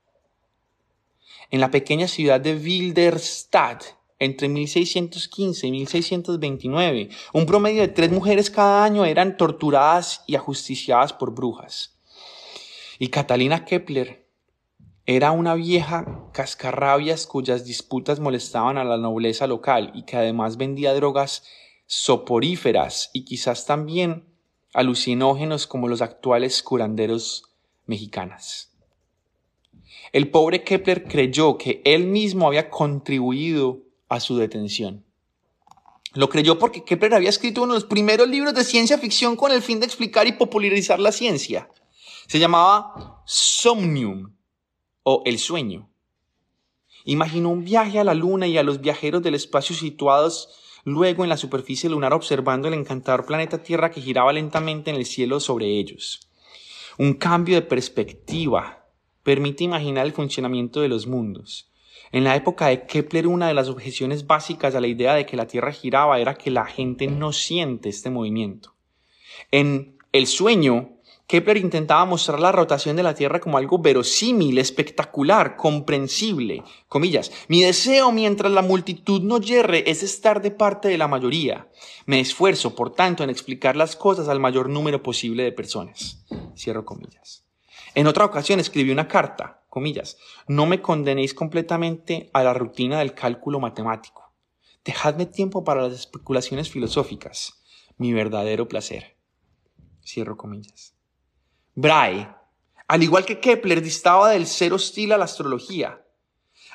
En 1.50 1.60
la 1.60 1.70
pequeña 1.70 2.08
ciudad 2.08 2.40
de 2.40 2.54
Wilderstadt, 2.54 3.84
entre 4.22 4.48
1615 4.48 5.66
y 5.66 5.70
1629. 5.72 7.08
Un 7.32 7.44
promedio 7.44 7.82
de 7.82 7.88
tres 7.88 8.12
mujeres 8.12 8.50
cada 8.50 8.84
año 8.84 9.04
eran 9.04 9.36
torturadas 9.36 10.22
y 10.28 10.36
ajusticiadas 10.36 11.12
por 11.12 11.34
brujas. 11.34 11.98
Y 13.00 13.08
Catalina 13.08 13.64
Kepler 13.64 14.28
era 15.06 15.32
una 15.32 15.54
vieja 15.54 16.28
cascarrabias 16.32 17.26
cuyas 17.26 17.64
disputas 17.64 18.20
molestaban 18.20 18.78
a 18.78 18.84
la 18.84 18.96
nobleza 18.96 19.48
local 19.48 19.90
y 19.92 20.04
que 20.04 20.16
además 20.16 20.56
vendía 20.56 20.94
drogas 20.94 21.42
soporíferas 21.86 23.10
y 23.12 23.24
quizás 23.24 23.66
también 23.66 24.24
alucinógenos 24.72 25.66
como 25.66 25.88
los 25.88 26.00
actuales 26.00 26.62
curanderos 26.62 27.42
mexicanas. 27.86 28.70
El 30.12 30.30
pobre 30.30 30.62
Kepler 30.62 31.02
creyó 31.04 31.58
que 31.58 31.82
él 31.84 32.06
mismo 32.06 32.46
había 32.46 32.70
contribuido 32.70 33.80
a 34.12 34.20
su 34.20 34.36
detención. 34.36 35.04
Lo 36.14 36.28
creyó 36.28 36.58
porque 36.58 36.84
Kepler 36.84 37.14
había 37.14 37.30
escrito 37.30 37.62
uno 37.62 37.72
de 37.72 37.80
los 37.80 37.88
primeros 37.88 38.28
libros 38.28 38.52
de 38.52 38.64
ciencia 38.64 38.98
ficción 38.98 39.36
con 39.36 39.50
el 39.50 39.62
fin 39.62 39.80
de 39.80 39.86
explicar 39.86 40.26
y 40.26 40.32
popularizar 40.32 41.00
la 41.00 41.12
ciencia. 41.12 41.70
Se 42.26 42.38
llamaba 42.38 43.22
Somnium 43.24 44.34
o 45.02 45.22
El 45.24 45.38
sueño. 45.38 45.90
Imaginó 47.06 47.48
un 47.48 47.64
viaje 47.64 47.98
a 47.98 48.04
la 48.04 48.12
luna 48.14 48.46
y 48.46 48.58
a 48.58 48.62
los 48.62 48.82
viajeros 48.82 49.22
del 49.22 49.34
espacio 49.34 49.74
situados 49.74 50.50
luego 50.84 51.22
en 51.22 51.30
la 51.30 51.38
superficie 51.38 51.88
lunar 51.88 52.12
observando 52.12 52.68
el 52.68 52.74
encantador 52.74 53.24
planeta 53.24 53.62
Tierra 53.62 53.90
que 53.90 54.02
giraba 54.02 54.32
lentamente 54.32 54.90
en 54.90 54.96
el 54.96 55.06
cielo 55.06 55.40
sobre 55.40 55.78
ellos. 55.78 56.28
Un 56.98 57.14
cambio 57.14 57.54
de 57.54 57.62
perspectiva 57.62 58.84
permite 59.22 59.64
imaginar 59.64 60.04
el 60.04 60.12
funcionamiento 60.12 60.82
de 60.82 60.88
los 60.88 61.06
mundos. 61.06 61.71
En 62.12 62.24
la 62.24 62.36
época 62.36 62.68
de 62.68 62.84
Kepler, 62.84 63.26
una 63.26 63.48
de 63.48 63.54
las 63.54 63.68
objeciones 63.68 64.26
básicas 64.26 64.74
a 64.74 64.80
la 64.80 64.86
idea 64.86 65.14
de 65.14 65.24
que 65.24 65.36
la 65.36 65.46
Tierra 65.46 65.72
giraba 65.72 66.20
era 66.20 66.34
que 66.34 66.50
la 66.50 66.66
gente 66.66 67.06
no 67.06 67.32
siente 67.32 67.88
este 67.88 68.10
movimiento. 68.10 68.74
En 69.50 69.96
el 70.12 70.26
sueño, 70.26 70.98
Kepler 71.26 71.56
intentaba 71.56 72.04
mostrar 72.04 72.38
la 72.38 72.52
rotación 72.52 72.96
de 72.96 73.02
la 73.02 73.14
Tierra 73.14 73.40
como 73.40 73.56
algo 73.56 73.78
verosímil, 73.78 74.58
espectacular, 74.58 75.56
comprensible. 75.56 76.62
Comillas, 76.86 77.32
mi 77.48 77.62
deseo 77.62 78.12
mientras 78.12 78.52
la 78.52 78.60
multitud 78.60 79.22
no 79.22 79.40
yerre 79.40 79.90
es 79.90 80.02
estar 80.02 80.42
de 80.42 80.50
parte 80.50 80.88
de 80.88 80.98
la 80.98 81.08
mayoría. 81.08 81.68
Me 82.04 82.20
esfuerzo, 82.20 82.74
por 82.74 82.92
tanto, 82.92 83.24
en 83.24 83.30
explicar 83.30 83.74
las 83.74 83.96
cosas 83.96 84.28
al 84.28 84.40
mayor 84.40 84.68
número 84.68 85.02
posible 85.02 85.44
de 85.44 85.52
personas. 85.52 86.26
Cierro 86.54 86.84
comillas. 86.84 87.46
En 87.94 88.06
otra 88.06 88.26
ocasión 88.26 88.60
escribí 88.60 88.90
una 88.90 89.08
carta, 89.08 89.61
comillas, 89.72 90.18
no 90.48 90.66
me 90.66 90.82
condenéis 90.82 91.32
completamente 91.32 92.28
a 92.34 92.42
la 92.42 92.52
rutina 92.52 92.98
del 92.98 93.14
cálculo 93.14 93.58
matemático. 93.58 94.34
Dejadme 94.84 95.24
tiempo 95.24 95.64
para 95.64 95.80
las 95.80 95.94
especulaciones 95.94 96.68
filosóficas, 96.68 97.64
mi 97.96 98.12
verdadero 98.12 98.68
placer. 98.68 99.16
Cierro 100.04 100.36
comillas. 100.36 100.94
Brahe, 101.74 102.28
al 102.86 103.02
igual 103.02 103.24
que 103.24 103.40
Kepler, 103.40 103.80
distaba 103.80 104.28
del 104.28 104.46
ser 104.46 104.74
hostil 104.74 105.10
a 105.12 105.16
la 105.16 105.24
astrología, 105.24 106.04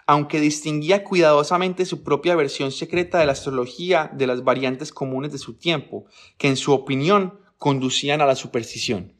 aunque 0.07 0.39
distinguía 0.39 1.03
cuidadosamente 1.03 1.85
su 1.85 2.01
propia 2.01 2.35
versión 2.35 2.71
secreta 2.71 3.19
de 3.19 3.27
la 3.27 3.33
astrología 3.33 4.09
de 4.11 4.25
las 4.25 4.43
variantes 4.43 4.91
comunes 4.91 5.31
de 5.31 5.37
su 5.37 5.53
tiempo, 5.53 6.05
que 6.39 6.47
en 6.47 6.57
su 6.57 6.73
opinión 6.73 7.39
conducían 7.59 8.21
a 8.21 8.25
la 8.25 8.35
superstición. 8.35 9.13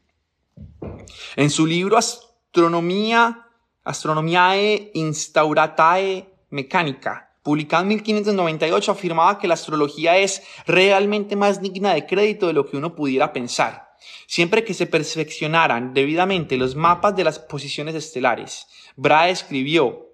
En 1.36 1.50
su 1.50 1.64
libro 1.64 1.96
Astronomía, 1.96 3.47
Astronomiae 3.88 4.90
Instauratae 4.92 6.26
Mecánica, 6.50 7.32
publicado 7.42 7.84
en 7.84 7.88
1598, 7.88 8.92
afirmaba 8.92 9.38
que 9.38 9.48
la 9.48 9.54
astrología 9.54 10.18
es 10.18 10.42
realmente 10.66 11.36
más 11.36 11.62
digna 11.62 11.94
de 11.94 12.04
crédito 12.04 12.48
de 12.48 12.52
lo 12.52 12.68
que 12.68 12.76
uno 12.76 12.94
pudiera 12.94 13.32
pensar. 13.32 13.94
Siempre 14.26 14.62
que 14.62 14.74
se 14.74 14.86
perfeccionaran 14.86 15.94
debidamente 15.94 16.58
los 16.58 16.76
mapas 16.76 17.16
de 17.16 17.24
las 17.24 17.38
posiciones 17.38 17.94
estelares, 17.94 18.66
Brahe 18.96 19.30
escribió, 19.30 20.12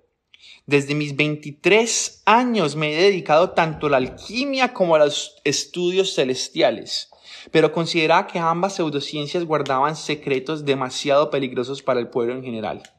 desde 0.66 0.94
mis 0.94 1.16
23 1.16 2.22
años 2.26 2.76
me 2.76 2.92
he 2.92 3.02
dedicado 3.02 3.50
tanto 3.50 3.88
a 3.88 3.90
la 3.90 3.96
alquimia 3.96 4.72
como 4.72 4.94
a 4.94 5.00
los 5.00 5.34
estudios 5.42 6.14
celestiales, 6.14 7.10
pero 7.50 7.72
consideraba 7.72 8.28
que 8.28 8.38
ambas 8.38 8.76
pseudociencias 8.76 9.44
guardaban 9.44 9.96
secretos 9.96 10.64
demasiado 10.64 11.28
peligrosos 11.28 11.82
para 11.82 11.98
el 11.98 12.06
pueblo 12.06 12.34
en 12.34 12.44
general 12.44 12.93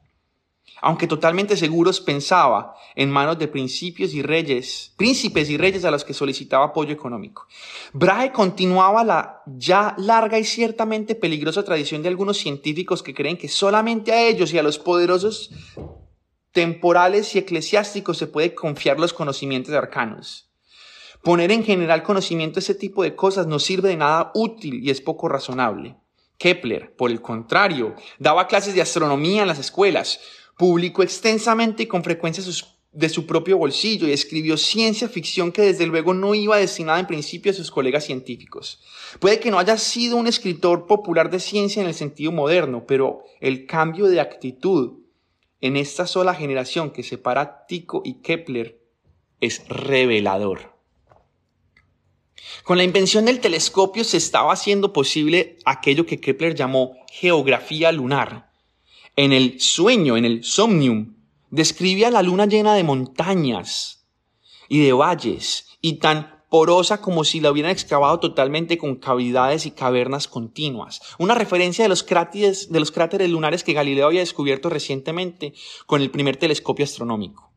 aunque 0.86 1.08
totalmente 1.08 1.58
seguros, 1.58 2.00
pensaba 2.00 2.76
en 2.96 3.10
manos 3.10 3.40
de 3.40 3.48
principios 3.48 4.14
y 4.14 4.22
reyes, 4.22 4.94
príncipes 4.98 5.50
y 5.50 5.58
reyes 5.58 5.84
a 5.84 5.90
los 5.90 6.06
que 6.06 6.14
solicitaba 6.14 6.66
apoyo 6.66 6.94
económico. 6.94 7.48
Brahe 7.92 8.32
continuaba 8.32 9.04
la 9.04 9.42
ya 9.48 9.96
larga 9.98 10.38
y 10.38 10.44
ciertamente 10.44 11.16
peligrosa 11.16 11.64
tradición 11.64 12.04
de 12.04 12.10
algunos 12.10 12.38
científicos 12.38 13.02
que 13.02 13.16
creen 13.16 13.36
que 13.36 13.48
solamente 13.48 14.12
a 14.12 14.28
ellos 14.28 14.54
y 14.54 14.60
a 14.60 14.64
los 14.64 14.78
poderosos 14.78 15.50
temporales 16.52 17.34
y 17.34 17.40
eclesiásticos 17.40 18.20
se 18.20 18.28
puede 18.28 18.54
confiar 18.54 19.00
los 19.00 19.12
conocimientos 19.12 19.74
arcanos. 19.74 20.52
Poner 21.24 21.52
en 21.52 21.64
general 21.64 22.04
conocimiento 22.04 22.60
ese 22.60 22.76
tipo 22.76 23.02
de 23.02 23.16
cosas 23.16 23.48
no 23.48 23.58
sirve 23.58 23.90
de 23.90 23.98
nada 23.98 24.32
útil 24.36 24.84
y 24.84 24.92
es 24.92 25.02
poco 25.02 25.30
razonable. 25.30 25.96
Kepler, 26.38 26.96
por 26.96 27.10
el 27.10 27.22
contrario, 27.22 27.96
daba 28.20 28.48
clases 28.48 28.76
de 28.76 28.82
astronomía 28.82 29.42
en 29.42 29.48
las 29.48 29.58
escuelas, 29.58 30.20
Publicó 30.58 31.04
extensamente 31.04 31.84
y 31.84 31.88
con 31.88 32.04
frecuencia 32.04 32.44
de 32.92 33.10
su 33.10 33.26
propio 33.26 33.58
bolsillo 33.58 34.08
y 34.08 34.14
escribió 34.14 34.56
ciencia 34.56 35.10
ficción 35.10 35.52
que 35.52 35.64
desde 35.64 35.86
luego 35.86 36.14
no 36.14 36.34
iba 36.34 36.58
destinada 36.58 37.00
en 37.00 37.08
principio 37.08 37.52
a 37.52 37.56
sus 37.56 37.70
colegas 37.70 38.06
científicos. 38.06 38.82
Puede 39.20 39.40
que 39.40 39.52
no 39.52 39.60
haya 39.60 39.78
sido 39.78 40.16
un 40.16 40.28
escritor 40.28 40.88
popular 40.88 41.30
de 41.30 41.42
ciencia 41.42 41.82
en 41.82 41.88
el 41.88 41.94
sentido 41.94 42.32
moderno, 42.32 42.86
pero 42.88 43.24
el 43.42 43.66
cambio 43.66 44.08
de 44.08 44.22
actitud 44.22 45.00
en 45.60 45.76
esta 45.76 46.08
sola 46.08 46.34
generación 46.34 46.92
que 46.92 47.04
separa 47.04 47.66
Tico 47.68 48.02
y 48.06 48.22
Kepler 48.22 48.80
es 49.42 49.68
revelador. 49.68 50.76
Con 52.64 52.78
la 52.78 52.84
invención 52.84 53.26
del 53.26 53.40
telescopio 53.40 54.04
se 54.04 54.18
estaba 54.18 54.54
haciendo 54.54 54.94
posible 54.94 55.58
aquello 55.66 56.06
que 56.06 56.20
Kepler 56.20 56.56
llamó 56.56 56.96
geografía 57.12 57.92
lunar, 57.92 58.52
en 59.16 59.34
el 59.34 59.60
sueño, 59.60 60.18
en 60.18 60.26
el 60.26 60.44
somnium, 60.44 61.16
describía 61.50 62.12
la 62.12 62.22
luna 62.22 62.46
llena 62.46 62.76
de 62.76 62.84
montañas 62.84 64.08
y 64.68 64.84
de 64.84 64.94
valles 64.94 65.68
y 65.82 65.94
tan 66.00 66.44
porosa 66.50 67.02
como 67.02 67.24
si 67.24 67.40
la 67.40 67.52
hubieran 67.52 67.72
excavado 67.72 68.20
totalmente 68.20 68.78
con 68.78 68.96
cavidades 68.96 69.66
y 69.66 69.72
cavernas 69.72 70.28
continuas. 70.28 71.02
Una 71.18 71.36
referencia 71.36 71.84
de 71.84 71.90
los 71.90 72.04
cráteres, 72.04 72.72
de 72.72 72.80
los 72.80 72.92
cráteres 72.92 73.30
lunares 73.30 73.64
que 73.64 73.74
Galileo 73.74 74.08
había 74.08 74.22
descubierto 74.22 74.70
recientemente 74.70 75.54
con 75.86 76.02
el 76.02 76.12
primer 76.12 76.38
telescopio 76.38 76.86
astronómico. 76.86 77.52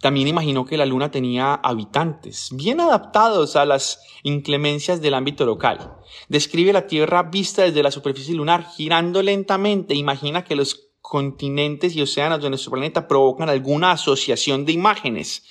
También 0.00 0.28
imaginó 0.28 0.66
que 0.66 0.76
la 0.76 0.84
Luna 0.84 1.10
tenía 1.10 1.54
habitantes, 1.54 2.50
bien 2.52 2.80
adaptados 2.80 3.56
a 3.56 3.64
las 3.64 4.00
inclemencias 4.22 5.00
del 5.00 5.14
ámbito 5.14 5.46
local. 5.46 5.96
Describe 6.28 6.72
la 6.72 6.86
Tierra 6.86 7.22
vista 7.22 7.62
desde 7.62 7.82
la 7.82 7.90
superficie 7.90 8.34
lunar, 8.34 8.66
girando 8.76 9.22
lentamente. 9.22 9.94
Imagina 9.94 10.44
que 10.44 10.54
los 10.54 10.90
continentes 11.00 11.96
y 11.96 12.02
océanos 12.02 12.42
de 12.42 12.50
nuestro 12.50 12.72
planeta 12.72 13.08
provocan 13.08 13.48
alguna 13.48 13.92
asociación 13.92 14.66
de 14.66 14.72
imágenes, 14.72 15.44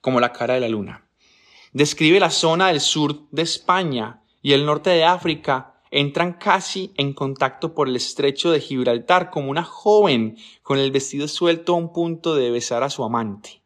como 0.00 0.18
la 0.18 0.32
cara 0.32 0.54
de 0.54 0.60
la 0.60 0.68
Luna. 0.68 1.06
Describe 1.72 2.20
la 2.20 2.30
zona 2.30 2.68
del 2.68 2.80
sur 2.80 3.28
de 3.30 3.42
España 3.42 4.22
y 4.40 4.52
el 4.52 4.64
norte 4.64 4.90
de 4.90 5.04
África 5.04 5.82
entran 5.90 6.34
casi 6.34 6.94
en 6.96 7.12
contacto 7.12 7.74
por 7.74 7.88
el 7.88 7.96
estrecho 7.96 8.50
de 8.50 8.60
Gibraltar 8.60 9.30
como 9.30 9.50
una 9.50 9.64
joven 9.64 10.38
con 10.62 10.78
el 10.78 10.90
vestido 10.90 11.28
suelto 11.28 11.74
a 11.74 11.76
un 11.76 11.92
punto 11.92 12.34
de 12.34 12.50
besar 12.50 12.82
a 12.82 12.90
su 12.90 13.04
amante 13.04 13.59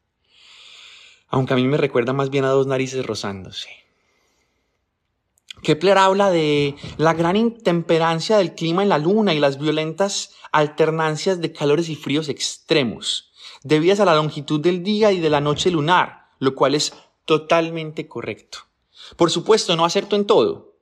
aunque 1.35 1.53
a 1.53 1.57
mí 1.57 1.67
me 1.67 1.77
recuerda 1.77 2.13
más 2.13 2.31
bien 2.31 2.45
a 2.45 2.51
dos 2.51 2.69
narices 2.69 3.05
rozándose. 3.05 3.69
Kepler 5.65 5.99
habla 5.99 6.31
de 6.31 6.77
la 6.97 7.13
gran 7.13 7.35
intemperancia 7.35 8.37
del 8.37 8.55
clima 8.55 8.85
en 8.85 8.89
la 8.89 8.99
Luna 8.99 9.35
y 9.35 9.41
las 9.41 9.59
violentas 9.59 10.31
alternancias 10.53 11.41
de 11.41 11.53
calores 11.53 11.89
y 11.89 11.97
fríos 11.97 12.29
extremos, 12.29 13.33
debidas 13.65 13.99
a 13.99 14.05
la 14.05 14.15
longitud 14.15 14.61
del 14.61 14.85
día 14.85 15.11
y 15.11 15.19
de 15.19 15.29
la 15.29 15.41
noche 15.41 15.73
lunar, 15.73 16.29
lo 16.39 16.55
cual 16.55 16.77
es 16.77 16.93
totalmente 17.25 18.07
correcto. 18.07 18.59
Por 19.17 19.33
supuesto, 19.33 19.75
no 19.75 19.85
acerto 19.85 20.15
en 20.15 20.27
todo, 20.27 20.74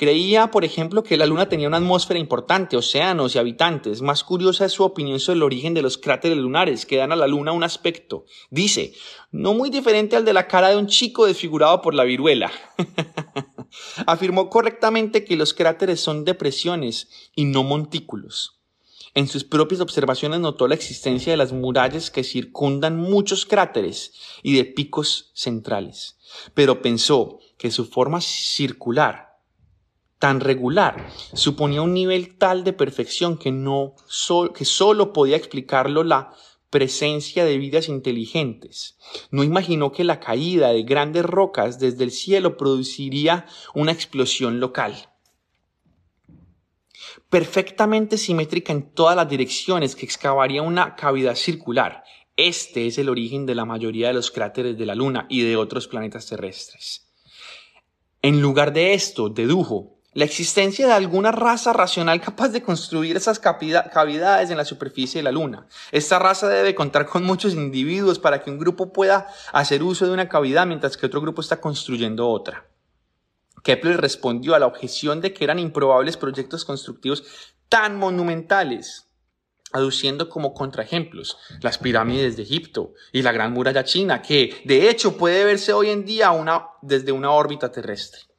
Creía, 0.00 0.50
por 0.50 0.64
ejemplo, 0.64 1.04
que 1.04 1.18
la 1.18 1.26
Luna 1.26 1.50
tenía 1.50 1.68
una 1.68 1.76
atmósfera 1.76 2.18
importante, 2.18 2.74
océanos 2.74 3.34
y 3.34 3.38
habitantes. 3.38 4.00
Más 4.00 4.24
curiosa 4.24 4.64
es 4.64 4.72
su 4.72 4.82
opinión 4.82 5.20
sobre 5.20 5.36
el 5.36 5.42
origen 5.42 5.74
de 5.74 5.82
los 5.82 5.98
cráteres 5.98 6.38
lunares, 6.38 6.86
que 6.86 6.96
dan 6.96 7.12
a 7.12 7.16
la 7.16 7.26
Luna 7.26 7.52
un 7.52 7.64
aspecto, 7.64 8.24
dice, 8.48 8.94
no 9.30 9.52
muy 9.52 9.68
diferente 9.68 10.16
al 10.16 10.24
de 10.24 10.32
la 10.32 10.48
cara 10.48 10.70
de 10.70 10.78
un 10.78 10.86
chico 10.86 11.26
desfigurado 11.26 11.82
por 11.82 11.92
la 11.92 12.04
viruela. 12.04 12.50
Afirmó 14.06 14.48
correctamente 14.48 15.22
que 15.22 15.36
los 15.36 15.52
cráteres 15.52 16.00
son 16.00 16.24
depresiones 16.24 17.30
y 17.36 17.44
no 17.44 17.62
montículos. 17.62 18.58
En 19.12 19.28
sus 19.28 19.44
propias 19.44 19.82
observaciones 19.82 20.40
notó 20.40 20.66
la 20.66 20.76
existencia 20.76 21.30
de 21.30 21.36
las 21.36 21.52
murallas 21.52 22.10
que 22.10 22.24
circundan 22.24 22.96
muchos 22.96 23.44
cráteres 23.44 24.14
y 24.42 24.56
de 24.56 24.64
picos 24.64 25.30
centrales, 25.34 26.16
pero 26.54 26.80
pensó 26.80 27.38
que 27.58 27.70
su 27.70 27.84
forma 27.84 28.22
circular 28.22 29.29
tan 30.20 30.40
regular 30.40 31.08
suponía 31.32 31.82
un 31.82 31.94
nivel 31.94 32.36
tal 32.36 32.62
de 32.62 32.74
perfección 32.74 33.38
que, 33.38 33.50
no 33.50 33.96
que 34.54 34.64
solo 34.66 35.12
podía 35.12 35.36
explicarlo 35.36 36.04
la 36.04 36.34
presencia 36.68 37.44
de 37.44 37.56
vidas 37.56 37.88
inteligentes. 37.88 38.98
No 39.30 39.42
imaginó 39.42 39.90
que 39.90 40.04
la 40.04 40.20
caída 40.20 40.68
de 40.68 40.84
grandes 40.84 41.24
rocas 41.24 41.80
desde 41.80 42.04
el 42.04 42.12
cielo 42.12 42.56
produciría 42.56 43.46
una 43.74 43.92
explosión 43.92 44.60
local. 44.60 44.94
Perfectamente 47.30 48.18
simétrica 48.18 48.72
en 48.72 48.92
todas 48.92 49.16
las 49.16 49.28
direcciones 49.28 49.96
que 49.96 50.04
excavaría 50.04 50.62
una 50.62 50.96
cavidad 50.96 51.34
circular. 51.34 52.04
Este 52.36 52.86
es 52.86 52.98
el 52.98 53.08
origen 53.08 53.46
de 53.46 53.54
la 53.54 53.64
mayoría 53.64 54.08
de 54.08 54.14
los 54.14 54.30
cráteres 54.30 54.76
de 54.76 54.86
la 54.86 54.94
Luna 54.94 55.26
y 55.30 55.42
de 55.42 55.56
otros 55.56 55.88
planetas 55.88 56.26
terrestres. 56.26 57.10
En 58.22 58.42
lugar 58.42 58.74
de 58.74 58.92
esto, 58.92 59.30
dedujo 59.30 59.99
la 60.12 60.24
existencia 60.24 60.86
de 60.86 60.92
alguna 60.92 61.30
raza 61.30 61.72
racional 61.72 62.20
capaz 62.20 62.48
de 62.48 62.62
construir 62.62 63.16
esas 63.16 63.38
cavidades 63.38 64.50
en 64.50 64.56
la 64.56 64.64
superficie 64.64 65.20
de 65.20 65.22
la 65.22 65.32
Luna. 65.32 65.66
Esta 65.92 66.18
raza 66.18 66.48
debe 66.48 66.74
contar 66.74 67.06
con 67.06 67.24
muchos 67.24 67.54
individuos 67.54 68.18
para 68.18 68.42
que 68.42 68.50
un 68.50 68.58
grupo 68.58 68.92
pueda 68.92 69.28
hacer 69.52 69.82
uso 69.82 70.06
de 70.06 70.12
una 70.12 70.28
cavidad 70.28 70.66
mientras 70.66 70.96
que 70.96 71.06
otro 71.06 71.20
grupo 71.20 71.40
está 71.40 71.60
construyendo 71.60 72.28
otra. 72.28 72.66
Kepler 73.62 74.00
respondió 74.00 74.54
a 74.54 74.58
la 74.58 74.66
objeción 74.66 75.20
de 75.20 75.32
que 75.32 75.44
eran 75.44 75.58
improbables 75.58 76.16
proyectos 76.16 76.64
constructivos 76.64 77.24
tan 77.68 77.96
monumentales, 77.96 79.06
aduciendo 79.72 80.28
como 80.28 80.54
contraejemplos 80.54 81.38
las 81.60 81.78
pirámides 81.78 82.36
de 82.36 82.42
Egipto 82.42 82.94
y 83.12 83.22
la 83.22 83.30
Gran 83.30 83.52
Muralla 83.52 83.84
China, 83.84 84.22
que 84.22 84.60
de 84.64 84.90
hecho 84.90 85.16
puede 85.16 85.44
verse 85.44 85.72
hoy 85.72 85.90
en 85.90 86.04
día 86.04 86.32
desde 86.82 87.12
una 87.12 87.30
órbita 87.30 87.70
terrestre. 87.70 88.29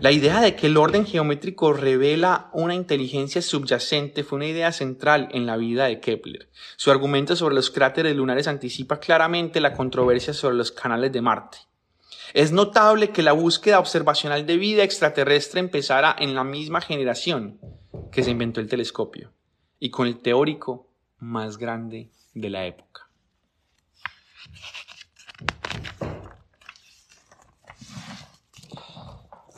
La 0.00 0.12
idea 0.12 0.40
de 0.40 0.54
que 0.54 0.68
el 0.68 0.76
orden 0.76 1.04
geométrico 1.04 1.72
revela 1.72 2.50
una 2.52 2.74
inteligencia 2.74 3.42
subyacente 3.42 4.22
fue 4.22 4.36
una 4.36 4.46
idea 4.46 4.70
central 4.70 5.28
en 5.32 5.44
la 5.44 5.56
vida 5.56 5.86
de 5.86 5.98
Kepler. 5.98 6.48
Su 6.76 6.92
argumento 6.92 7.34
sobre 7.34 7.56
los 7.56 7.70
cráteres 7.70 8.14
lunares 8.14 8.46
anticipa 8.46 9.00
claramente 9.00 9.60
la 9.60 9.72
controversia 9.72 10.32
sobre 10.34 10.56
los 10.56 10.70
canales 10.70 11.10
de 11.10 11.20
Marte. 11.20 11.58
Es 12.32 12.52
notable 12.52 13.10
que 13.10 13.22
la 13.22 13.32
búsqueda 13.32 13.80
observacional 13.80 14.46
de 14.46 14.56
vida 14.56 14.84
extraterrestre 14.84 15.58
empezara 15.58 16.14
en 16.18 16.34
la 16.34 16.44
misma 16.44 16.80
generación 16.80 17.58
que 18.12 18.22
se 18.22 18.30
inventó 18.30 18.60
el 18.60 18.68
telescopio 18.68 19.32
y 19.80 19.90
con 19.90 20.06
el 20.06 20.18
teórico 20.18 20.92
más 21.18 21.58
grande 21.58 22.10
de 22.34 22.50
la 22.50 22.66
época. 22.66 23.08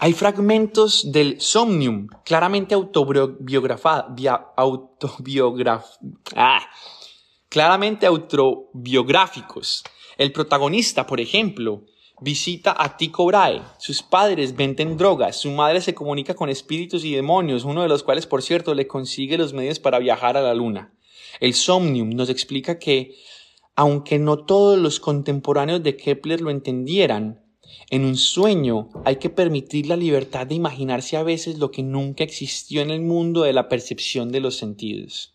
Hay 0.03 0.15
fragmentos 0.15 1.13
del 1.13 1.39
Somnium 1.43 2.09
claramente 2.25 2.75
ah, 6.35 6.61
claramente 7.51 8.07
autobiográficos. 8.07 9.85
El 10.17 10.33
protagonista, 10.33 11.07
por 11.07 11.21
ejemplo, 11.21 11.85
visita 12.23 12.75
a 12.79 12.97
Tycho 12.97 13.27
Brahe. 13.27 13.61
Sus 13.77 14.03
padres 14.03 14.57
venden 14.57 14.97
drogas. 14.97 15.37
Su 15.37 15.51
madre 15.51 15.83
se 15.83 15.95
comunica 15.95 16.33
con 16.33 16.49
espíritus 16.49 17.05
y 17.05 17.15
demonios, 17.15 17.65
uno 17.65 17.83
de 17.83 17.89
los 17.89 18.03
cuales, 18.03 18.27
por 18.27 18.41
cierto, 18.41 18.73
le 18.73 18.87
consigue 18.87 19.37
los 19.37 19.53
medios 19.53 19.81
para 19.81 19.99
viajar 19.99 20.39
a 20.39 20.41
la 20.41 20.55
luna. 20.55 20.95
El 21.41 21.53
Somnium 21.53 22.09
nos 22.09 22.31
explica 22.31 22.79
que, 22.79 23.17
aunque 23.77 24.19
no 24.19 24.47
todos 24.47 24.79
los 24.79 24.99
contemporáneos 24.99 25.83
de 25.83 25.99
Kepler 25.99 26.41
lo 26.41 26.49
entendieran, 26.49 27.40
en 27.91 28.05
un 28.05 28.17
sueño 28.17 28.89
hay 29.05 29.17
que 29.17 29.31
permitir 29.31 29.87
la 29.87 29.97
libertad 29.97 30.47
de 30.47 30.55
imaginarse 30.55 31.17
a 31.17 31.23
veces 31.23 31.59
lo 31.59 31.71
que 31.71 31.83
nunca 31.83 32.23
existió 32.23 32.83
en 32.83 32.91
el 32.91 33.01
mundo 33.01 33.43
de 33.43 33.53
la 33.53 33.69
percepción 33.69 34.31
de 34.31 34.41
los 34.41 34.57
sentidos. 34.57 35.35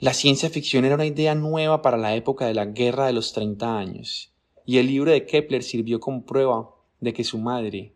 La 0.00 0.14
ciencia 0.14 0.50
ficción 0.50 0.84
era 0.84 0.94
una 0.94 1.06
idea 1.06 1.34
nueva 1.34 1.82
para 1.82 1.96
la 1.96 2.14
época 2.16 2.46
de 2.46 2.54
la 2.54 2.64
Guerra 2.64 3.06
de 3.06 3.12
los 3.12 3.32
30 3.32 3.78
años, 3.78 4.32
y 4.64 4.78
el 4.78 4.86
libro 4.86 5.10
de 5.10 5.26
Kepler 5.26 5.62
sirvió 5.62 6.00
como 6.00 6.24
prueba 6.24 6.70
de 7.00 7.12
que 7.12 7.22
su 7.22 7.38
madre 7.38 7.94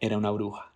era 0.00 0.16
una 0.16 0.30
bruja. 0.30 0.74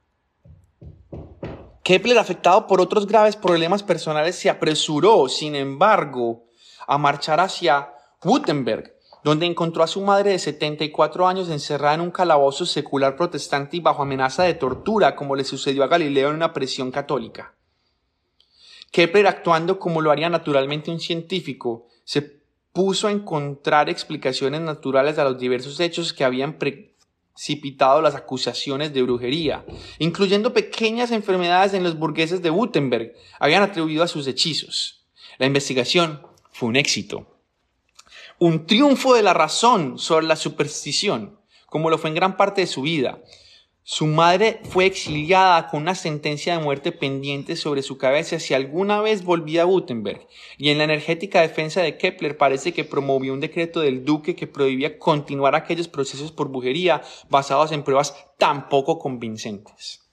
Kepler, 1.84 2.18
afectado 2.18 2.66
por 2.66 2.80
otros 2.82 3.06
graves 3.06 3.36
problemas 3.36 3.82
personales, 3.82 4.36
se 4.36 4.50
apresuró, 4.50 5.28
sin 5.28 5.54
embargo, 5.54 6.44
a 6.86 6.98
marchar 6.98 7.40
hacia 7.40 7.94
Gutenberg, 8.20 8.97
donde 9.24 9.46
encontró 9.46 9.82
a 9.82 9.88
su 9.88 10.00
madre 10.00 10.30
de 10.30 10.38
74 10.38 11.26
años 11.26 11.48
encerrada 11.48 11.94
en 11.94 12.00
un 12.00 12.10
calabozo 12.10 12.66
secular 12.66 13.16
protestante 13.16 13.76
y 13.76 13.80
bajo 13.80 14.02
amenaza 14.02 14.44
de 14.44 14.54
tortura, 14.54 15.16
como 15.16 15.36
le 15.36 15.44
sucedió 15.44 15.84
a 15.84 15.88
Galileo 15.88 16.30
en 16.30 16.36
una 16.36 16.52
prisión 16.52 16.90
católica. 16.90 17.54
Kepler, 18.90 19.26
actuando 19.26 19.78
como 19.78 20.00
lo 20.00 20.10
haría 20.10 20.28
naturalmente 20.28 20.90
un 20.90 21.00
científico, 21.00 21.88
se 22.04 22.40
puso 22.72 23.08
a 23.08 23.12
encontrar 23.12 23.90
explicaciones 23.90 24.60
naturales 24.60 25.18
a 25.18 25.24
los 25.24 25.38
diversos 25.38 25.78
hechos 25.80 26.12
que 26.12 26.24
habían 26.24 26.58
precipitado 26.58 28.00
las 28.00 28.14
acusaciones 28.14 28.94
de 28.94 29.02
brujería, 29.02 29.64
incluyendo 29.98 30.52
pequeñas 30.52 31.10
enfermedades 31.10 31.74
en 31.74 31.82
los 31.82 31.98
burgueses 31.98 32.40
de 32.40 32.50
Gutenberg, 32.50 33.14
habían 33.38 33.62
atribuido 33.62 34.02
a 34.02 34.08
sus 34.08 34.26
hechizos. 34.26 35.04
La 35.38 35.46
investigación 35.46 36.22
fue 36.50 36.68
un 36.68 36.76
éxito 36.76 37.37
un 38.40 38.66
triunfo 38.66 39.14
de 39.14 39.22
la 39.22 39.34
razón 39.34 39.98
sobre 39.98 40.26
la 40.26 40.36
superstición, 40.36 41.40
como 41.66 41.90
lo 41.90 41.98
fue 41.98 42.10
en 42.10 42.14
gran 42.14 42.36
parte 42.36 42.60
de 42.60 42.68
su 42.68 42.82
vida. 42.82 43.20
Su 43.82 44.06
madre 44.06 44.60
fue 44.64 44.86
exiliada 44.86 45.68
con 45.68 45.82
una 45.82 45.96
sentencia 45.96 46.56
de 46.56 46.62
muerte 46.62 46.92
pendiente 46.92 47.56
sobre 47.56 47.82
su 47.82 47.98
cabeza 47.98 48.38
si 48.38 48.54
alguna 48.54 49.00
vez 49.00 49.24
volvía 49.24 49.62
a 49.62 49.64
Gutenberg, 49.64 50.28
y 50.56 50.68
en 50.68 50.78
la 50.78 50.84
energética 50.84 51.40
defensa 51.40 51.82
de 51.82 51.96
Kepler 51.96 52.36
parece 52.36 52.72
que 52.72 52.84
promovió 52.84 53.32
un 53.32 53.40
decreto 53.40 53.80
del 53.80 54.04
duque 54.04 54.36
que 54.36 54.46
prohibía 54.46 54.98
continuar 54.98 55.56
aquellos 55.56 55.88
procesos 55.88 56.30
por 56.30 56.48
brujería 56.48 57.02
basados 57.28 57.72
en 57.72 57.82
pruebas 57.82 58.14
tan 58.36 58.68
poco 58.68 58.98
convincentes. 58.98 60.07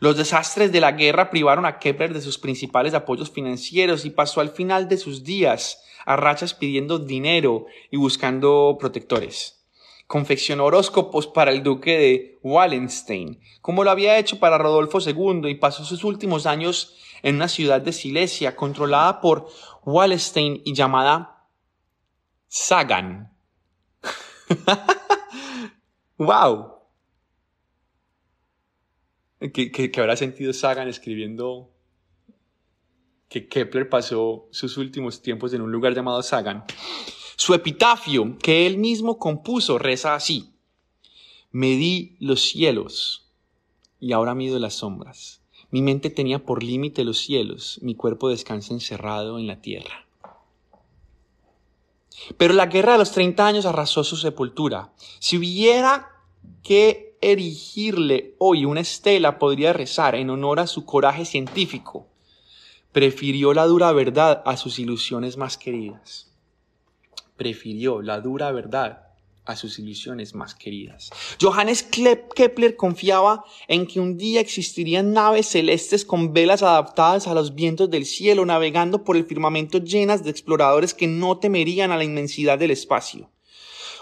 Los 0.00 0.16
desastres 0.16 0.72
de 0.72 0.80
la 0.80 0.92
guerra 0.92 1.30
privaron 1.30 1.66
a 1.66 1.78
Kepler 1.78 2.12
de 2.12 2.20
sus 2.20 2.38
principales 2.38 2.94
apoyos 2.94 3.30
financieros 3.30 4.04
y 4.04 4.10
pasó 4.10 4.40
al 4.40 4.50
final 4.50 4.88
de 4.88 4.98
sus 4.98 5.24
días 5.24 5.82
a 6.04 6.16
rachas 6.16 6.54
pidiendo 6.54 6.98
dinero 6.98 7.66
y 7.90 7.96
buscando 7.96 8.76
protectores. 8.78 9.64
Confeccionó 10.06 10.66
horóscopos 10.66 11.26
para 11.26 11.50
el 11.50 11.62
duque 11.62 11.98
de 11.98 12.38
Wallenstein, 12.42 13.40
como 13.60 13.82
lo 13.82 13.90
había 13.90 14.18
hecho 14.18 14.38
para 14.38 14.58
Rodolfo 14.58 15.00
II, 15.00 15.48
y 15.50 15.56
pasó 15.56 15.84
sus 15.84 16.04
últimos 16.04 16.46
años 16.46 16.96
en 17.22 17.36
una 17.36 17.48
ciudad 17.48 17.80
de 17.80 17.92
Silesia 17.92 18.54
controlada 18.54 19.20
por 19.20 19.48
Wallenstein 19.84 20.62
y 20.64 20.74
llamada 20.74 21.48
Sagan. 22.46 23.32
¡Wow! 26.18 26.75
¿Qué, 29.38 29.70
qué 29.70 30.00
habrá 30.00 30.16
sentido 30.16 30.52
Sagan 30.52 30.88
escribiendo 30.88 31.70
que 33.28 33.48
Kepler 33.48 33.88
pasó 33.88 34.48
sus 34.50 34.76
últimos 34.76 35.20
tiempos 35.22 35.52
en 35.52 35.62
un 35.62 35.72
lugar 35.72 35.94
llamado 35.94 36.22
Sagan. 36.22 36.64
Su 37.36 37.54
epitafio, 37.54 38.38
que 38.38 38.66
él 38.66 38.78
mismo 38.78 39.18
compuso, 39.18 39.78
reza 39.78 40.14
así. 40.14 40.52
Medí 41.50 42.16
los 42.20 42.42
cielos 42.42 43.30
y 44.00 44.12
ahora 44.12 44.34
mido 44.34 44.58
las 44.58 44.74
sombras. 44.74 45.42
Mi 45.70 45.82
mente 45.82 46.10
tenía 46.10 46.44
por 46.44 46.62
límite 46.62 47.04
los 47.04 47.18
cielos, 47.18 47.78
mi 47.82 47.94
cuerpo 47.94 48.28
descansa 48.28 48.72
encerrado 48.72 49.38
en 49.38 49.46
la 49.46 49.60
tierra. 49.60 50.06
Pero 52.38 52.54
la 52.54 52.66
guerra 52.66 52.92
de 52.92 52.98
los 52.98 53.12
30 53.12 53.46
años 53.46 53.66
arrasó 53.66 54.04
su 54.04 54.16
sepultura. 54.16 54.92
Si 55.18 55.36
hubiera 55.36 56.24
que 56.62 57.05
erigirle 57.20 58.34
hoy 58.38 58.64
una 58.64 58.80
estela, 58.80 59.38
podría 59.38 59.72
rezar 59.72 60.14
en 60.14 60.30
honor 60.30 60.60
a 60.60 60.66
su 60.66 60.84
coraje 60.84 61.24
científico 61.24 62.08
prefirió 62.96 63.52
la 63.52 63.66
dura 63.66 63.92
verdad 63.92 64.42
a 64.46 64.56
sus 64.56 64.78
ilusiones 64.78 65.36
más 65.36 65.58
queridas. 65.58 66.32
Prefirió 67.36 68.00
la 68.00 68.22
dura 68.22 68.50
verdad 68.52 69.08
a 69.44 69.54
sus 69.54 69.78
ilusiones 69.78 70.34
más 70.34 70.54
queridas. 70.54 71.10
Johannes 71.38 71.82
Kepler 71.82 72.74
confiaba 72.74 73.44
en 73.68 73.86
que 73.86 74.00
un 74.00 74.16
día 74.16 74.40
existirían 74.40 75.12
naves 75.12 75.44
celestes 75.48 76.06
con 76.06 76.32
velas 76.32 76.62
adaptadas 76.62 77.26
a 77.26 77.34
los 77.34 77.54
vientos 77.54 77.90
del 77.90 78.06
cielo, 78.06 78.46
navegando 78.46 79.04
por 79.04 79.18
el 79.18 79.26
firmamento 79.26 79.76
llenas 79.76 80.24
de 80.24 80.30
exploradores 80.30 80.94
que 80.94 81.06
no 81.06 81.36
temerían 81.36 81.92
a 81.92 81.98
la 81.98 82.04
inmensidad 82.04 82.58
del 82.58 82.70
espacio. 82.70 83.30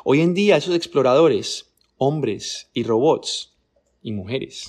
Hoy 0.04 0.20
en 0.20 0.34
día 0.34 0.56
esos 0.56 0.76
exploradores, 0.76 1.73
hombres 1.96 2.68
y 2.72 2.82
robots 2.82 3.54
y 4.02 4.12
mujeres, 4.12 4.68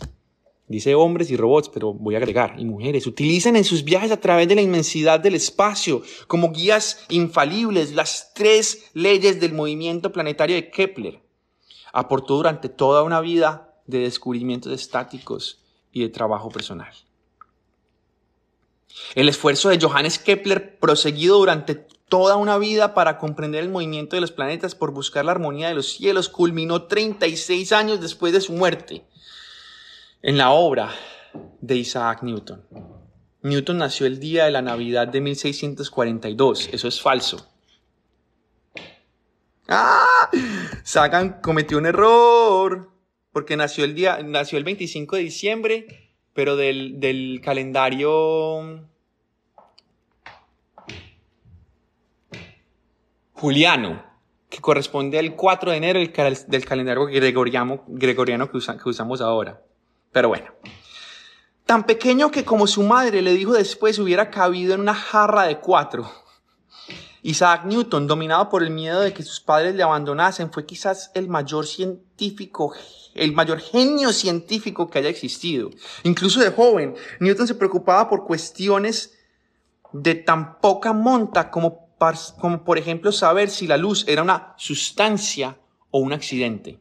Dice 0.67 0.95
hombres 0.95 1.29
y 1.29 1.37
robots, 1.37 1.69
pero 1.69 1.93
voy 1.93 2.15
a 2.15 2.17
agregar, 2.17 2.55
y 2.57 2.65
mujeres, 2.65 3.05
utilizan 3.05 3.55
en 3.55 3.63
sus 3.63 3.83
viajes 3.83 4.11
a 4.11 4.19
través 4.19 4.47
de 4.47 4.55
la 4.55 4.63
inmensidad 4.63 5.19
del 5.19 5.35
espacio 5.35 6.01
como 6.27 6.51
guías 6.51 7.05
infalibles 7.09 7.93
las 7.93 8.33
tres 8.33 8.89
leyes 8.93 9.39
del 9.39 9.53
movimiento 9.53 10.11
planetario 10.11 10.55
de 10.55 10.71
Kepler. 10.71 11.21
Aportó 11.93 12.37
durante 12.37 12.67
toda 12.67 13.03
una 13.03 13.21
vida 13.21 13.75
de 13.85 13.99
descubrimientos 13.99 14.73
estáticos 14.73 15.61
y 15.91 16.01
de 16.01 16.09
trabajo 16.09 16.49
personal. 16.49 16.93
El 19.13 19.29
esfuerzo 19.29 19.69
de 19.69 19.79
Johannes 19.79 20.17
Kepler, 20.17 20.79
proseguido 20.79 21.37
durante 21.37 21.85
toda 22.09 22.35
una 22.35 22.57
vida 22.57 22.93
para 22.93 23.17
comprender 23.17 23.63
el 23.63 23.69
movimiento 23.69 24.15
de 24.15 24.21
los 24.21 24.31
planetas 24.31 24.75
por 24.75 24.91
buscar 24.91 25.25
la 25.25 25.31
armonía 25.31 25.67
de 25.67 25.75
los 25.75 25.93
cielos, 25.93 26.29
culminó 26.29 26.83
36 26.83 27.71
años 27.71 28.01
después 28.01 28.33
de 28.33 28.41
su 28.41 28.53
muerte 28.53 29.05
en 30.21 30.37
la 30.37 30.51
obra 30.51 30.91
de 31.61 31.75
Isaac 31.75 32.23
Newton. 32.23 32.63
Newton 33.41 33.77
nació 33.77 34.07
el 34.07 34.19
día 34.19 34.45
de 34.45 34.51
la 34.51 34.61
Navidad 34.61 35.07
de 35.07 35.21
1642, 35.21 36.69
eso 36.71 36.87
es 36.87 37.01
falso. 37.01 37.47
¡Ah! 39.67 40.29
Sagan 40.83 41.41
cometió 41.41 41.77
un 41.77 41.85
error, 41.85 42.91
porque 43.31 43.57
nació 43.57 43.83
el, 43.83 43.95
día, 43.95 44.19
nació 44.23 44.57
el 44.57 44.63
25 44.63 45.15
de 45.15 45.21
diciembre, 45.21 46.13
pero 46.33 46.55
del, 46.55 46.99
del 46.99 47.41
calendario 47.43 48.87
juliano, 53.35 54.03
que 54.49 54.59
corresponde 54.59 55.19
al 55.19 55.35
4 55.35 55.71
de 55.71 55.77
enero 55.77 55.99
del, 55.99 56.65
calendario 56.65 57.05
gregoriano, 57.05 57.83
que, 57.99 58.15
que 58.15 58.89
usamos 58.89 59.21
ahora. 59.21 59.61
Pero 60.11 60.29
bueno, 60.29 60.47
tan 61.65 61.83
pequeño 61.83 62.31
que 62.31 62.45
como 62.45 62.65
su 62.65 62.83
madre 62.83 63.21
le 63.21 63.33
dijo 63.33 63.53
después 63.53 63.99
hubiera 63.99 64.31
cabido 64.31 64.73
en 64.73 64.81
una 64.81 64.95
jarra 64.95 65.43
de 65.43 65.59
cuatro. 65.59 66.09
Isaac 67.21 67.65
Newton, 67.65 68.05
dominado 68.05 68.49
por 68.49 68.61
el 68.61 68.69
miedo 68.69 69.01
de 69.01 69.11
que 69.11 69.23
sus 69.23 69.41
padres 69.41 69.73
le 69.73 69.81
abandonasen, 69.81 70.53
fue 70.53 70.65
quizás 70.65 71.09
el 71.15 71.27
mayor 71.27 71.65
científico, 71.65 72.73
el 73.15 73.33
mayor 73.33 73.59
genio 73.59 74.13
científico 74.13 74.89
que 74.89 74.99
haya 74.99 75.09
existido. 75.09 75.71
Incluso 76.03 76.39
de 76.39 76.51
joven, 76.51 76.93
Newton 77.19 77.47
se 77.47 77.55
preocupaba 77.55 78.07
por 78.07 78.25
cuestiones 78.25 79.17
de 79.91 80.13
tan 80.13 80.59
poca 80.59 80.93
monta 80.93 81.49
como 81.49 81.84
como 82.39 82.63
por 82.63 82.77
ejemplo 82.77 83.11
saber 83.11 83.49
si 83.49 83.67
la 83.67 83.77
luz 83.77 84.05
era 84.07 84.21
una 84.21 84.53
sustancia 84.57 85.57
o 85.91 85.99
un 85.99 86.13
accidente. 86.13 86.79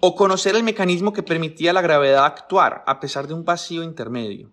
O 0.00 0.14
conocer 0.14 0.54
el 0.54 0.62
mecanismo 0.62 1.12
que 1.12 1.22
permitía 1.22 1.72
la 1.72 1.82
gravedad 1.82 2.24
actuar 2.24 2.84
a 2.86 3.00
pesar 3.00 3.26
de 3.26 3.34
un 3.34 3.44
vacío 3.44 3.82
intermedio. 3.82 4.52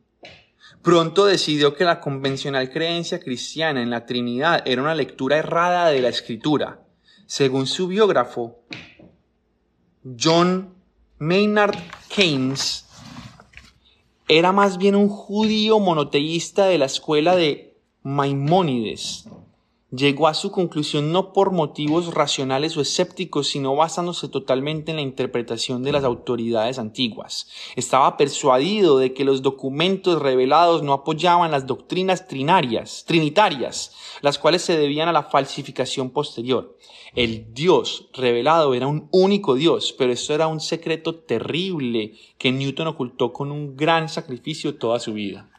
Pronto 0.82 1.26
decidió 1.26 1.76
que 1.76 1.86
la 1.86 2.00
convencional 2.00 2.70
creencia 2.70 3.20
cristiana 3.20 3.82
en 3.82 3.90
la 3.90 4.06
Trinidad 4.06 4.64
era 4.66 4.82
una 4.82 4.96
lectura 4.96 5.38
errada 5.38 5.88
de 5.90 6.02
la 6.02 6.10
escritura. 6.10 6.82
Según 7.26 7.68
su 7.68 7.88
biógrafo, 7.88 8.64
John 10.20 10.74
Maynard 11.20 11.78
Keynes, 12.10 12.86
era 14.28 14.52
más 14.52 14.78
bien 14.78 14.96
un 14.96 15.10
judío 15.10 15.80
monoteísta 15.80 16.66
de 16.66 16.78
la 16.78 16.86
escuela 16.86 17.36
de 17.36 17.73
Maimónides 18.06 19.30
llegó 19.90 20.28
a 20.28 20.34
su 20.34 20.52
conclusión 20.52 21.14
no 21.14 21.32
por 21.32 21.52
motivos 21.52 22.14
racionales 22.14 22.76
o 22.76 22.82
escépticos, 22.82 23.48
sino 23.48 23.78
basándose 23.78 24.28
totalmente 24.28 24.92
en 24.92 24.98
la 24.98 25.04
interpretación 25.04 25.84
de 25.84 25.94
las 25.94 26.04
autoridades 26.04 26.80
antiguas. 26.80 27.48
Estaba 27.78 28.18
persuadido 28.18 28.98
de 28.98 29.14
que 29.14 29.24
los 29.24 29.42
documentos 29.42 30.22
revelados 30.22 30.84
no 30.84 30.92
apoyaban 30.92 31.52
las 31.52 31.66
doctrinas 31.66 32.28
trinarias, 32.28 33.06
trinitarias, 33.08 33.94
las 34.22 34.38
cuales 34.38 34.64
se 34.64 34.78
debían 34.78 35.08
a 35.08 35.14
la 35.14 35.24
falsificación 35.24 36.10
posterior. 36.10 36.78
El 37.16 37.54
Dios 37.54 38.10
revelado 38.12 38.74
era 38.74 38.88
un 38.88 39.08
único 39.12 39.56
Dios, 39.56 39.96
pero 39.98 40.12
esto 40.12 40.34
era 40.34 40.48
un 40.48 40.60
secreto 40.60 41.16
terrible 41.16 42.16
que 42.38 42.52
Newton 42.52 42.88
ocultó 42.88 43.32
con 43.32 43.50
un 43.50 43.78
gran 43.78 44.10
sacrificio 44.10 44.76
toda 44.76 45.00
su 45.00 45.14
vida. 45.14 45.53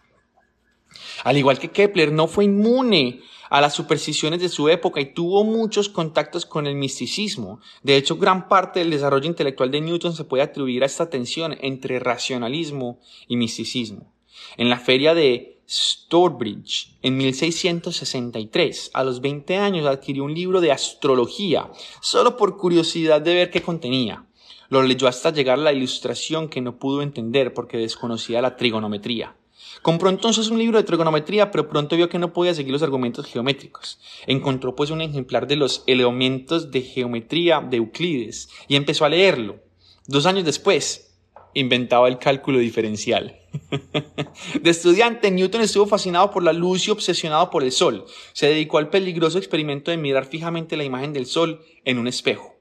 Al 1.25 1.37
igual 1.37 1.59
que 1.59 1.71
Kepler, 1.71 2.13
no 2.13 2.27
fue 2.27 2.45
inmune 2.45 3.21
a 3.51 3.61
las 3.61 3.75
supersticiones 3.75 4.41
de 4.41 4.49
su 4.49 4.69
época 4.69 5.01
y 5.01 5.13
tuvo 5.13 5.45
muchos 5.45 5.89
contactos 5.89 6.45
con 6.47 6.67
el 6.67 6.75
misticismo. 6.75 7.61
De 7.83 7.97
hecho, 7.97 8.17
gran 8.17 8.49
parte 8.49 8.81
del 8.81 8.91
desarrollo 8.91 9.27
intelectual 9.27 9.71
de 9.71 9.81
Newton 9.81 10.15
se 10.15 10.25
puede 10.25 10.43
atribuir 10.43 10.83
a 10.83 10.87
esta 10.87 11.09
tensión 11.09 11.57
entre 11.61 12.01
racionalismo 12.01 13.01
y 13.29 13.37
misticismo. 13.37 14.13
En 14.57 14.69
la 14.69 14.79
feria 14.79 15.15
de 15.15 15.63
Stourbridge, 15.69 16.97
en 17.03 17.17
1663, 17.17 18.91
a 18.93 19.05
los 19.05 19.21
20 19.21 19.57
años 19.57 19.87
adquirió 19.87 20.25
un 20.25 20.35
libro 20.35 20.61
de 20.61 20.73
astrología, 20.73 21.71
solo 22.01 22.37
por 22.37 22.57
curiosidad 22.57 23.21
de 23.21 23.35
ver 23.35 23.51
qué 23.51 23.63
contenía. 23.63 24.27
Lo 24.69 24.83
leyó 24.83 25.07
hasta 25.07 25.31
llegar 25.31 25.59
a 25.59 25.63
la 25.63 25.73
ilustración 25.73 26.49
que 26.49 26.61
no 26.61 26.79
pudo 26.79 27.03
entender 27.03 27.55
porque 27.55 27.79
desconocía 27.79 28.43
la 28.43 28.57
trigonometría. 28.57 29.37
Compró 29.83 30.09
entonces 30.09 30.49
un 30.51 30.59
libro 30.59 30.79
de 30.79 30.85
trigonometría, 30.85 31.51
pero 31.51 31.69
pronto 31.69 31.97
vio 31.97 32.09
que 32.09 32.19
no 32.19 32.33
podía 32.33 32.55
seguir 32.55 32.73
los 32.73 32.83
argumentos 32.83 33.27
geométricos. 33.27 33.99
Encontró 34.27 34.75
pues 34.75 34.91
un 34.91 35.01
ejemplar 35.01 35.47
de 35.47 35.57
los 35.57 35.85
elementos 35.87 36.71
de 36.71 36.83
geometría 36.83 37.61
de 37.61 37.79
Euclides 37.79 38.49
y 38.69 38.77
empezó 38.77 39.05
a 39.05 39.09
leerlo. 39.09 39.61
Dos 40.07 40.27
años 40.27 40.45
después, 40.45 41.15
inventaba 41.55 42.09
el 42.09 42.19
cálculo 42.19 42.59
diferencial. 42.59 43.41
De 44.61 44.71
estudiante, 44.71 45.31
Newton 45.31 45.63
estuvo 45.63 45.87
fascinado 45.87 46.31
por 46.31 46.43
la 46.43 46.53
luz 46.53 46.87
y 46.87 46.91
obsesionado 46.91 47.51
por 47.51 47.63
el 47.63 47.73
sol. 47.73 48.05
Se 48.33 48.49
dedicó 48.49 48.79
al 48.79 48.91
peligroso 48.91 49.39
experimento 49.39 49.91
de 49.91 49.97
mirar 49.97 50.27
fijamente 50.27 50.77
la 50.77 50.85
imagen 50.85 51.13
del 51.13 51.27
sol 51.27 51.65
en 51.85 51.99
un 51.99 52.09
espejo. 52.09 52.57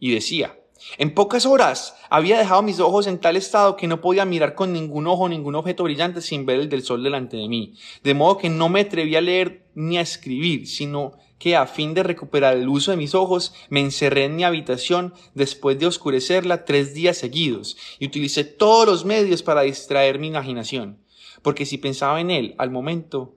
Y 0.00 0.12
decía, 0.12 0.58
en 0.96 1.14
pocas 1.14 1.46
horas 1.46 1.96
había 2.10 2.38
dejado 2.38 2.62
mis 2.62 2.80
ojos 2.80 3.06
en 3.06 3.18
tal 3.18 3.36
estado 3.36 3.76
que 3.76 3.86
no 3.86 4.00
podía 4.00 4.24
mirar 4.24 4.54
con 4.54 4.72
ningún 4.72 5.06
ojo 5.06 5.28
ningún 5.28 5.54
objeto 5.54 5.84
brillante 5.84 6.20
sin 6.20 6.46
ver 6.46 6.60
el 6.60 6.68
del 6.68 6.82
sol 6.82 7.02
delante 7.02 7.36
de 7.36 7.48
mí. 7.48 7.74
De 8.02 8.14
modo 8.14 8.38
que 8.38 8.48
no 8.48 8.68
me 8.68 8.80
atreví 8.80 9.16
a 9.16 9.20
leer 9.20 9.66
ni 9.74 9.98
a 9.98 10.02
escribir, 10.02 10.66
sino 10.66 11.12
que 11.38 11.56
a 11.56 11.66
fin 11.66 11.94
de 11.94 12.02
recuperar 12.02 12.56
el 12.56 12.68
uso 12.68 12.90
de 12.90 12.96
mis 12.96 13.14
ojos 13.14 13.54
me 13.68 13.80
encerré 13.80 14.24
en 14.24 14.36
mi 14.36 14.44
habitación 14.44 15.14
después 15.34 15.78
de 15.78 15.86
oscurecerla 15.86 16.64
tres 16.64 16.94
días 16.94 17.16
seguidos 17.16 17.76
y 17.98 18.06
utilicé 18.06 18.44
todos 18.44 18.86
los 18.86 19.04
medios 19.04 19.42
para 19.42 19.62
distraer 19.62 20.18
mi 20.18 20.28
imaginación, 20.28 20.98
porque 21.42 21.64
si 21.64 21.78
pensaba 21.78 22.20
en 22.20 22.30
él 22.30 22.54
al 22.58 22.70
momento 22.70 23.36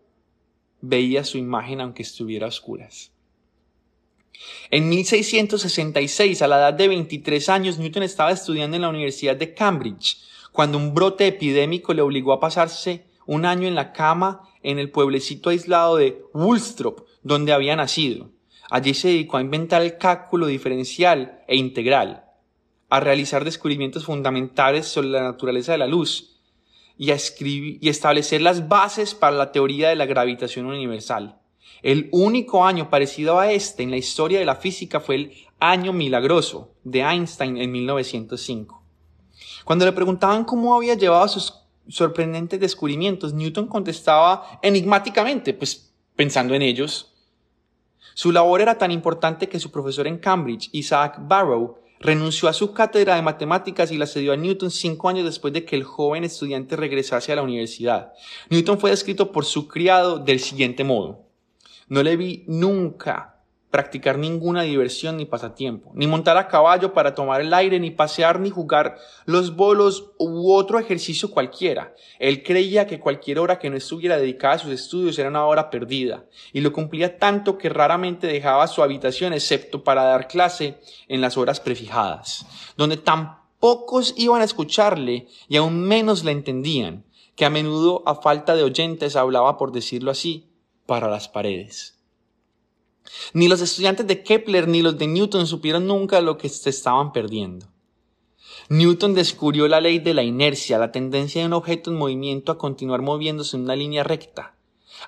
veía 0.82 1.24
su 1.24 1.38
imagen 1.38 1.80
aunque 1.80 2.02
estuviera 2.02 2.48
a 2.48 2.50
oscuras. 2.50 3.11
En 4.70 4.90
1666, 4.90 6.42
a 6.42 6.48
la 6.48 6.58
edad 6.58 6.74
de 6.74 6.88
23 6.88 7.50
años, 7.50 7.78
Newton 7.78 8.04
estaba 8.04 8.32
estudiando 8.32 8.76
en 8.76 8.84
la 8.84 8.90
Universidad 8.90 9.36
de 9.36 9.54
Cambridge, 9.54 10.18
cuando 10.52 10.78
un 10.78 10.94
brote 10.94 11.28
epidémico 11.28 11.94
le 11.94 12.02
obligó 12.02 12.34
a 12.34 12.40
pasarse 12.40 13.06
un 13.26 13.46
año 13.46 13.68
en 13.68 13.76
la 13.76 13.94
cama 13.94 14.50
en 14.64 14.80
el 14.80 14.92
pueblecito 14.92 15.50
aislado 15.50 15.98
de 15.98 16.22
Woolstrop, 16.34 17.08
donde 17.24 17.54
había 17.54 17.76
nacido. 17.76 18.30
Allí 18.70 18.94
se 18.94 19.10
dedicó 19.10 19.38
a 19.38 19.42
inventar 19.42 19.82
el 19.82 19.98
cálculo 19.98 20.48
diferencial 20.48 21.44
e 21.48 21.58
integral, 21.58 22.24
a 22.90 23.00
realizar 23.00 23.44
descubrimientos 23.44 24.06
fundamentales 24.06 24.88
sobre 24.88 25.10
la 25.10 25.24
naturaleza 25.24 25.74
de 25.74 25.78
la 25.78 25.88
luz 25.88 26.40
y 26.98 27.12
a 27.12 27.16
escribir, 27.16 27.80
y 27.82 27.90
establecer 27.90 28.42
las 28.42 28.70
bases 28.70 29.16
para 29.16 29.36
la 29.36 29.52
teoría 29.52 29.90
de 29.90 29.96
la 29.96 30.06
gravitación 30.06 30.68
universal. 30.68 31.41
El 31.82 32.10
único 32.12 32.66
año 32.66 32.90
parecido 32.90 33.40
a 33.40 33.52
este 33.52 33.84
en 33.84 33.92
la 33.92 33.98
historia 33.98 34.40
de 34.40 34.46
la 34.46 34.56
física 34.56 35.00
fue 35.00 35.16
el 35.16 35.34
año 35.60 35.94
milagroso 35.94 36.74
de 36.84 37.02
Einstein 37.02 37.58
en 37.58 37.72
1905. 37.72 38.84
Cuando 39.66 39.86
le 39.86 39.92
preguntaban 39.92 40.44
cómo 40.44 40.76
había 40.76 40.96
llevado 40.96 41.28
sus 41.28 41.54
sorprendentes 41.88 42.60
descubrimientos, 42.60 43.34
Newton 43.34 43.68
contestaba 43.68 44.60
enigmáticamente, 44.62 45.54
pues 45.54 45.94
pensando 46.16 46.54
en 46.54 46.62
ellos. 46.62 47.14
Su 48.14 48.32
labor 48.32 48.62
era 48.62 48.78
tan 48.78 48.92
importante 48.92 49.48
que 49.48 49.60
su 49.60 49.72
profesor 49.72 50.08
en 50.08 50.18
Cambridge, 50.18 50.70
Isaac 50.74 51.18
Barrow, 51.22 51.78
renunció 52.00 52.50
a 52.50 52.54
su 52.54 52.74
cátedra 52.74 53.16
de 53.16 53.22
matemáticas 53.22 53.92
y 53.92 53.98
la 53.98 54.08
cedió 54.08 54.34
a 54.34 54.38
Newton 54.38 54.72
cinco 54.72 55.08
años 55.08 55.24
después 55.24 55.54
de 55.54 55.66
que 55.66 55.76
el 55.76 55.84
joven 55.84 56.24
estudiante 56.24 56.76
regresase 56.76 57.32
a 57.32 57.36
la 57.36 57.44
universidad. 57.44 58.14
Newton 58.50 58.80
fue 58.80 58.90
descrito 58.90 59.32
por 59.32 59.46
su 59.46 59.68
criado 59.68 60.18
del 60.18 60.40
siguiente 60.40 60.84
modo. 60.84 61.31
No 61.92 62.04
le 62.04 62.16
vi 62.16 62.46
nunca 62.48 63.42
practicar 63.70 64.18
ninguna 64.18 64.62
diversión 64.62 65.18
ni 65.18 65.26
pasatiempo, 65.26 65.92
ni 65.94 66.08
montar 66.08 66.38
a 66.38 66.48
caballo 66.48 66.94
para 66.94 67.16
tomar 67.16 67.42
el 67.42 67.54
aire, 67.54 67.82
ni 67.82 67.92
pasear, 67.92 68.40
ni 68.40 68.50
jugar 68.50 68.98
los 69.26 69.58
bolos 69.58 70.14
u 70.18 70.54
otro 70.54 70.80
ejercicio 70.80 71.32
cualquiera. 71.32 71.94
Él 72.18 72.44
creía 72.44 72.88
que 72.88 73.02
cualquier 73.02 73.40
hora 73.40 73.60
que 73.60 73.70
no 73.70 73.76
estuviera 73.76 74.16
dedicada 74.16 74.54
a 74.54 74.60
sus 74.60 74.72
estudios 74.72 75.20
era 75.20 75.28
una 75.28 75.46
hora 75.46 75.70
perdida, 75.70 76.24
y 76.54 76.62
lo 76.62 76.72
cumplía 76.72 77.18
tanto 77.18 77.58
que 77.58 77.68
raramente 77.68 78.26
dejaba 78.26 78.68
su 78.68 78.82
habitación 78.82 79.34
excepto 79.34 79.84
para 79.84 80.04
dar 80.04 80.30
clase 80.30 80.80
en 81.10 81.20
las 81.20 81.36
horas 81.36 81.60
prefijadas, 81.60 82.46
donde 82.78 82.96
tan 82.96 83.36
pocos 83.60 84.14
iban 84.16 84.40
a 84.40 84.46
escucharle 84.46 85.28
y 85.50 85.58
aún 85.58 85.82
menos 85.82 86.24
le 86.24 86.32
entendían, 86.32 87.04
que 87.36 87.44
a 87.44 87.50
menudo 87.50 88.02
a 88.06 88.16
falta 88.16 88.56
de 88.56 88.64
oyentes 88.64 89.18
hablaba, 89.18 89.58
por 89.58 89.74
decirlo 89.74 90.12
así, 90.12 90.51
para 90.92 91.08
las 91.08 91.30
paredes. 91.30 91.98
Ni 93.32 93.48
los 93.48 93.62
estudiantes 93.62 94.06
de 94.08 94.24
Kepler 94.24 94.68
ni 94.68 94.82
los 94.82 94.98
de 94.98 95.08
Newton 95.08 95.48
supieron 95.48 95.88
nunca 95.88 96.20
lo 96.20 96.38
que 96.38 96.50
se 96.50 96.70
estaban 96.70 97.14
perdiendo. 97.14 97.66
Newton 98.68 99.14
descubrió 99.14 99.70
la 99.70 99.80
ley 99.80 100.00
de 100.00 100.14
la 100.14 100.24
inercia, 100.24 100.78
la 100.78 100.92
tendencia 100.92 101.40
de 101.40 101.48
un 101.48 101.54
objeto 101.54 101.92
en 101.92 101.98
movimiento 101.98 102.52
a 102.52 102.58
continuar 102.58 103.02
moviéndose 103.02 103.56
en 103.56 103.64
una 103.64 103.78
línea 103.78 104.04
recta 104.04 104.58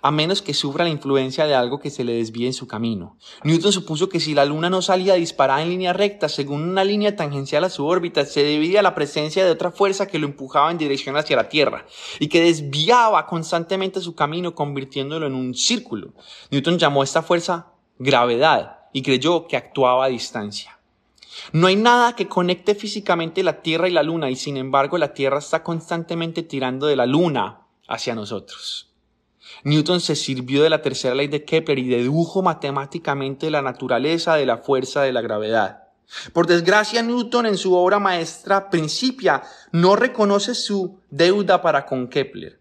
a 0.02 0.12
menos 0.12 0.42
que 0.42 0.54
sufra 0.54 0.84
la 0.84 0.90
influencia 0.90 1.46
de 1.46 1.56
algo 1.56 1.80
que 1.80 1.90
se 1.90 2.04
le 2.04 2.14
desvíe 2.14 2.48
en 2.48 2.54
su 2.54 2.68
camino. 2.68 3.18
Newton 3.44 3.72
supuso 3.72 4.10
que 4.10 4.20
si 4.20 4.34
la 4.34 4.46
Luna 4.46 4.70
no 4.70 4.82
salía 4.82 5.16
disparada 5.16 5.62
en 5.62 5.70
línea 5.70 5.94
recta 5.94 6.30
según 6.30 6.62
una 6.64 6.84
línea 6.84 7.16
tangencial 7.16 7.64
a 7.64 7.70
su 7.70 7.86
órbita, 7.86 8.26
se 8.26 8.44
debía 8.44 8.80
a 8.80 8.84
la 8.84 8.96
presencia 8.96 9.46
de 9.46 9.52
otra 9.52 9.72
fuerza 9.72 10.08
que 10.08 10.20
lo 10.20 10.28
empujaba 10.28 10.72
en 10.72 10.78
dirección 10.78 11.16
hacia 11.18 11.36
la 11.36 11.50
Tierra 11.50 11.86
y 12.20 12.28
que 12.28 12.42
desviaba 12.42 13.26
constantemente 13.26 14.02
su 14.02 14.16
camino 14.16 14.56
convirtiéndolo 14.56 15.28
en 15.28 15.36
un 15.36 15.54
círculo. 15.54 16.14
Newton 16.52 16.78
llamó 16.78 17.02
a 17.02 17.06
esta 17.06 17.22
fuerza 17.22 17.68
gravedad 18.00 18.80
y 18.94 19.02
creyó 19.02 19.48
que 19.48 19.58
actuaba 19.58 20.06
a 20.06 20.10
distancia. 20.10 20.80
No 21.52 21.68
hay 21.68 21.76
nada 21.76 22.16
que 22.16 22.28
conecte 22.28 22.76
físicamente 22.76 23.44
la 23.44 23.62
Tierra 23.62 23.88
y 23.88 23.92
la 23.92 24.04
Luna 24.04 24.30
y 24.30 24.36
sin 24.36 24.58
embargo 24.58 24.98
la 24.98 25.14
Tierra 25.14 25.40
está 25.40 25.64
constantemente 25.64 26.44
tirando 26.44 26.88
de 26.88 26.96
la 26.96 27.06
Luna 27.06 27.62
hacia 27.88 28.16
nosotros. 28.16 28.93
Newton 29.64 30.02
se 30.02 30.16
sirvió 30.16 30.64
de 30.64 30.70
la 30.70 30.82
tercera 30.82 31.16
ley 31.16 31.28
de 31.28 31.46
Kepler 31.46 31.80
y 31.80 31.88
dedujo 31.88 32.42
matemáticamente 32.42 33.50
la 33.50 33.62
naturaleza 33.62 34.36
de 34.36 34.46
la 34.46 34.58
fuerza 34.58 35.02
de 35.04 35.14
la 35.14 35.22
gravedad. 35.22 35.84
Por 36.34 36.48
desgracia, 36.48 37.02
Newton 37.02 37.46
en 37.46 37.58
su 37.58 37.74
obra 37.74 38.00
maestra 38.00 38.70
Principia 38.70 39.42
no 39.72 39.96
reconoce 39.96 40.54
su 40.54 41.00
deuda 41.10 41.62
para 41.62 41.86
con 41.86 42.08
Kepler. 42.08 42.60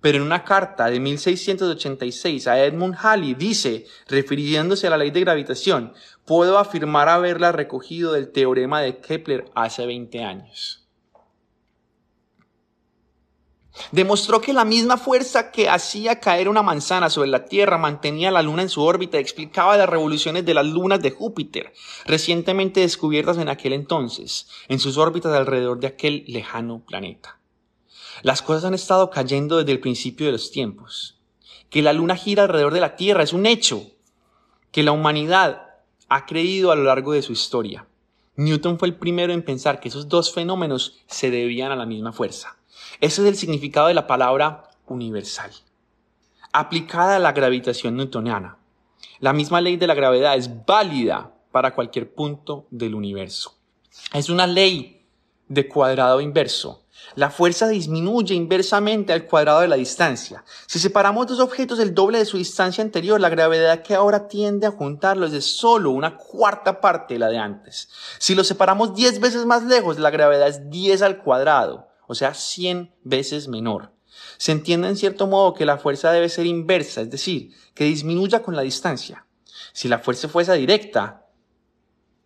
Pero 0.00 0.18
en 0.18 0.22
una 0.22 0.44
carta 0.44 0.90
de 0.90 1.00
1686 1.00 2.46
a 2.46 2.62
Edmund 2.62 2.94
Halley 3.00 3.34
dice, 3.34 3.86
refiriéndose 4.06 4.86
a 4.86 4.90
la 4.90 4.98
ley 4.98 5.10
de 5.10 5.20
gravitación, 5.20 5.94
puedo 6.24 6.58
afirmar 6.58 7.08
haberla 7.08 7.52
recogido 7.52 8.12
del 8.12 8.30
teorema 8.30 8.80
de 8.80 8.98
Kepler 8.98 9.50
hace 9.54 9.86
20 9.86 10.22
años. 10.22 10.83
Demostró 13.90 14.40
que 14.40 14.52
la 14.52 14.64
misma 14.64 14.96
fuerza 14.96 15.50
que 15.50 15.68
hacía 15.68 16.20
caer 16.20 16.48
una 16.48 16.62
manzana 16.62 17.10
sobre 17.10 17.28
la 17.28 17.46
Tierra 17.46 17.76
mantenía 17.76 18.30
la 18.30 18.42
Luna 18.42 18.62
en 18.62 18.68
su 18.68 18.82
órbita 18.82 19.18
y 19.18 19.20
explicaba 19.20 19.76
las 19.76 19.88
revoluciones 19.88 20.44
de 20.44 20.54
las 20.54 20.66
lunas 20.66 21.02
de 21.02 21.10
Júpiter, 21.10 21.72
recientemente 22.06 22.80
descubiertas 22.80 23.38
en 23.38 23.48
aquel 23.48 23.72
entonces, 23.72 24.48
en 24.68 24.78
sus 24.78 24.96
órbitas 24.96 25.32
alrededor 25.32 25.80
de 25.80 25.88
aquel 25.88 26.24
lejano 26.28 26.84
planeta. 26.86 27.40
Las 28.22 28.42
cosas 28.42 28.64
han 28.64 28.74
estado 28.74 29.10
cayendo 29.10 29.58
desde 29.58 29.72
el 29.72 29.80
principio 29.80 30.26
de 30.26 30.32
los 30.32 30.52
tiempos. 30.52 31.18
Que 31.68 31.82
la 31.82 31.92
Luna 31.92 32.16
gira 32.16 32.44
alrededor 32.44 32.72
de 32.72 32.80
la 32.80 32.94
Tierra 32.94 33.24
es 33.24 33.32
un 33.32 33.46
hecho 33.46 33.82
que 34.70 34.84
la 34.84 34.92
humanidad 34.92 35.62
ha 36.08 36.26
creído 36.26 36.70
a 36.70 36.76
lo 36.76 36.84
largo 36.84 37.12
de 37.12 37.22
su 37.22 37.32
historia. 37.32 37.86
Newton 38.36 38.78
fue 38.78 38.88
el 38.88 38.96
primero 38.96 39.32
en 39.32 39.44
pensar 39.44 39.80
que 39.80 39.88
esos 39.88 40.08
dos 40.08 40.32
fenómenos 40.32 41.00
se 41.06 41.30
debían 41.30 41.72
a 41.72 41.76
la 41.76 41.86
misma 41.86 42.12
fuerza. 42.12 42.56
Ese 43.00 43.22
es 43.22 43.28
el 43.28 43.36
significado 43.36 43.88
de 43.88 43.94
la 43.94 44.06
palabra 44.06 44.70
universal, 44.86 45.50
aplicada 46.52 47.16
a 47.16 47.18
la 47.18 47.32
gravitación 47.32 47.96
newtoniana. 47.96 48.58
La 49.20 49.32
misma 49.32 49.60
ley 49.60 49.76
de 49.76 49.86
la 49.86 49.94
gravedad 49.94 50.36
es 50.36 50.64
válida 50.64 51.32
para 51.50 51.74
cualquier 51.74 52.14
punto 52.14 52.66
del 52.70 52.94
universo. 52.94 53.56
Es 54.12 54.28
una 54.28 54.46
ley 54.46 55.06
de 55.48 55.68
cuadrado 55.68 56.20
inverso. 56.20 56.82
La 57.16 57.30
fuerza 57.30 57.68
disminuye 57.68 58.34
inversamente 58.34 59.12
al 59.12 59.26
cuadrado 59.26 59.60
de 59.60 59.68
la 59.68 59.76
distancia. 59.76 60.44
Si 60.66 60.78
separamos 60.78 61.26
dos 61.26 61.40
objetos 61.40 61.78
el 61.78 61.94
doble 61.94 62.18
de 62.18 62.24
su 62.24 62.38
distancia 62.38 62.82
anterior, 62.82 63.20
la 63.20 63.28
gravedad 63.28 63.82
que 63.82 63.94
ahora 63.94 64.26
tiende 64.26 64.66
a 64.66 64.70
juntarlos 64.70 65.32
es 65.32 65.44
solo 65.44 65.90
una 65.90 66.16
cuarta 66.16 66.80
parte 66.80 67.14
de 67.14 67.20
la 67.20 67.28
de 67.28 67.38
antes. 67.38 67.88
Si 68.18 68.34
los 68.34 68.46
separamos 68.46 68.94
10 68.94 69.20
veces 69.20 69.44
más 69.44 69.64
lejos, 69.64 69.98
la 69.98 70.10
gravedad 70.10 70.48
es 70.48 70.70
10 70.70 71.02
al 71.02 71.22
cuadrado 71.22 71.93
o 72.06 72.14
sea, 72.14 72.34
100 72.34 72.94
veces 73.02 73.48
menor. 73.48 73.92
Se 74.36 74.52
entiende 74.52 74.88
en 74.88 74.96
cierto 74.96 75.26
modo 75.26 75.54
que 75.54 75.66
la 75.66 75.78
fuerza 75.78 76.12
debe 76.12 76.28
ser 76.28 76.46
inversa, 76.46 77.00
es 77.00 77.10
decir, 77.10 77.52
que 77.74 77.84
disminuya 77.84 78.42
con 78.42 78.56
la 78.56 78.62
distancia. 78.62 79.26
Si 79.72 79.88
la 79.88 79.98
fuerza 79.98 80.28
fuese 80.28 80.54
directa 80.54 81.26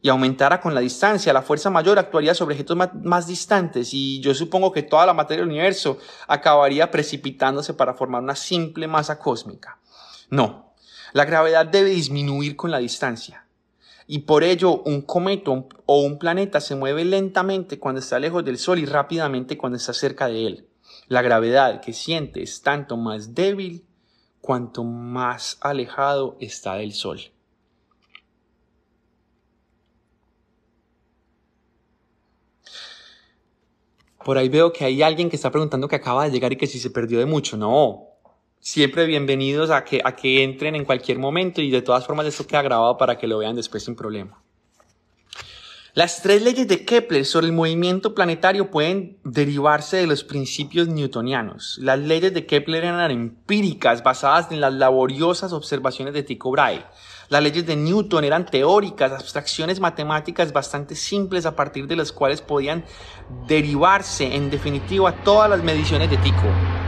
y 0.01 0.09
aumentara 0.09 0.61
con 0.61 0.74
la 0.74 0.81
distancia, 0.81 1.33
la 1.33 1.43
fuerza 1.43 1.70
mayor 1.70 1.99
actuaría 1.99 2.35
sobre 2.35 2.55
objetos 2.55 2.76
más, 2.76 3.26
distantes 3.26 3.91
y 3.93 4.20
yo 4.20 4.35
supongo 4.35 4.70
que 4.70 4.83
toda 4.83 5.07
la 5.07 5.14
materia 5.14 5.43
del 5.43 5.51
universo 5.51 5.99
acabaría 6.26 6.91
precipitándose 6.91 7.74
para 7.74 7.95
formar 7.95 8.22
una 8.22 8.37
simple 8.37 8.87
masa 8.87 9.18
cósmica. 9.18 9.81
No, 10.31 10.74
la 11.12 11.24
gravedad 11.24 11.66
debe 11.66 11.91
disminuir 11.91 12.55
con 12.55 12.70
la 12.70 12.79
distancia 12.79 13.47
y 14.11 14.21
por 14.21 14.43
ello 14.43 14.83
un 14.85 15.03
cometa 15.03 15.51
o 15.85 16.01
un 16.01 16.19
planeta 16.19 16.63
se 16.63 16.75
mueve 16.75 17.05
lentamente 17.05 17.79
cuando 17.79 18.01
está 18.01 18.19
lejos 18.19 18.43
del 18.43 18.57
Sol 18.57 18.79
y 18.79 18.87
rápidamente 18.87 19.59
cuando 19.59 19.77
está 19.77 19.93
cerca 19.93 20.29
de 20.29 20.47
él. 20.47 20.69
La 21.09 21.21
gravedad 21.21 21.83
que 21.83 21.93
siente 21.93 22.43
es 22.43 22.63
tanto 22.63 22.97
más 22.97 23.35
débil 23.35 23.87
cuanto 24.41 24.83
más 24.83 25.59
alejado 25.61 26.39
está 26.41 26.77
del 26.77 26.95
Sol. 26.95 27.21
Por 34.25 34.39
ahí 34.39 34.49
veo 34.49 34.73
que 34.73 34.87
hay 34.87 35.03
alguien 35.03 35.29
que 35.29 35.37
está 35.37 35.51
preguntando 35.51 35.87
que 35.87 35.97
acaba 35.97 36.25
de 36.25 36.31
llegar 36.31 36.53
y 36.53 36.57
que 36.57 36.67
si 36.67 36.79
se 36.79 36.91
perdió 36.91 37.19
de 37.19 37.27
mucho. 37.27 37.59
No, 37.59 38.07
siempre 38.61 39.07
bienvenidos 39.07 39.71
a 39.71 39.85
que, 39.85 40.01
a 40.05 40.15
que 40.15 40.43
entren 40.43 40.75
en 40.75 40.85
cualquier 40.85 41.19
momento 41.19 41.61
y 41.61 41.71
de 41.71 41.83
todas 41.83 42.07
formas 42.07 42.27
esto 42.27 42.47
queda 42.47 42.63
grabado 42.63 42.97
para 42.97 43.19
que 43.19 43.27
lo 43.27 43.39
vean 43.39 43.57
después 43.57 43.85
sin 43.85 43.97
problema. 43.97 44.43
Las 45.99 46.23
tres 46.23 46.43
leyes 46.43 46.69
de 46.69 46.85
Kepler 46.85 47.25
sobre 47.25 47.47
el 47.47 47.53
movimiento 47.53 48.15
planetario 48.15 48.71
pueden 48.71 49.19
derivarse 49.25 49.97
de 49.97 50.07
los 50.07 50.23
principios 50.23 50.87
newtonianos. 50.87 51.77
Las 51.83 51.99
leyes 51.99 52.33
de 52.33 52.47
Kepler 52.47 52.85
eran 52.85 53.11
empíricas, 53.11 54.05
basadas 54.05 54.53
en 54.53 54.61
las 54.61 54.73
laboriosas 54.75 55.53
observaciones 55.53 56.15
de 56.15 56.23
Tycho 56.23 56.53
Brahe. 56.53 56.85
Las 57.31 57.43
leyes 57.43 57.67
de 57.67 57.75
Newton 57.75 58.23
eran 58.23 58.47
teóricas, 58.47 59.11
abstracciones 59.11 59.81
matemáticas 59.81 60.53
bastante 60.53 60.95
simples 60.95 61.47
a 61.47 61.57
partir 61.57 61.89
de 61.89 61.97
las 61.97 62.13
cuales 62.13 62.43
podían 62.43 62.85
derivarse 63.49 64.37
en 64.37 64.51
definitiva 64.51 65.25
todas 65.25 65.51
las 65.51 65.65
mediciones 65.65 66.09
de 66.11 66.17
Tycho. 66.19 66.88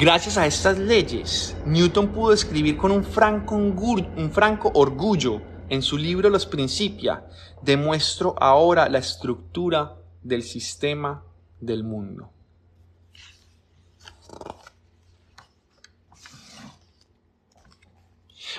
Gracias 0.00 0.38
a 0.38 0.46
estas 0.46 0.78
leyes, 0.78 1.54
Newton 1.66 2.08
pudo 2.08 2.32
escribir 2.32 2.78
con 2.78 2.90
un 2.90 3.04
franco, 3.04 4.70
orgullo 4.72 5.42
en 5.68 5.82
su 5.82 5.98
libro 5.98 6.30
Los 6.30 6.46
Principia, 6.46 7.26
demuestro 7.60 8.34
ahora 8.40 8.88
la 8.88 8.96
estructura 8.96 9.98
del 10.22 10.42
sistema 10.42 11.22
del 11.60 11.84
mundo. 11.84 12.30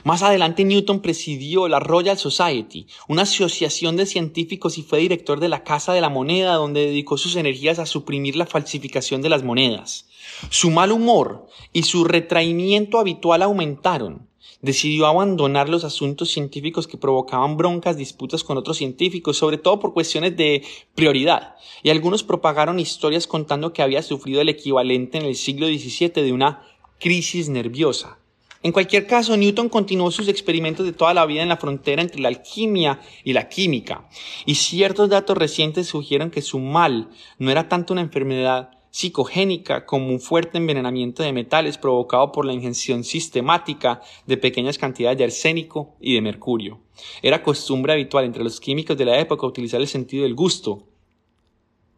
Más 0.04 0.22
adelante 0.22 0.64
Newton 0.64 1.02
presidió 1.02 1.68
la 1.68 1.80
Royal 1.80 2.20
Society, 2.20 2.86
una 3.08 3.24
asociación 3.24 3.98
de 3.98 4.06
científicos 4.06 4.78
y 4.78 4.84
fue 4.84 5.00
director 5.00 5.40
de 5.40 5.50
la 5.50 5.64
Casa 5.64 5.92
de 5.92 6.02
la 6.02 6.10
Moneda, 6.10 6.54
donde 6.54 6.86
dedicó 6.86 7.18
sus 7.18 7.36
energías 7.36 7.80
a 7.80 7.88
suprimir 7.88 8.36
la 8.36 8.46
falsificación 8.46 9.24
de 9.24 9.30
las 9.30 9.42
monedas. 9.42 10.06
Su 10.50 10.72
mal 10.72 10.92
humor 10.92 11.48
y 11.72 11.84
su 11.84 12.04
retraimiento 12.04 13.00
habitual 13.00 13.42
aumentaron. 13.42 14.28
Decidió 14.62 15.08
abandonar 15.08 15.70
los 15.70 15.84
asuntos 15.84 16.30
científicos 16.30 16.88
que 16.88 16.98
provocaban 16.98 17.58
broncas, 17.58 17.98
disputas 17.98 18.44
con 18.44 18.58
otros 18.58 18.78
científicos, 18.78 19.38
sobre 19.38 19.58
todo 19.58 19.80
por 19.80 19.94
cuestiones 19.94 20.38
de 20.38 20.64
prioridad. 20.94 21.56
Y 21.84 21.90
algunos 21.90 22.24
propagaron 22.24 22.80
historias 22.80 23.28
contando 23.28 23.74
que 23.74 23.82
había 23.82 24.04
sufrido 24.04 24.42
el 24.42 24.50
equivalente 24.50 25.18
en 25.18 25.26
el 25.26 25.36
siglo 25.36 25.68
XVII 25.68 26.24
de 26.24 26.32
una 26.32 26.64
crisis 27.00 27.50
nerviosa. 27.50 28.20
En 28.64 28.72
cualquier 28.72 29.08
caso, 29.08 29.36
Newton 29.36 29.70
continuó 29.70 30.12
sus 30.12 30.28
experimentos 30.28 30.86
de 30.86 30.94
toda 30.94 31.16
la 31.16 31.26
vida 31.26 31.42
en 31.42 31.50
la 31.50 31.58
frontera 31.58 32.04
entre 32.04 32.22
la 32.22 32.28
alquimia 32.28 33.00
y 33.24 33.34
la 33.34 33.50
química, 33.50 34.08
y 34.46 34.54
ciertos 34.54 35.10
datos 35.10 35.36
recientes 35.36 35.88
sugieren 35.88 36.30
que 36.30 36.44
su 36.44 36.60
mal 36.60 37.10
no 37.40 37.50
era 37.50 37.68
tanto 37.68 37.94
una 37.94 38.04
enfermedad 38.04 38.81
psicogénica 38.92 39.86
como 39.86 40.10
un 40.10 40.20
fuerte 40.20 40.58
envenenamiento 40.58 41.24
de 41.24 41.34
metales 41.34 41.78
provocado 41.78 42.32
por 42.32 42.46
la 42.46 42.54
ingestión 42.54 43.04
sistemática 43.04 44.02
de 44.28 44.38
pequeñas 44.38 44.78
cantidades 44.78 45.18
de 45.18 45.24
arsénico 45.24 45.96
y 46.00 46.14
de 46.14 46.22
mercurio. 46.22 46.80
Era 47.24 47.42
costumbre 47.42 47.94
habitual 47.94 48.26
entre 48.26 48.44
los 48.44 48.60
químicos 48.60 48.98
de 48.98 49.06
la 49.06 49.20
época 49.20 49.48
utilizar 49.48 49.82
el 49.82 49.88
sentido 49.88 50.24
del 50.24 50.36
gusto 50.36 50.84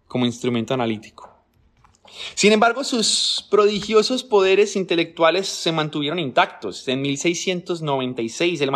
como 0.08 0.26
instrumento 0.26 0.74
analítico. 0.74 1.34
Sin 2.36 2.52
embargo, 2.52 2.84
sus 2.84 3.48
prodigiosos 3.50 4.24
poderes 4.24 4.76
intelectuales 4.76 5.48
se 5.48 5.72
mantuvieron 5.72 6.20
intactos. 6.20 6.88
En 6.88 7.02
1696, 7.02 8.62
el 8.62 8.72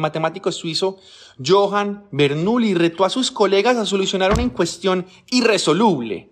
matemático, 0.00 0.52
suizo 0.52 0.98
Johann 1.44 2.04
Bernoulli 2.10 2.74
retó 2.74 3.06
a 3.06 3.10
sus 3.10 3.30
colegas 3.30 3.76
a 3.76 3.86
solucionar 3.86 4.32
una 4.32 4.52
cuestión 4.52 5.06
irresoluble, 5.30 6.30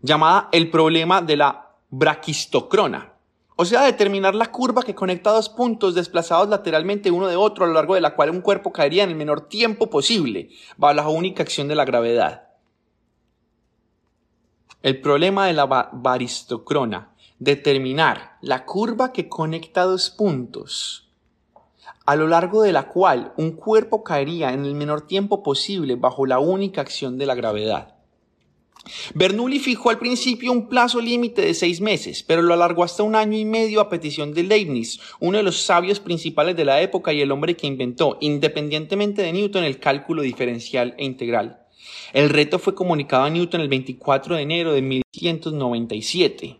llamada 0.00 0.48
el 0.52 0.70
problema 0.70 1.22
de 1.22 1.36
la 1.36 1.74
braquistocrona, 1.90 3.14
O 3.60 3.64
sea, 3.64 3.82
determinar 3.82 4.36
la 4.36 4.52
curva 4.52 4.84
que 4.84 4.94
conecta 4.94 5.32
dos 5.32 5.48
puntos 5.48 5.96
desplazados 5.96 6.48
lateralmente 6.48 7.10
uno 7.10 7.26
de 7.26 7.34
otro 7.34 7.64
a 7.64 7.66
lo 7.68 7.74
largo 7.74 7.96
de 7.96 8.00
la 8.00 8.14
cual 8.14 8.30
un 8.30 8.40
cuerpo 8.40 8.70
caería 8.70 9.02
en 9.02 9.10
el 9.10 9.16
menor 9.16 9.48
tiempo 9.48 9.90
posible, 9.90 10.50
bajo 10.76 10.94
la 10.94 11.08
única 11.08 11.42
acción 11.42 11.66
de 11.66 11.74
la 11.74 11.84
gravedad. 11.84 12.50
El 14.80 15.00
problema 15.00 15.46
de 15.46 15.54
la 15.54 15.66
baristocrona, 15.66 17.16
determinar 17.40 18.38
la 18.42 18.64
curva 18.64 19.12
que 19.12 19.28
conecta 19.28 19.82
dos 19.82 20.10
puntos, 20.10 21.10
a 22.06 22.14
lo 22.14 22.28
largo 22.28 22.62
de 22.62 22.72
la 22.72 22.88
cual 22.88 23.32
un 23.36 23.50
cuerpo 23.50 24.04
caería 24.04 24.52
en 24.52 24.64
el 24.64 24.76
menor 24.76 25.00
tiempo 25.02 25.42
posible 25.42 25.96
bajo 25.96 26.26
la 26.26 26.38
única 26.38 26.80
acción 26.80 27.18
de 27.18 27.26
la 27.26 27.34
gravedad. 27.34 27.97
Bernoulli 29.14 29.58
fijó 29.58 29.90
al 29.90 29.98
principio 29.98 30.52
un 30.52 30.68
plazo 30.68 31.00
límite 31.00 31.42
de 31.42 31.54
seis 31.54 31.80
meses, 31.80 32.22
pero 32.22 32.42
lo 32.42 32.54
alargó 32.54 32.84
hasta 32.84 33.02
un 33.02 33.14
año 33.14 33.36
y 33.36 33.44
medio 33.44 33.80
a 33.80 33.88
petición 33.88 34.34
de 34.34 34.42
Leibniz, 34.42 35.00
uno 35.20 35.38
de 35.38 35.42
los 35.42 35.62
sabios 35.62 36.00
principales 36.00 36.56
de 36.56 36.64
la 36.64 36.80
época 36.80 37.12
y 37.12 37.20
el 37.20 37.32
hombre 37.32 37.56
que 37.56 37.66
inventó, 37.66 38.18
independientemente 38.20 39.22
de 39.22 39.32
Newton, 39.32 39.64
el 39.64 39.78
cálculo 39.78 40.22
diferencial 40.22 40.94
e 40.98 41.04
integral. 41.04 41.66
El 42.12 42.30
reto 42.30 42.58
fue 42.58 42.74
comunicado 42.74 43.24
a 43.24 43.30
Newton 43.30 43.60
el 43.60 43.68
24 43.68 44.36
de 44.36 44.42
enero 44.42 44.72
de 44.72 44.82
1197, 44.82 46.58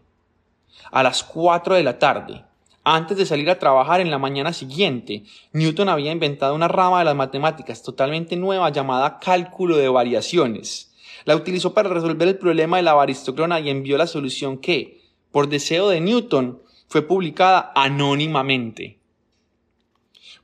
a 0.91 1.03
las 1.03 1.23
4 1.25 1.75
de 1.75 1.83
la 1.83 1.99
tarde. 1.99 2.45
Antes 2.85 3.19
de 3.19 3.27
salir 3.27 3.51
a 3.51 3.59
trabajar 3.59 4.01
en 4.01 4.11
la 4.11 4.19
mañana 4.19 4.53
siguiente, 4.53 5.25
Newton 5.53 5.91
había 5.91 6.13
inventado 6.13 6.55
una 6.55 6.69
rama 6.69 7.01
de 7.01 7.05
las 7.05 7.17
matemáticas 7.17 7.83
totalmente 7.83 8.37
nueva 8.37 8.71
llamada 8.71 9.19
cálculo 9.19 9.77
de 9.77 9.89
variaciones. 9.89 10.88
La 11.29 11.37
utilizó 11.37 11.75
para 11.75 11.91
resolver 11.91 12.27
el 12.27 12.39
problema 12.39 12.79
de 12.79 12.85
la 12.85 12.95
baristocrona 12.95 13.61
y 13.61 13.69
envió 13.69 13.99
la 13.99 14.07
solución 14.07 14.57
que, 14.57 15.03
por 15.31 15.51
deseo 15.51 15.91
de 15.91 16.01
Newton, 16.01 16.63
fue 16.87 17.03
publicada 17.03 17.71
anónimamente. 17.75 18.99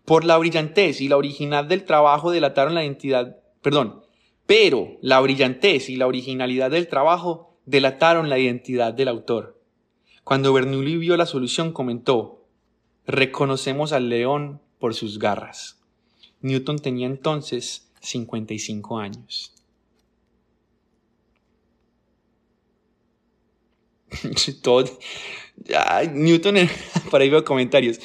Por 0.05 0.27
la 0.27 0.37
brillantez 0.37 1.01
y 1.01 1.09
la 1.09 1.17
originalidad 1.17 1.65
del 1.65 1.85
trabajo 1.85 2.33
delataron 2.33 2.75
la 2.75 2.85
identidad, 2.85 3.39
perdón, 3.63 4.03
pero 4.45 4.99
la 5.01 5.21
brillantez 5.21 5.89
y 5.89 5.97
la 5.97 6.07
originalidad 6.07 6.71
del 6.71 6.87
trabajo 6.87 7.57
delataron 7.65 8.29
la 8.29 8.39
identidad 8.39 8.93
del 8.93 9.09
autor. 9.09 9.59
Cuando 10.23 10.53
Bernoulli 10.53 10.99
vio 10.99 11.17
la 11.17 11.25
solución 11.25 11.73
comentó, 11.73 12.45
reconocemos 13.07 13.95
al 13.95 14.11
león 14.11 14.61
por 14.79 14.93
sus 14.93 15.19
garras. 15.19 15.81
Newton 16.43 16.79
tenía 16.79 17.07
entonces 17.07 17.91
55 18.03 18.99
años. 18.99 19.54
Todo, 24.63 24.85
Newton, 26.13 26.57
para 27.11 27.25
ahí 27.25 27.31
veo 27.31 27.45
comentarios. 27.45 28.01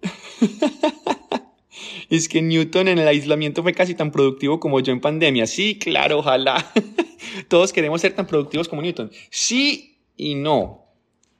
es 2.10 2.28
que 2.28 2.42
Newton 2.42 2.88
en 2.88 2.98
el 2.98 3.08
aislamiento 3.08 3.62
fue 3.62 3.72
casi 3.72 3.94
tan 3.94 4.10
productivo 4.10 4.60
como 4.60 4.80
yo 4.80 4.92
en 4.92 5.00
pandemia. 5.00 5.46
Sí, 5.46 5.78
claro, 5.78 6.18
ojalá. 6.18 6.72
Todos 7.48 7.72
queremos 7.72 8.00
ser 8.00 8.14
tan 8.14 8.26
productivos 8.26 8.68
como 8.68 8.82
Newton. 8.82 9.10
Sí 9.30 9.98
y 10.16 10.34
no. 10.34 10.86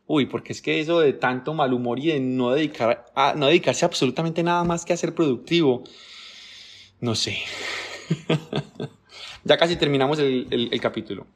Uy, 0.07 0.27
porque 0.27 0.53
es 0.53 0.61
que 0.61 0.81
eso 0.81 1.01
de 1.01 1.13
tanto 1.13 1.55
mal 1.55 1.73
humor 1.73 2.01
y 2.01 2.09
de 2.09 2.21
no, 2.21 2.51
dedicar 2.51 3.07
a, 3.15 3.35
no 3.35 3.47
dedicarse 3.47 3.85
a 3.85 3.89
absolutamente 3.89 4.43
nada 4.43 4.65
más 4.65 4.85
que 4.85 4.93
a 4.93 4.97
ser 4.97 5.15
productivo, 5.15 5.85
no 7.01 7.15
sé. 7.15 7.39
ya 9.45 9.57
casi 9.57 9.77
terminamos 9.77 10.19
el 10.19 10.81
capítulo. 10.81 11.29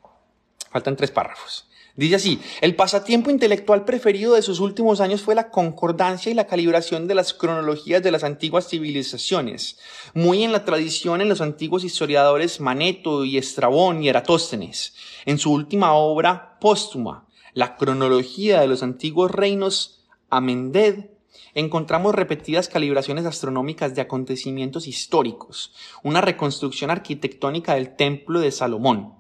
Faltan 0.73 0.97
tres 0.97 1.13
párrafos. 1.13 1.69
Dice 1.97 2.17
así, 2.17 2.41
el 2.61 2.75
pasatiempo 2.75 3.31
intelectual 3.31 3.85
preferido 3.85 4.35
de 4.35 4.43
sus 4.43 4.59
últimos 4.59 5.01
años 5.01 5.23
fue 5.23 5.37
la 5.37 5.51
concordancia 5.51 6.33
y 6.33 6.35
la 6.35 6.49
calibración 6.49 7.07
de 7.07 7.15
las 7.15 7.33
cronologías 7.33 8.03
de 8.03 8.11
las 8.11 8.25
antiguas 8.25 8.69
civilizaciones, 8.69 9.79
muy 10.13 10.43
en 10.43 10.51
la 10.51 10.65
tradición 10.65 11.21
en 11.21 11.29
los 11.29 11.41
antiguos 11.41 11.85
historiadores 11.85 12.61
Maneto 12.61 13.25
y 13.25 13.39
Estrabón 13.39 14.03
y 14.03 14.09
Eratóstenes. 14.09 14.95
En 15.25 15.39
su 15.39 15.53
última 15.53 15.95
obra 15.95 16.59
póstuma, 16.61 17.29
La 17.53 17.77
cronología 17.77 18.61
de 18.61 18.67
los 18.67 18.83
antiguos 18.83 19.31
reinos 19.31 20.05
Amended, 20.31 21.11
encontramos 21.55 22.13
repetidas 22.13 22.69
calibraciones 22.69 23.25
astronómicas 23.25 23.95
de 23.95 24.01
acontecimientos 24.01 24.89
históricos, 24.89 25.73
una 26.03 26.21
reconstrucción 26.21 26.91
arquitectónica 26.91 27.75
del 27.75 27.95
templo 27.95 28.41
de 28.41 28.51
Salomón, 28.51 29.15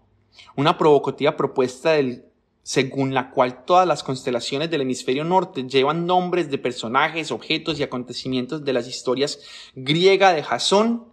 una 0.56 0.76
provocativa 0.76 1.36
propuesta 1.36 1.92
del 1.92 2.33
según 2.64 3.12
la 3.12 3.30
cual 3.30 3.64
todas 3.66 3.86
las 3.86 4.02
constelaciones 4.02 4.70
del 4.70 4.80
hemisferio 4.80 5.22
norte 5.22 5.68
llevan 5.68 6.06
nombres 6.06 6.50
de 6.50 6.56
personajes, 6.56 7.30
objetos 7.30 7.78
y 7.78 7.82
acontecimientos 7.82 8.64
de 8.64 8.72
las 8.72 8.88
historias 8.88 9.38
griega 9.74 10.32
de 10.32 10.42
Jasón 10.42 11.04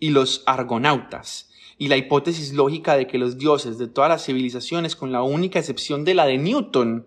y 0.00 0.10
los 0.10 0.42
argonautas, 0.46 1.48
y 1.78 1.86
la 1.86 1.96
hipótesis 1.96 2.52
lógica 2.52 2.96
de 2.96 3.06
que 3.06 3.18
los 3.18 3.38
dioses 3.38 3.78
de 3.78 3.86
todas 3.86 4.10
las 4.10 4.24
civilizaciones, 4.24 4.96
con 4.96 5.12
la 5.12 5.22
única 5.22 5.60
excepción 5.60 6.04
de 6.04 6.14
la 6.14 6.26
de 6.26 6.38
Newton, 6.38 7.06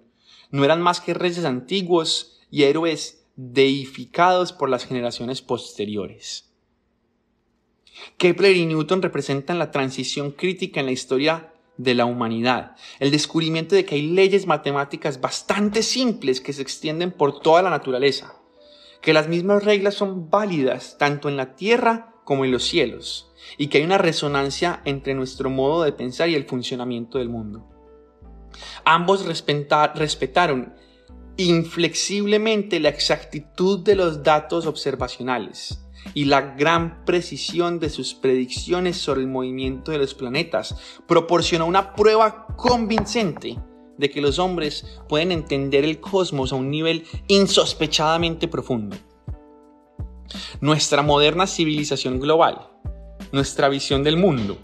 no 0.49 0.63
eran 0.63 0.81
más 0.81 1.01
que 1.01 1.13
reyes 1.13 1.43
antiguos 1.43 2.39
y 2.49 2.63
héroes 2.63 3.25
deificados 3.36 4.53
por 4.53 4.69
las 4.69 4.86
generaciones 4.86 5.41
posteriores. 5.41 6.49
Kepler 8.17 8.55
y 8.55 8.65
Newton 8.65 9.01
representan 9.01 9.59
la 9.59 9.71
transición 9.71 10.31
crítica 10.31 10.79
en 10.79 10.86
la 10.86 10.93
historia 10.93 11.52
de 11.78 11.95
la 11.95 12.05
humanidad. 12.05 12.76
El 12.99 13.11
descubrimiento 13.11 13.76
de 13.76 13.86
que 13.86 13.95
hay 13.95 14.07
leyes 14.09 14.45
matemáticas 14.45 15.19
bastante 15.19 15.84
simples 15.84 16.41
que 16.41 16.53
se 16.53 16.61
extienden 16.61 17.11
por 17.11 17.39
toda 17.39 17.61
la 17.61 17.69
naturaleza. 17.69 18.36
Que 19.01 19.13
las 19.13 19.28
mismas 19.28 19.63
reglas 19.63 19.95
son 19.95 20.30
válidas 20.30 20.97
tanto 20.97 21.30
en 21.30 21.38
la 21.38 21.55
tierra 21.55 22.15
como 22.24 22.45
en 22.45 22.51
los 22.51 22.63
cielos. 22.63 23.32
Y 23.57 23.67
que 23.67 23.80
hay 23.80 23.84
una 23.84 23.97
resonancia 23.97 24.82
entre 24.86 25.13
nuestro 25.13 25.49
modo 25.49 25.84
de 25.84 25.91
pensar 25.91 26.30
y 26.30 26.36
el 26.36 26.45
funcionamiento 26.45 27.17
del 27.17 27.30
mundo. 27.30 27.69
Ambos 28.86 29.26
respetaron 29.26 30.76
inflexiblemente 31.36 32.80
la 32.80 32.89
exactitud 32.89 33.80
de 33.84 33.95
los 33.95 34.21
datos 34.21 34.67
observacionales 34.67 35.82
y 36.13 36.25
la 36.25 36.41
gran 36.55 37.05
precisión 37.05 37.79
de 37.79 37.89
sus 37.89 38.13
predicciones 38.13 38.97
sobre 38.97 39.21
el 39.21 39.27
movimiento 39.27 39.91
de 39.91 39.97
los 39.99 40.13
planetas 40.13 40.75
proporcionó 41.07 41.65
una 41.65 41.95
prueba 41.95 42.47
convincente 42.55 43.57
de 43.97 44.09
que 44.09 44.21
los 44.21 44.39
hombres 44.39 44.99
pueden 45.07 45.31
entender 45.31 45.83
el 45.85 45.99
cosmos 45.99 46.51
a 46.51 46.55
un 46.55 46.69
nivel 46.69 47.05
insospechadamente 47.27 48.47
profundo. 48.47 48.97
Nuestra 50.61 51.01
moderna 51.01 51.47
civilización 51.47 52.19
global, 52.19 52.69
nuestra 53.31 53.69
visión 53.69 54.03
del 54.03 54.17
mundo, 54.17 54.57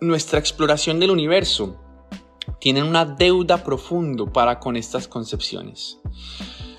nuestra 0.00 0.38
exploración 0.38 1.00
del 1.00 1.10
universo, 1.10 1.82
tienen 2.60 2.84
una 2.84 3.04
deuda 3.04 3.62
profundo 3.62 4.32
para 4.32 4.58
con 4.58 4.76
estas 4.76 5.06
concepciones. 5.08 5.98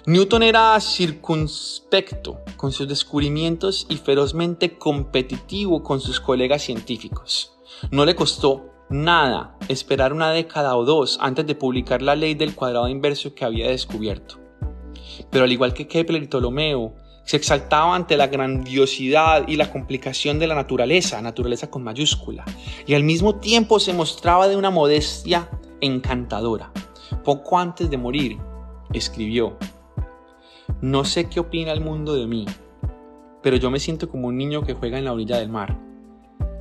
Newton 0.08 0.42
era 0.42 0.80
circunspecto 0.80 2.40
con 2.56 2.72
sus 2.72 2.88
descubrimientos 2.88 3.86
y 3.90 3.98
ferozmente 3.98 4.78
competitivo 4.78 5.84
con 5.84 6.00
sus 6.00 6.22
colegas 6.22 6.62
científicos. 6.62 7.58
No 7.92 8.06
le 8.06 8.16
costó 8.16 8.70
nada 8.90 9.58
esperar 9.68 10.14
una 10.14 10.32
década 10.32 10.78
o 10.78 10.86
dos 10.86 11.18
antes 11.20 11.46
de 11.46 11.56
publicar 11.56 12.02
la 12.02 12.16
ley 12.16 12.36
del 12.36 12.56
cuadrado 12.56 12.88
inverso 12.88 13.36
que 13.36 13.44
había 13.44 13.68
descubierto. 13.68 14.40
Pero 15.30 15.44
al 15.44 15.52
igual 15.52 15.74
que 15.74 15.90
Kepler 15.90 16.24
y 16.24 16.28
Ptolomeo, 16.28 16.96
se 17.26 17.36
exaltaba 17.36 17.94
ante 17.94 18.16
la 18.16 18.28
grandiosidad 18.28 19.46
y 19.46 19.58
la 19.58 19.70
complicación 19.70 20.40
de 20.40 20.48
la 20.48 20.56
naturaleza, 20.56 21.22
naturaleza 21.22 21.70
con 21.70 21.84
mayúscula, 21.84 22.46
y 22.86 22.94
al 22.94 23.04
mismo 23.04 23.36
tiempo 23.42 23.78
se 23.82 23.92
mostraba 23.92 24.48
de 24.48 24.56
una 24.56 24.70
modestia 24.70 25.50
encantadora. 25.82 26.72
Poco 27.26 27.60
antes 27.60 27.90
de 27.90 27.98
morir, 27.98 28.38
escribió, 28.94 29.58
no 30.82 31.06
sé 31.06 31.30
qué 31.30 31.40
opina 31.40 31.72
el 31.72 31.82
mundo 31.82 32.16
de 32.16 32.28
mí, 32.28 32.46
pero 33.42 33.58
yo 33.58 33.72
me 33.72 33.80
siento 33.80 34.10
como 34.10 34.28
un 34.28 34.38
niño 34.38 34.64
que 34.64 34.74
juega 34.74 34.98
en 34.98 35.06
la 35.06 35.14
orilla 35.14 35.38
del 35.38 35.50
mar 35.50 35.78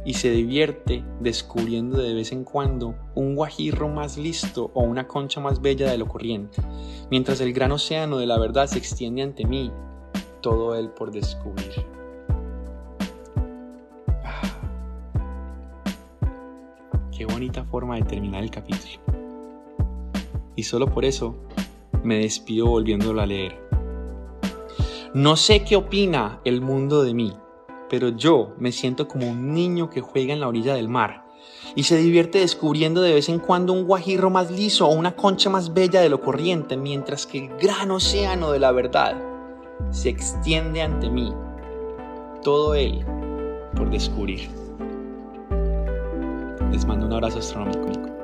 y 0.06 0.14
se 0.14 0.30
divierte 0.30 1.04
descubriendo 1.20 1.98
de 1.98 2.14
vez 2.14 2.30
en 2.30 2.44
cuando 2.44 2.94
un 3.16 3.34
guajirro 3.34 3.88
más 3.88 4.16
listo 4.16 4.70
o 4.72 4.82
una 4.82 5.08
concha 5.08 5.40
más 5.40 5.60
bella 5.60 5.90
de 5.90 5.98
lo 5.98 6.06
corriente, 6.06 6.62
mientras 7.10 7.40
el 7.40 7.52
gran 7.52 7.72
océano 7.72 8.16
de 8.18 8.26
la 8.26 8.38
verdad 8.38 8.68
se 8.68 8.78
extiende 8.78 9.22
ante 9.22 9.44
mí, 9.44 9.72
todo 10.40 10.76
él 10.76 10.90
por 10.90 11.10
descubrir. 11.10 11.72
Ah, 14.22 14.42
qué 17.10 17.26
bonita 17.26 17.64
forma 17.64 17.96
de 17.96 18.02
terminar 18.02 18.44
el 18.44 18.50
capítulo. 18.52 19.00
Y 20.54 20.62
solo 20.62 20.86
por 20.86 21.04
eso 21.04 21.36
me 22.04 22.20
despido 22.20 22.66
volviéndolo 22.66 23.20
a 23.20 23.26
leer. 23.26 23.66
No 25.16 25.36
sé 25.36 25.64
qué 25.64 25.76
opina 25.76 26.40
el 26.44 26.60
mundo 26.60 27.02
de 27.02 27.14
mí, 27.14 27.32
pero 27.88 28.10
yo 28.10 28.52
me 28.58 28.70
siento 28.70 29.08
como 29.08 29.26
un 29.26 29.54
niño 29.54 29.88
que 29.88 30.02
juega 30.02 30.34
en 30.34 30.40
la 30.40 30.48
orilla 30.48 30.74
del 30.74 30.90
mar 30.90 31.24
y 31.74 31.84
se 31.84 31.96
divierte 31.96 32.40
descubriendo 32.40 33.00
de 33.00 33.14
vez 33.14 33.30
en 33.30 33.38
cuando 33.38 33.72
un 33.72 33.86
guajirro 33.86 34.28
más 34.28 34.50
liso 34.50 34.86
o 34.86 34.94
una 34.94 35.16
concha 35.16 35.48
más 35.48 35.72
bella 35.72 36.02
de 36.02 36.10
lo 36.10 36.20
corriente, 36.20 36.76
mientras 36.76 37.26
que 37.26 37.46
el 37.46 37.56
gran 37.56 37.90
océano 37.92 38.52
de 38.52 38.58
la 38.58 38.72
verdad 38.72 39.16
se 39.88 40.10
extiende 40.10 40.82
ante 40.82 41.08
mí, 41.08 41.32
todo 42.42 42.74
él 42.74 43.02
por 43.74 43.88
descubrir. 43.88 44.50
Les 46.70 46.84
mando 46.84 47.06
un 47.06 47.14
abrazo 47.14 47.38
astronómico. 47.38 48.15